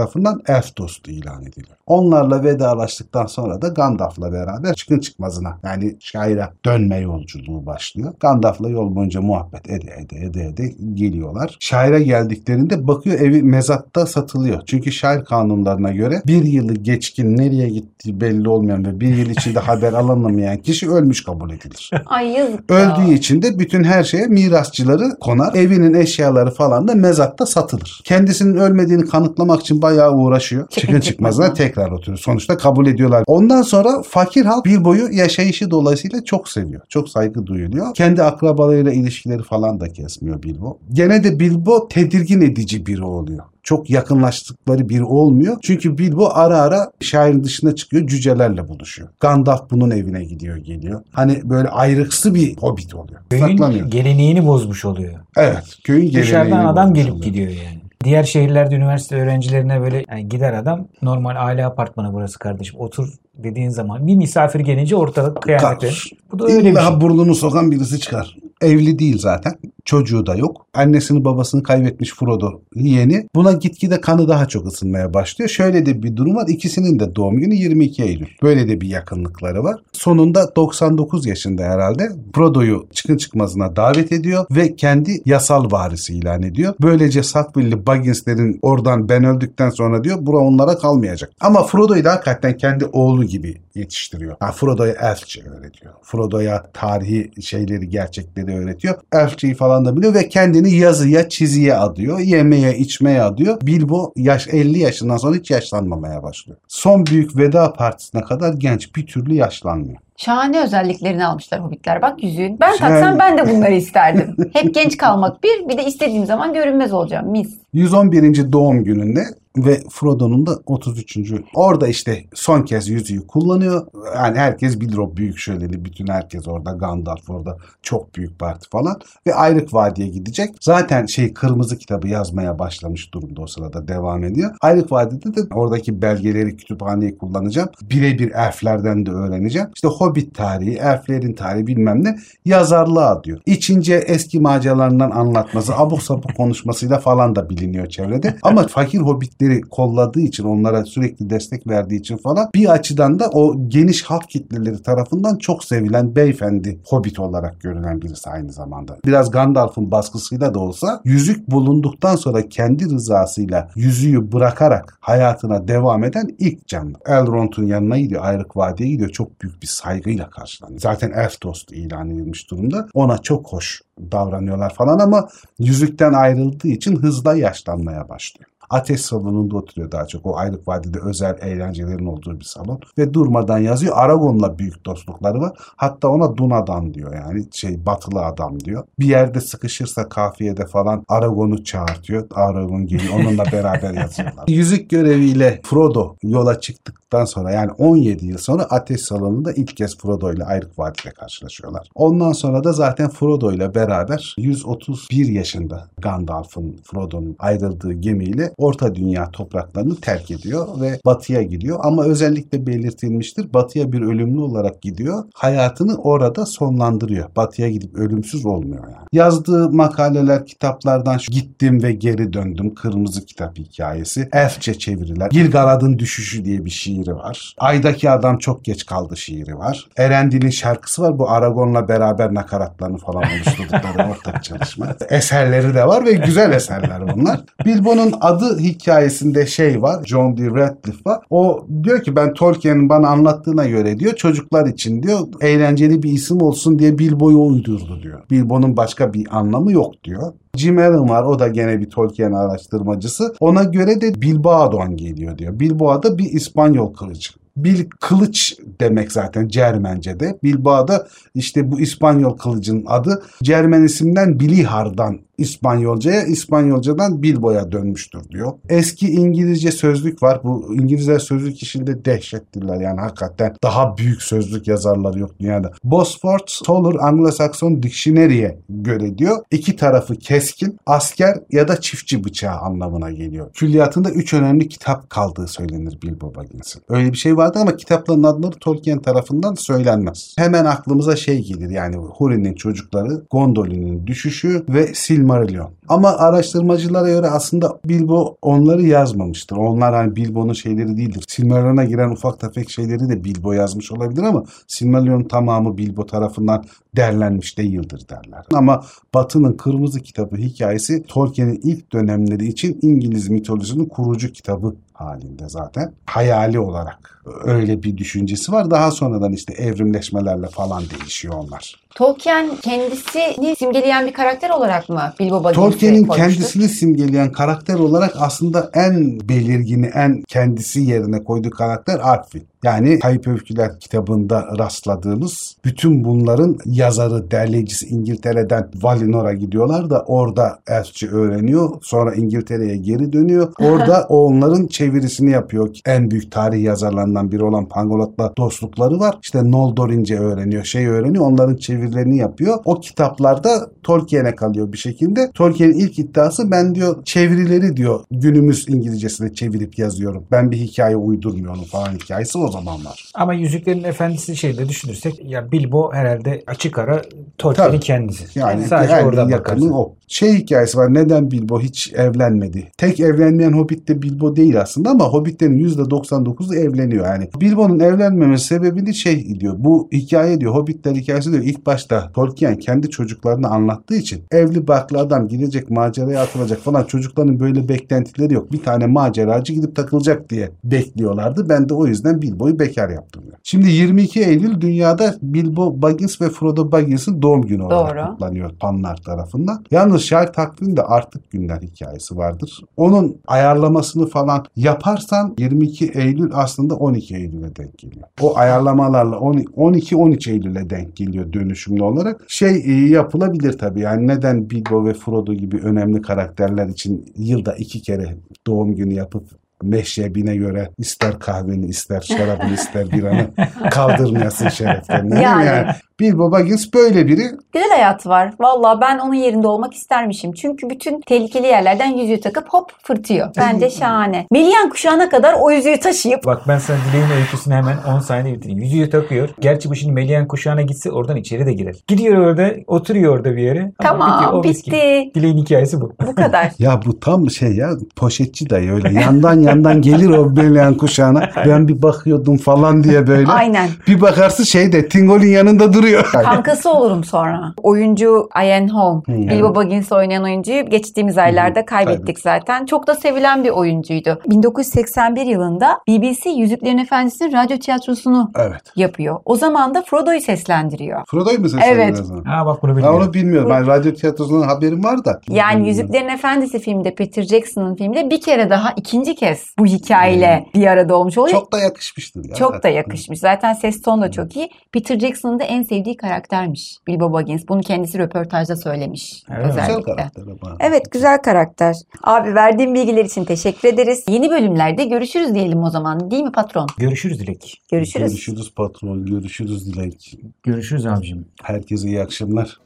elf 0.47 0.77
dostu 0.77 1.12
ilan 1.12 1.41
ediliyor. 1.41 1.77
Onlarla 1.86 2.43
vedalaştıktan 2.43 3.25
sonra 3.25 3.62
da 3.62 3.67
Gandalf'la 3.67 4.34
beraber 4.34 4.73
çıkın 4.73 4.99
çıkmazına 4.99 5.60
yani 5.63 5.97
şaire 5.99 6.49
dönme 6.65 6.97
yolculuğu 6.97 7.65
başlıyor. 7.65 8.13
Gandalf'la 8.19 8.69
yol 8.69 8.95
boyunca 8.95 9.21
muhabbet 9.21 9.69
ede 9.69 9.91
ede 10.01 10.25
ede 10.25 10.45
ede 10.45 10.75
geliyorlar. 10.93 11.58
Şaire 11.60 12.03
geldiklerinde 12.03 12.88
bakıyor 12.88 13.19
evi 13.19 13.43
mezatta 13.43 14.05
satılıyor. 14.05 14.62
Çünkü 14.65 14.91
şair 14.91 15.25
kanunlarına 15.25 15.91
göre 15.91 16.21
bir 16.27 16.43
yılı 16.43 16.73
geçkin 16.73 17.38
nereye 17.38 17.69
gittiği 17.69 18.21
belli 18.21 18.49
olmayan 18.49 18.86
ve 18.86 18.99
bir 18.99 19.15
yıl 19.15 19.29
içinde 19.29 19.60
haber 19.60 19.93
alınamayan 19.93 20.58
kişi 20.58 20.89
ölmüş 20.89 21.23
kabul 21.23 21.49
edilir. 21.49 21.91
Ay 22.05 22.27
yazık 22.27 22.71
ya. 22.71 22.77
Öldüğü 22.77 23.13
için 23.13 23.41
de 23.41 23.60
bütün 23.60 23.84
her 23.84 24.03
şeye 24.03 24.27
mirasçıları 24.27 25.19
konar. 25.19 25.55
Evinin 25.55 25.93
eşyaları 25.93 26.51
falan 26.51 26.88
da 26.88 26.95
mezatta 26.95 27.45
satılır. 27.45 28.01
Kendisinin 28.03 28.58
ölmediğini 28.58 29.05
kanıtlamak 29.05 29.62
için 29.62 29.74
bayağı 29.81 30.13
uğraşıyor. 30.15 30.69
Çıkın 30.69 30.88
Çıkın 30.88 30.99
çıkmazına 30.99 31.53
tekrar 31.53 31.91
oturuyor. 31.91 32.17
Sonuçta 32.17 32.57
kabul 32.57 32.88
ediyorlar. 32.88 33.23
Ondan 33.27 33.61
sonra 33.61 34.01
fakir 34.09 34.45
halk 34.45 34.65
Bilbo'yu 34.65 35.09
yaşayışı 35.11 35.71
dolayısıyla 35.71 36.23
çok 36.23 36.49
seviyor. 36.49 36.81
Çok 36.89 37.09
saygı 37.09 37.45
duyuluyor. 37.45 37.93
Kendi 37.93 38.23
akrabalarıyla 38.23 38.91
ilişkileri 38.91 39.43
falan 39.43 39.79
da 39.79 39.89
kesmiyor 39.89 40.43
Bilbo. 40.43 40.77
Gene 40.93 41.23
de 41.23 41.39
Bilbo 41.39 41.88
tedirgin 41.88 42.41
edici 42.41 42.85
biri 42.85 43.03
oluyor. 43.03 43.43
çok 43.63 43.89
yakınlaştıkları 43.89 44.89
biri 44.89 45.03
olmuyor. 45.03 45.57
Çünkü 45.61 45.97
Bilbo 45.97 46.29
ara 46.33 46.61
ara 46.61 46.91
şairin 47.01 47.43
dışına 47.43 47.75
çıkıyor 47.75 48.07
cücelerle 48.07 48.67
buluşuyor. 48.69 49.09
Gandalf 49.19 49.71
bunun 49.71 49.91
evine 49.91 50.23
gidiyor 50.23 50.57
geliyor. 50.57 51.01
Hani 51.11 51.41
böyle 51.43 51.67
ayrıksı 51.69 52.35
bir 52.35 52.57
hobbit 52.57 52.95
oluyor. 52.95 53.19
Saklanıyor. 53.31 53.59
Köyün 53.79 53.89
geleneğini 53.89 54.47
bozmuş 54.47 54.85
oluyor. 54.85 55.13
Evet. 55.38 55.63
Köyün 55.83 56.13
Dışarıdan 56.13 56.45
geleneğini 56.47 56.67
adam 56.69 56.85
bozmuş 56.89 56.99
gelip 56.99 57.13
oluyor. 57.13 57.25
gidiyor 57.25 57.49
yani. 57.49 57.85
Diğer 58.06 58.24
şehirlerde 58.24 58.76
üniversite 58.76 59.15
öğrencilerine 59.15 59.82
böyle 59.82 60.04
yani 60.10 60.30
gider 60.30 60.54
adam 60.54 60.88
normal 61.02 61.36
aile 61.48 61.65
apartmanı 61.65 62.13
burası 62.13 62.39
kardeşim 62.39 62.80
otur 62.80 63.13
dediğin 63.34 63.70
zaman 63.70 64.08
bir 64.08 64.15
misafir 64.15 64.60
gelince 64.60 64.96
ortalık 64.96 65.41
kıyamete. 65.41 65.89
Bu 66.32 66.39
da 66.39 66.46
öyle 66.46 66.65
bir 66.65 66.72
İlla 66.72 66.91
şey. 66.91 67.02
burnunu 67.02 67.36
sokan 67.36 67.72
birisi 67.72 68.00
çıkar. 68.00 68.38
Evli 68.62 69.00
değil 69.00 69.18
zaten. 69.18 69.54
Çocuğu 69.86 70.26
da 70.26 70.36
yok. 70.36 70.65
Annesini 70.74 71.26
babasını 71.26 71.63
kaybetmiş 71.63 72.13
Frodo 72.13 72.62
yeğeni. 72.76 73.28
Buna 73.36 73.52
gitgide 73.52 74.01
kanı 74.01 74.28
daha 74.28 74.45
çok 74.45 74.68
ısınmaya 74.68 75.14
başlıyor. 75.14 75.49
Şöyle 75.49 75.86
de 75.86 76.03
bir 76.03 76.16
durum 76.16 76.36
var. 76.36 76.47
İkisinin 76.47 76.99
de 76.99 77.16
doğum 77.16 77.38
günü 77.38 77.55
22 77.55 78.03
Eylül. 78.03 78.28
Böyle 78.43 78.68
de 78.68 78.82
bir 78.82 78.88
yakınlıkları 78.88 79.64
var. 79.64 79.82
Sonunda 79.91 80.55
99 80.55 81.26
yaşında 81.26 81.64
herhalde 81.64 82.09
Frodo'yu 82.36 82.88
çıkın 82.93 83.18
çıkmazına 83.18 83.76
davet 83.76 84.12
ediyor 84.12 84.45
ve 84.51 84.76
kendi 84.76 85.22
yasal 85.26 85.72
varisi 85.72 86.14
ilan 86.14 86.43
ediyor. 86.43 86.74
Böylece 86.82 87.24
Sackville'li 87.24 87.86
Baggins'lerin 87.86 88.59
oradan 88.62 89.09
ben 89.09 89.24
öldükten 89.24 89.70
sonra 89.70 90.03
diyor 90.03 90.18
bura 90.22 90.38
onlara 90.38 90.78
kalmayacak. 90.78 91.32
Ama 91.39 91.64
Frodo'yu 91.64 92.03
da 92.03 92.12
hakikaten 92.12 92.57
kendi 92.57 92.86
oğlu 92.86 93.24
gibi 93.24 93.57
yetiştiriyor. 93.76 94.36
Ha, 94.39 94.51
Frodo'ya 94.51 94.93
elfçe 94.93 95.41
öğretiyor. 95.43 95.93
Frodo'ya 96.03 96.64
tarihi 96.74 97.32
şeyleri, 97.41 97.89
gerçekleri 97.89 98.55
öğretiyor. 98.55 98.95
Elfçeyi 99.12 99.53
falan 99.53 99.74
da 99.86 99.97
biliyor 99.97 100.13
ve 100.13 100.30
kendini 100.30 100.76
yazıya, 100.76 101.30
çiziye 101.30 101.76
adıyor. 101.76 102.19
Yemeye, 102.19 102.78
içmeye 102.78 103.21
adıyor. 103.21 103.57
Bilbo 103.61 104.13
yaş 104.15 104.47
50 104.47 104.80
yaşından 104.80 105.17
sonra 105.17 105.36
hiç 105.36 105.51
yaşlanmamaya 105.51 106.23
başlıyor. 106.23 106.57
Son 106.67 107.05
büyük 107.05 107.38
veda 107.38 107.73
partisine 107.73 108.21
kadar 108.21 108.53
genç 108.53 108.95
bir 108.95 109.05
türlü 109.07 109.34
yaşlanmıyor. 109.34 109.97
Şahane 110.17 110.63
özelliklerini 110.63 111.26
almışlar 111.26 111.63
hobbitler. 111.63 112.01
Bak 112.01 112.23
yüzüğün. 112.23 112.57
Ben 112.59 112.67
Yani- 112.67 112.78
taksam 112.78 113.19
ben 113.19 113.38
de 113.38 113.49
bunları 113.55 113.73
isterdim. 113.73 114.36
Hep 114.53 114.73
genç 114.73 114.97
kalmak 114.97 115.43
bir. 115.43 115.69
Bir 115.69 115.78
de 115.78 115.86
istediğim 115.86 116.26
zaman 116.26 116.53
görünmez 116.53 116.93
olacağım. 116.93 117.32
Mis. 117.32 117.49
111. 117.73 118.51
doğum 118.51 118.84
gününde 118.84 119.23
ve 119.58 119.82
Frodo'nun 119.89 120.45
da 120.45 120.60
33. 120.66 121.18
Orada 121.56 121.88
işte 121.88 122.26
son 122.34 122.62
kez 122.62 122.89
yüzüğü 122.89 123.28
kullanıyor. 123.28 123.88
Yani 124.16 124.38
herkes 124.38 124.80
bilir 124.82 124.97
o 124.97 125.18
büyük 125.18 125.38
şöleni. 125.38 125.86
Bütün 125.86 126.08
herkes 126.08 126.47
orada. 126.47 126.72
Gandalf 126.72 127.30
orada. 127.30 127.58
Çok 127.82 128.16
büyük 128.16 128.39
parti 128.39 128.70
falan. 128.70 129.01
Ve 129.28 129.36
Ayrık 129.36 129.74
Vadi'ye 129.74 130.08
gidecek. 130.08 130.56
Zaten 130.62 131.06
şey 131.06 131.34
kırmızı 131.34 131.78
kitabı 131.78 132.08
yazmaya 132.08 132.60
başlamış 132.60 133.14
durumda 133.14 133.41
o 133.41 133.47
sırada 133.47 133.88
devam 133.88 134.24
ediyor. 134.24 134.56
Ayrık 134.62 134.91
Vadi'de 134.91 135.36
de 135.36 135.53
oradaki 135.53 136.01
belgeleri 136.01 136.58
kütüphaneyi 136.58 137.18
kullanacağım. 137.18 137.70
Birebir 137.82 138.32
elflerden 138.32 139.06
de 139.06 139.12
öğreneceğim. 139.12 139.68
İşte 139.76 139.88
Hobbit 139.88 140.36
tarihi, 140.36 140.76
elflerin 140.76 141.34
tarihi 141.34 141.68
bilmem 141.68 142.03
ne 142.03 142.16
yazarlığa 142.45 143.24
diyor. 143.24 143.39
İçince 143.45 143.95
eski 143.95 144.39
maceralarından 144.39 145.12
anlatması, 145.12 145.76
abuk 145.76 146.03
sabuk 146.03 146.36
konuşmasıyla 146.38 146.99
falan 146.99 147.36
da 147.36 147.49
biliniyor 147.49 147.88
çevrede. 147.88 148.36
Ama 148.43 148.68
fakir 148.68 148.99
hobbitleri 148.99 149.45
kolladığı 149.62 150.20
için, 150.20 150.43
onlara 150.43 150.86
sürekli 150.86 151.30
destek 151.30 151.68
verdiği 151.68 152.00
için 152.00 152.18
falan 152.18 152.50
bir 152.56 152.70
açıdan 152.70 153.20
da 153.20 153.30
o 153.30 153.56
geniş 153.68 154.04
halk 154.04 154.30
kitleleri 154.30 154.82
tarafından 154.82 155.38
çok 155.38 155.64
sevilen 155.64 156.16
beyefendi 156.16 156.80
hobbit 156.86 157.20
olarak 157.20 157.62
görülen 157.62 158.02
birisi 158.02 158.30
aynı 158.30 158.52
zamanda. 158.52 158.98
Biraz 159.06 159.32
Gandalf'ın 159.32 159.91
baskısıyla 159.91 160.54
da 160.54 160.60
olsa 160.60 161.02
yüzük 161.06 161.52
bulunduktan 161.52 162.16
sonra 162.16 162.50
kendi 162.50 162.86
rızasıyla 162.86 163.70
yüzüğü 163.76 164.32
bırakarak 164.32 164.98
hayatına 165.00 165.68
devam 165.68 166.04
eden 166.04 166.36
ilk 166.39 166.68
canlı. 166.68 166.98
Elrond'un 167.06 167.66
yanına 167.66 168.00
gidiyor, 168.00 168.26
Ayrık 168.26 168.58
Vadi'ye 168.58 168.89
gidiyor. 168.89 169.10
Çok 169.10 169.41
büyük 169.41 169.62
bir 169.62 169.68
saygıyla 169.68 170.30
karşılanıyor. 170.30 170.80
Zaten 170.80 171.12
elf 171.12 171.43
dostu 171.43 171.76
ilan 171.76 172.10
edilmiş 172.10 172.52
durumda. 172.52 172.88
Ona 172.93 173.18
çok 173.18 173.48
hoş 173.48 173.82
davranıyorlar 174.12 174.74
falan 174.74 175.00
ama 175.00 175.28
yüzükten 175.60 176.14
ayrıldığı 176.14 176.68
için 176.68 176.96
hızla 176.96 177.36
yaşlanmaya 177.36 178.10
başlıyor. 178.10 178.50
Ateş 178.70 179.01
salonunda 179.01 179.57
oturuyor 179.57 179.91
daha 179.91 180.07
çok. 180.07 180.26
O 180.26 180.38
Ayrık 180.38 180.68
Vadi'de 180.68 180.99
özel 180.99 181.38
eğlencelerin 181.41 182.05
olduğu 182.05 182.39
bir 182.39 182.45
salon. 182.45 182.80
Ve 182.97 183.13
durmadan 183.13 183.57
yazıyor. 183.57 183.93
Aragon'la 183.97 184.59
büyük 184.59 184.86
dostlukları 184.86 185.41
var. 185.41 185.51
Hatta 185.57 186.07
ona 186.07 186.38
Duna'dan 186.38 186.93
diyor 186.93 187.13
yani. 187.13 187.45
Şey 187.51 187.86
batılı 187.86 188.26
adam 188.26 188.59
diyor. 188.59 188.84
Bir 188.99 189.05
yerde 189.05 189.41
sıkışırsa 189.41 190.09
kafiyede 190.09 190.66
falan 190.66 191.03
Aragon'u 191.07 191.63
çağırtıyor. 191.63 192.28
Aragon 192.36 192.86
geliyor. 192.86 193.13
Onunla 193.20 193.43
beraber 193.51 193.93
yazıyorlar. 193.93 194.47
Yüzük 194.47 194.89
göreviyle 194.89 195.61
Frodo 195.63 196.16
yola 196.24 196.59
çıktıktan 196.59 197.26
sonra 197.26 197.51
yani 197.51 197.72
17 197.72 198.26
yıl 198.26 198.38
sonra 198.38 198.63
Ateş 198.63 199.01
Salonu'nda 199.01 199.51
ilk 199.51 199.78
kez 199.78 199.97
Frodo 199.97 200.34
ile 200.34 200.43
Ayrık 200.43 200.80
Vadi'de 200.80 201.11
karşılaşıyorlar. 201.11 201.89
Ondan 201.95 202.32
sonra 202.32 202.63
da 202.63 202.74
zaten 202.74 203.09
Frodo 203.09 203.51
ile 203.51 203.76
beraber 203.76 204.36
131 204.38 205.28
yaşında 205.28 205.88
Gandalf'ın 205.97 206.80
Frodo'nun 206.84 207.36
ayrıldığı 207.39 207.93
gemiyle 207.93 208.51
Orta 208.58 208.95
Dünya 208.95 209.32
topraklarını 209.32 209.95
terk 209.95 210.32
ediyor 210.32 210.82
ve 210.82 210.99
batıya 211.06 211.43
gidiyor. 211.43 211.80
Ama 211.84 212.06
özellikle 212.06 212.68
belirtilmiştir. 212.68 213.53
Batıya 213.53 213.91
bir 213.91 214.01
ölümlü 214.01 214.39
olarak 214.39 214.82
gidiyor. 214.82 215.24
Hayatını 215.34 215.95
orada 215.97 216.45
sonlandırıyor. 216.45 217.36
Batıya 217.36 217.70
gidip 217.70 217.95
ölümsüz 217.95 218.45
olmuyor 218.45 218.84
yani. 218.84 219.06
Yazdığı 219.12 219.70
makaleler, 219.70 220.45
kitaplardan 220.45 221.18
gittim 221.32 221.84
ve 221.84 221.91
geri 221.91 222.34
döndüm. 222.34 222.76
Kırmızı 222.76 223.26
kitap 223.26 223.58
hikayesi. 223.58 224.30
Elfçe 224.34 224.74
çeviriler. 224.74 225.30
Gilgalad'ın 225.30 225.99
düşüşü 225.99 226.45
diye 226.45 226.66
bir 226.66 226.70
şiiri 226.70 227.16
var. 227.16 227.56
Aydaki 227.58 228.10
adam 228.10 228.38
çok 228.38 228.66
geç 228.66 228.86
kaldı 228.86 229.18
şiiri 229.18 229.58
var. 229.58 229.88
Erendil'in 229.97 230.49
şarkısı 230.49 231.01
var. 231.01 231.20
Bu 231.20 231.30
Aragon'la 231.30 231.88
beraber 231.88 232.34
nakaratlarını 232.34 232.97
falan 232.97 233.24
oluşturdukları 233.24 234.10
ortak 234.12 234.43
çalışma. 234.43 234.88
Eserleri 235.10 235.74
de 235.74 235.88
var 235.88 236.06
ve 236.06 236.14
güzel 236.14 236.51
eserler 236.51 237.16
bunlar. 237.16 237.41
Bilbo'nun 237.66 238.14
adı 238.22 238.45
hikayesinde 238.60 239.46
şey 239.46 239.82
var. 239.82 240.06
John 240.06 240.38
D. 240.38 240.46
Radcliffe 240.46 241.02
var. 241.06 241.20
O 241.30 241.68
diyor 241.84 242.04
ki 242.04 242.16
ben 242.16 242.34
Tolkien'in 242.34 242.89
bana 242.89 243.08
anlattığına 243.08 243.66
göre 243.66 244.00
diyor 244.00 244.16
çocuklar 244.16 244.68
için 244.68 245.04
diyor 245.04 245.20
eğlenceli 245.41 246.04
bir 246.04 246.12
isim 246.12 246.41
olsun 246.41 246.80
diye 246.80 247.00
Bilbo'yu 247.00 247.41
uydurdu 247.41 248.00
diyor. 248.04 248.22
Bilbo'nun 248.32 248.78
başka 248.78 249.14
bir 249.14 249.38
anlamı 249.38 249.72
yok 249.72 249.93
diyor. 250.04 250.34
Jim 250.56 250.78
Allen 250.78 251.10
var. 251.10 251.24
O 251.24 251.39
da 251.39 251.48
gene 251.48 251.80
bir 251.80 251.89
Tolkien 251.89 252.32
araştırmacısı. 252.32 253.36
Ona 253.39 253.64
göre 253.64 254.02
de 254.02 254.22
Bilbao'dan 254.22 254.98
geliyor 254.98 255.38
diyor. 255.38 255.60
Bilbao 255.60 256.04
da 256.04 256.18
bir 256.18 256.32
İspanyol 256.32 256.93
kılıcı. 256.93 257.32
Bil 257.58 257.86
kılıç 258.02 258.58
demek 258.82 259.12
zaten 259.12 259.48
Cermence'de. 259.48 260.39
Bilbao'da 260.43 261.08
işte 261.36 261.72
bu 261.72 261.80
İspanyol 261.80 262.38
kılıcın 262.38 262.84
adı 262.88 263.24
Cermen 263.43 263.84
isimden 263.84 264.39
Bilihar'dan 264.39 265.20
İspanyolcaya, 265.38 266.23
İspanyolcadan 266.23 267.23
Bilbo'ya 267.23 267.71
dönmüştür 267.71 268.29
diyor. 268.29 268.53
Eski 268.69 269.07
İngilizce 269.07 269.71
sözlük 269.71 270.23
var. 270.23 270.39
Bu 270.43 270.75
İngilizler 270.75 271.19
sözlük 271.19 271.63
işinde 271.63 272.05
dehşettirler. 272.05 272.81
Yani 272.81 272.99
hakikaten 273.01 273.55
daha 273.63 273.97
büyük 273.97 274.21
sözlük 274.21 274.67
yazarları 274.67 275.19
yok 275.19 275.31
dünyada. 275.39 275.71
Bosford 275.83 276.47
Solar 276.47 276.93
Anglo-Saxon 276.93 277.83
Dictionary'e 277.83 278.59
göre 278.69 279.17
diyor. 279.17 279.38
iki 279.51 279.75
tarafı 279.75 280.15
keskin, 280.15 280.77
asker 280.86 281.38
ya 281.51 281.67
da 281.67 281.81
çiftçi 281.81 282.23
bıçağı 282.23 282.57
anlamına 282.57 283.11
geliyor. 283.11 283.51
Külliyatında 283.53 284.09
üç 284.09 284.33
önemli 284.33 284.67
kitap 284.67 285.09
kaldığı 285.09 285.47
söylenir 285.47 286.01
Bilbo 286.01 286.36
Baggins'in. 286.36 286.81
Öyle 286.89 287.11
bir 287.11 287.17
şey 287.17 287.38
vardı 287.38 287.59
ama 287.61 287.75
kitapların 287.77 288.23
adları 288.23 288.55
Tolkien 288.59 288.99
tarafından 288.99 289.53
söylenmez. 289.53 290.36
Hemen 290.38 290.65
aklımıza 290.65 291.15
şey 291.15 291.43
gelir 291.43 291.69
yani 291.69 291.95
Húrin'in 291.95 292.53
çocukları, 292.53 293.25
Gondolin'in 293.31 294.07
düşüşü 294.07 294.65
ve 294.69 294.93
Silmarillion. 295.26 295.71
Ama 295.88 296.09
araştırmacılara 296.09 297.09
göre 297.09 297.28
aslında 297.28 297.80
Bilbo 297.86 298.38
onları 298.41 298.82
yazmamıştır. 298.82 299.55
Onlar 299.55 299.95
hani 299.95 300.15
Bilbo'nun 300.15 300.53
şeyleri 300.53 300.97
değildir. 300.97 301.26
Silmarillion'a 301.28 301.84
giren 301.84 302.09
ufak 302.09 302.39
tefek 302.39 302.69
şeyleri 302.69 303.09
de 303.09 303.23
Bilbo 303.23 303.53
yazmış 303.53 303.91
olabilir 303.91 304.23
ama 304.23 304.43
Silmarillion 304.67 305.23
tamamı 305.23 305.78
Bilbo 305.78 306.05
tarafından 306.05 306.65
derlenmiş 306.96 307.58
değildir 307.58 308.02
derler. 308.10 308.46
Ama 308.54 308.86
Batı'nın 309.14 309.54
Kırmızı 309.54 310.00
Kitabı 310.02 310.36
hikayesi 310.38 311.04
Tolkien'in 311.04 311.60
ilk 311.64 311.93
dönemleri 311.93 312.48
için 312.48 312.80
İngiliz 312.82 313.30
mitolojisinin 313.30 313.86
kurucu 313.86 314.32
kitabı 314.32 314.76
halinde 314.93 315.50
zaten. 315.50 315.93
Hayali 316.06 316.60
olarak 316.60 317.22
öyle 317.43 317.84
bir 317.84 317.98
düşüncesi 317.98 318.52
var. 318.52 318.72
Daha 318.72 318.91
sonradan 318.91 319.34
işte 319.34 319.54
evrimleşmelerle 319.54 320.48
falan 320.48 320.84
değişiyor 321.00 321.34
onlar. 321.34 321.86
Tolkien 321.96 322.50
kendisini 322.62 323.56
simgeleyen 323.56 324.08
bir 324.08 324.14
karakter 324.14 324.50
olarak 324.50 324.89
mı 324.89 325.14
Bilbo 325.20 325.43
Baggins'i 325.43 325.72
Tolkien'in 325.72 326.08
kendisini 326.08 326.70
simgeleyen 326.70 327.32
karakter 327.32 327.74
olarak 327.74 328.14
aslında 328.20 328.70
en 328.74 329.20
belirgini, 329.30 329.86
en 329.86 330.22
kendisi 330.28 330.82
yerine 330.82 331.24
koyduğu 331.24 331.50
karakter 331.50 332.00
Arthur. 332.04 332.39
Yani 332.64 333.00
Kayıp 333.00 333.28
Öyküler 333.28 333.80
kitabında 333.80 334.48
rastladığımız 334.60 335.58
bütün 335.66 336.04
bunların 336.04 336.58
yazarı, 336.86 337.31
derleyicisi 337.31 337.86
İngiltere'den 337.86 338.69
Valinor'a 338.81 339.33
gidiyorlar 339.33 339.89
da 339.89 340.03
orada 340.07 340.59
Elfçe 340.67 341.07
öğreniyor. 341.07 341.69
Sonra 341.81 342.13
İngiltere'ye 342.13 342.77
geri 342.77 343.13
dönüyor. 343.13 343.53
Orada 343.59 344.05
onların 344.09 344.67
çevirisini 344.67 345.31
yapıyor. 345.31 345.69
En 345.86 346.11
büyük 346.11 346.31
tarih 346.31 346.63
yazarlarından 346.63 347.31
biri 347.31 347.43
olan 347.43 347.67
Pangolot'la 347.67 348.33
dostlukları 348.38 348.99
var. 348.99 349.17
İşte 349.23 349.51
Noldorince 349.51 350.19
öğreniyor, 350.19 350.63
şey 350.63 350.88
öğreniyor. 350.88 351.25
Onların 351.25 351.55
çevirilerini 351.55 352.17
yapıyor. 352.17 352.57
O 352.65 352.79
kitaplarda 352.79 353.69
Tolkien'e 353.83 354.36
kalıyor 354.36 354.71
bir 354.71 354.77
şekilde. 354.77 355.31
Tolkien'in 355.33 355.79
ilk 355.79 355.99
iddiası 355.99 356.51
ben 356.51 356.75
diyor 356.75 357.03
çevirileri 357.03 357.77
diyor 357.77 357.99
günümüz 358.11 358.69
İngilizcesine 358.69 359.33
çevirip 359.33 359.79
yazıyorum. 359.79 360.25
Ben 360.31 360.51
bir 360.51 360.57
hikaye 360.57 360.95
uydurmuyorum 360.95 361.63
falan 361.63 361.93
hikayesi 361.93 362.38
o 362.38 362.51
zamanlar. 362.51 363.11
Ama 363.15 363.33
Yüzüklerin 363.33 363.83
Efendisi 363.83 364.36
şeyde 364.36 364.69
düşünürsek 364.69 365.25
ya 365.25 365.51
Bilbo 365.51 365.93
herhalde 365.93 366.43
açık 366.47 366.74
ara 366.80 367.01
Tolkien'in 367.38 367.80
kendisi. 367.80 368.39
Yani 368.39 368.65
sadece 368.65 368.93
en 368.93 369.05
oradan 369.05 369.30
yakını 369.30 369.80
o. 369.80 369.95
Şey 370.07 370.34
hikayesi 370.34 370.78
var. 370.78 370.93
Neden 370.93 371.32
Bilbo 371.32 371.59
hiç 371.59 371.93
evlenmedi? 371.93 372.71
Tek 372.78 372.99
evlenmeyen 372.99 373.51
Hobbit 373.51 373.88
de 373.88 374.01
Bilbo 374.01 374.36
değil 374.36 374.61
aslında 374.61 374.89
ama 374.89 375.05
Hobbitlerin 375.05 375.67
%99'u 375.67 376.55
evleniyor. 376.55 377.05
Yani 377.05 377.30
Bilbo'nun 377.41 377.80
evlenmemesi 377.80 378.45
sebebini 378.45 378.95
şey 378.95 379.39
diyor. 379.39 379.55
Bu 379.57 379.89
hikaye 379.91 380.41
diyor 380.41 380.53
Hobbitler 380.53 380.95
hikayesi 380.95 381.32
diyor. 381.32 381.43
ilk 381.43 381.65
başta 381.65 382.11
Tolkien 382.11 382.55
kendi 382.55 382.89
çocuklarına 382.89 383.47
anlattığı 383.47 383.95
için 383.95 384.23
evli 384.32 384.67
barklı 384.67 384.99
adam 384.99 385.28
gidecek 385.28 385.69
maceraya 385.69 386.21
atılacak 386.21 386.59
falan 386.59 386.84
çocukların 386.84 387.39
böyle 387.39 387.69
beklentileri 387.69 388.34
yok. 388.34 388.51
Bir 388.51 388.63
tane 388.63 388.88
maceracı 388.88 389.53
gidip 389.53 389.76
takılacak 389.76 390.30
diye 390.30 390.51
bekliyorlardı. 390.63 391.49
Ben 391.49 391.69
de 391.69 391.73
o 391.73 391.88
yüzden 391.88 392.21
Bilbo'yu 392.21 392.59
bekar 392.59 392.89
yaptım. 392.89 393.23
diyor. 393.26 393.38
Şimdi 393.43 393.71
22 393.71 394.19
Eylül 394.19 394.61
dünyada 394.61 395.15
Bilbo 395.21 395.82
Baggins 395.82 396.21
ve 396.21 396.30
Frodo 396.30 396.64
Baggins'in 396.72 397.22
doğum 397.22 397.41
günü 397.41 397.63
olarak 397.63 397.95
Doğru. 397.95 398.11
kutlanıyor 398.11 398.51
fanlar 398.61 398.97
tarafından. 398.97 399.66
Yalnız 399.72 400.01
şark 400.01 400.34
takviminde 400.34 400.82
artık 400.82 401.32
günler 401.32 401.61
hikayesi 401.61 402.18
vardır. 402.18 402.61
Onun 402.78 403.18
ayarlamasını 403.28 404.07
falan 404.07 404.45
yaparsan 404.55 405.36
22 405.39 405.86
Eylül 405.86 406.32
aslında 406.34 406.76
12 406.76 407.16
Eylül'e 407.16 407.55
denk 407.55 407.78
geliyor. 407.78 408.05
O 408.22 408.38
ayarlamalarla 408.38 409.16
12-13 409.16 410.32
Eylül'e 410.32 410.70
denk 410.70 410.95
geliyor 410.95 411.34
dönüşümlü 411.34 411.84
olarak. 411.84 412.22
Şey 412.28 412.55
e, 412.66 412.89
yapılabilir 412.89 413.57
tabii 413.57 413.80
yani 413.80 414.07
neden 414.07 414.49
Bilbo 414.49 414.86
ve 414.86 414.93
Frodo 414.93 415.34
gibi 415.34 415.57
önemli 415.57 416.01
karakterler 416.01 416.68
için 416.68 417.05
yılda 417.18 417.55
iki 417.55 417.82
kere 417.82 418.16
doğum 418.47 418.76
günü 418.76 418.93
yapıp 418.93 419.24
meşrebine 419.63 420.36
göre 420.36 420.70
ister 420.78 421.20
kahveni 421.20 421.66
ister 421.66 422.01
şarabını 422.01 422.53
ister 422.53 422.91
biranı 422.91 423.28
kaldırmayasın 423.72 424.47
mi 424.47 425.20
Yani. 425.22 425.45
yani 425.45 425.68
Bilbo 426.00 426.32
Baggins 426.32 426.74
böyle 426.74 427.08
biri 427.08 427.24
Güzel 427.54 427.70
hayatı 427.70 428.10
var. 428.10 428.34
Valla 428.39 428.82
ben 428.82 429.00
onun 429.00 429.14
yerinde 429.14 429.48
olmak 429.48 429.74
istermişim. 429.74 430.34
Çünkü 430.34 430.70
bütün 430.70 431.02
tehlikeli 431.02 431.48
yerlerden 431.48 431.88
yüzüğü 431.88 432.20
takıp 432.22 432.50
hop 432.50 432.72
fırtıyor. 432.84 433.30
Bence 433.38 433.70
şahane. 433.70 434.28
Melian 434.32 434.70
kuşağına 434.70 435.10
kadar 435.10 435.34
o 435.41 435.52
yüzüğü 435.52 435.80
taşıyıp 435.80 436.26
Bak 436.26 436.41
ben 436.48 436.58
sana 436.58 436.78
Dileğin 436.89 437.22
öyküsünü 437.22 437.54
hemen 437.54 437.78
10 437.96 438.00
saniye 438.00 438.36
bitireyim. 438.36 438.60
Yüzüğü 438.60 438.89
takıyor. 438.89 439.30
Gerçi 439.39 439.70
bu 439.70 439.76
şimdi 439.76 439.93
Melian 439.93 440.28
kuşağına 440.28 440.62
gitse 440.62 440.91
oradan 440.91 441.16
içeri 441.16 441.46
de 441.46 441.54
girer. 441.54 441.76
Gidiyor 441.88 442.18
orada 442.18 442.52
oturuyor 442.68 443.16
orada 443.16 443.36
bir 443.36 443.41
yere. 443.41 443.72
Ama 443.80 444.22
tamam 444.24 444.41
gibi. 444.41 444.54
bitti. 444.54 445.12
Dileğin 445.16 445.38
hikayesi 445.38 445.82
bu. 445.82 445.93
Bu 446.08 446.16
kadar. 446.16 446.52
Ya 446.60 446.80
bu 446.86 447.00
tam 447.00 447.30
şey 447.30 447.52
ya 447.52 447.70
poşetçi 447.96 448.50
dayı 448.50 448.72
öyle 448.72 449.00
yandan 449.02 449.39
yandan 449.39 449.82
gelir 449.82 450.10
o 450.10 450.36
Belian 450.36 450.78
kuşağına. 450.78 451.30
Ben 451.48 451.68
bir 451.68 451.82
bakıyordum 451.82 452.38
falan 452.38 452.84
diye 452.84 453.08
böyle. 453.08 453.32
Aynen. 453.32 453.70
Bir 453.88 454.02
bakarsın 454.02 454.43
şeyde 454.43 454.88
Tingol'in 454.89 455.28
yanında 455.28 455.74
duruyor. 455.86 456.03
Kankası 456.11 456.71
olurum 456.71 457.03
sonra. 457.03 457.53
Oyuncu 457.63 458.29
Ian 458.43 458.67
Holm. 458.67 459.01
Hmm. 459.05 459.27
Bilbo 459.27 459.55
Baggins 459.55 459.91
oynayan 459.91 460.23
oyuncuyu 460.23 460.65
geçtiğimiz 460.69 461.17
aylarda 461.17 461.65
kaybettik 461.65 462.19
zaten. 462.19 462.65
Çok 462.65 462.88
da 462.88 462.95
sevilen 462.95 463.43
bir 463.43 463.49
oyuncuydu. 463.49 464.19
1981 464.27 465.21
yılında 465.25 465.79
BBC 465.88 466.29
Yüzüklerin 466.29 466.77
Efendisi'nin 466.77 467.33
radyo 467.33 467.57
tiyatrosunu 467.57 468.31
Evet. 468.39 468.61
yapıyor. 468.75 469.19
O 469.25 469.36
zaman 469.36 469.75
da 469.75 469.81
Frodo'yu 469.81 470.21
seslendiriyor. 470.21 471.01
Frodo'yu 471.07 471.39
mu 471.39 471.49
seslendiriyor 471.49 471.88
Evet. 471.88 471.99
o 472.01 472.03
zaman? 472.03 472.23
Ha 472.23 472.45
bak 472.45 472.63
bunu 472.63 472.71
Ben 472.71 472.77
bilmiyorum. 472.77 473.01
onu 473.03 473.13
bilmiyorum. 473.13 473.49
Ben 473.49 473.67
radyo 473.67 473.93
tiyatrosundan 473.93 474.47
haberim 474.47 474.83
var 474.83 475.05
da. 475.05 475.21
Yani. 475.29 475.67
Yüzüklerin 475.67 476.07
Efendisi 476.07 476.59
filmde 476.59 476.95
Peter 476.95 477.23
Jackson'ın 477.23 477.75
filmde 477.75 478.09
bir 478.09 478.21
kere 478.21 478.49
daha 478.49 478.71
ikinci 478.75 479.15
kez 479.15 479.45
bu 479.59 479.65
hikayeyle 479.65 480.45
bir 480.55 480.67
arada 480.67 480.95
olmuş 480.95 481.17
oluyor. 481.17 481.33
Hmm. 481.33 481.39
Çok 481.41 481.53
da 481.53 481.59
yakışmıştır. 481.59 482.29
Ya. 482.29 482.36
Çok 482.36 482.63
da 482.63 482.67
yakışmış. 482.69 483.19
Zaten 483.19 483.53
ses 483.53 483.81
tonu 483.81 484.01
da 484.01 484.11
çok 484.11 484.36
iyi. 484.36 484.49
Peter 484.71 484.99
Jackson'ın 484.99 485.39
da 485.39 485.43
en 485.43 485.63
sevdiği 485.63 485.74
karaktermiş 485.84 486.78
Bilbo 486.88 487.13
Baggins. 487.13 487.47
Bunu 487.47 487.61
kendisi 487.61 487.99
röportajda 487.99 488.55
söylemiş 488.55 489.23
Evet, 489.30 489.45
Güzel 489.45 489.63
özellikle. 489.63 489.84
karakter 489.95 490.23
ama. 490.23 490.57
Evet 490.59 490.91
güzel 490.91 491.21
karakter. 491.21 491.76
Abi 492.03 492.36
verdiğin 492.36 492.73
bilgiler 492.76 493.05
için 493.05 493.26
teşekkür 493.26 493.67
ederiz. 493.69 494.03
Yeni 494.09 494.30
bölümlerde 494.30 494.86
görüşürüz 494.86 495.36
diyelim 495.36 495.63
o 495.63 495.69
zaman. 495.69 496.11
Değil 496.11 496.23
mi 496.23 496.32
patron? 496.32 496.67
Görüşürüz 496.78 497.19
Dilek. 497.19 497.61
Görüşürüz. 497.71 498.09
Görüşürüz 498.11 498.53
patron. 498.55 499.05
Görüşürüz 499.05 499.73
Dilek. 499.73 500.19
Görüşürüz 500.43 500.86
abicim. 500.86 501.26
Herkese 501.43 501.88
iyi 501.88 502.01
akşamlar. 502.01 502.59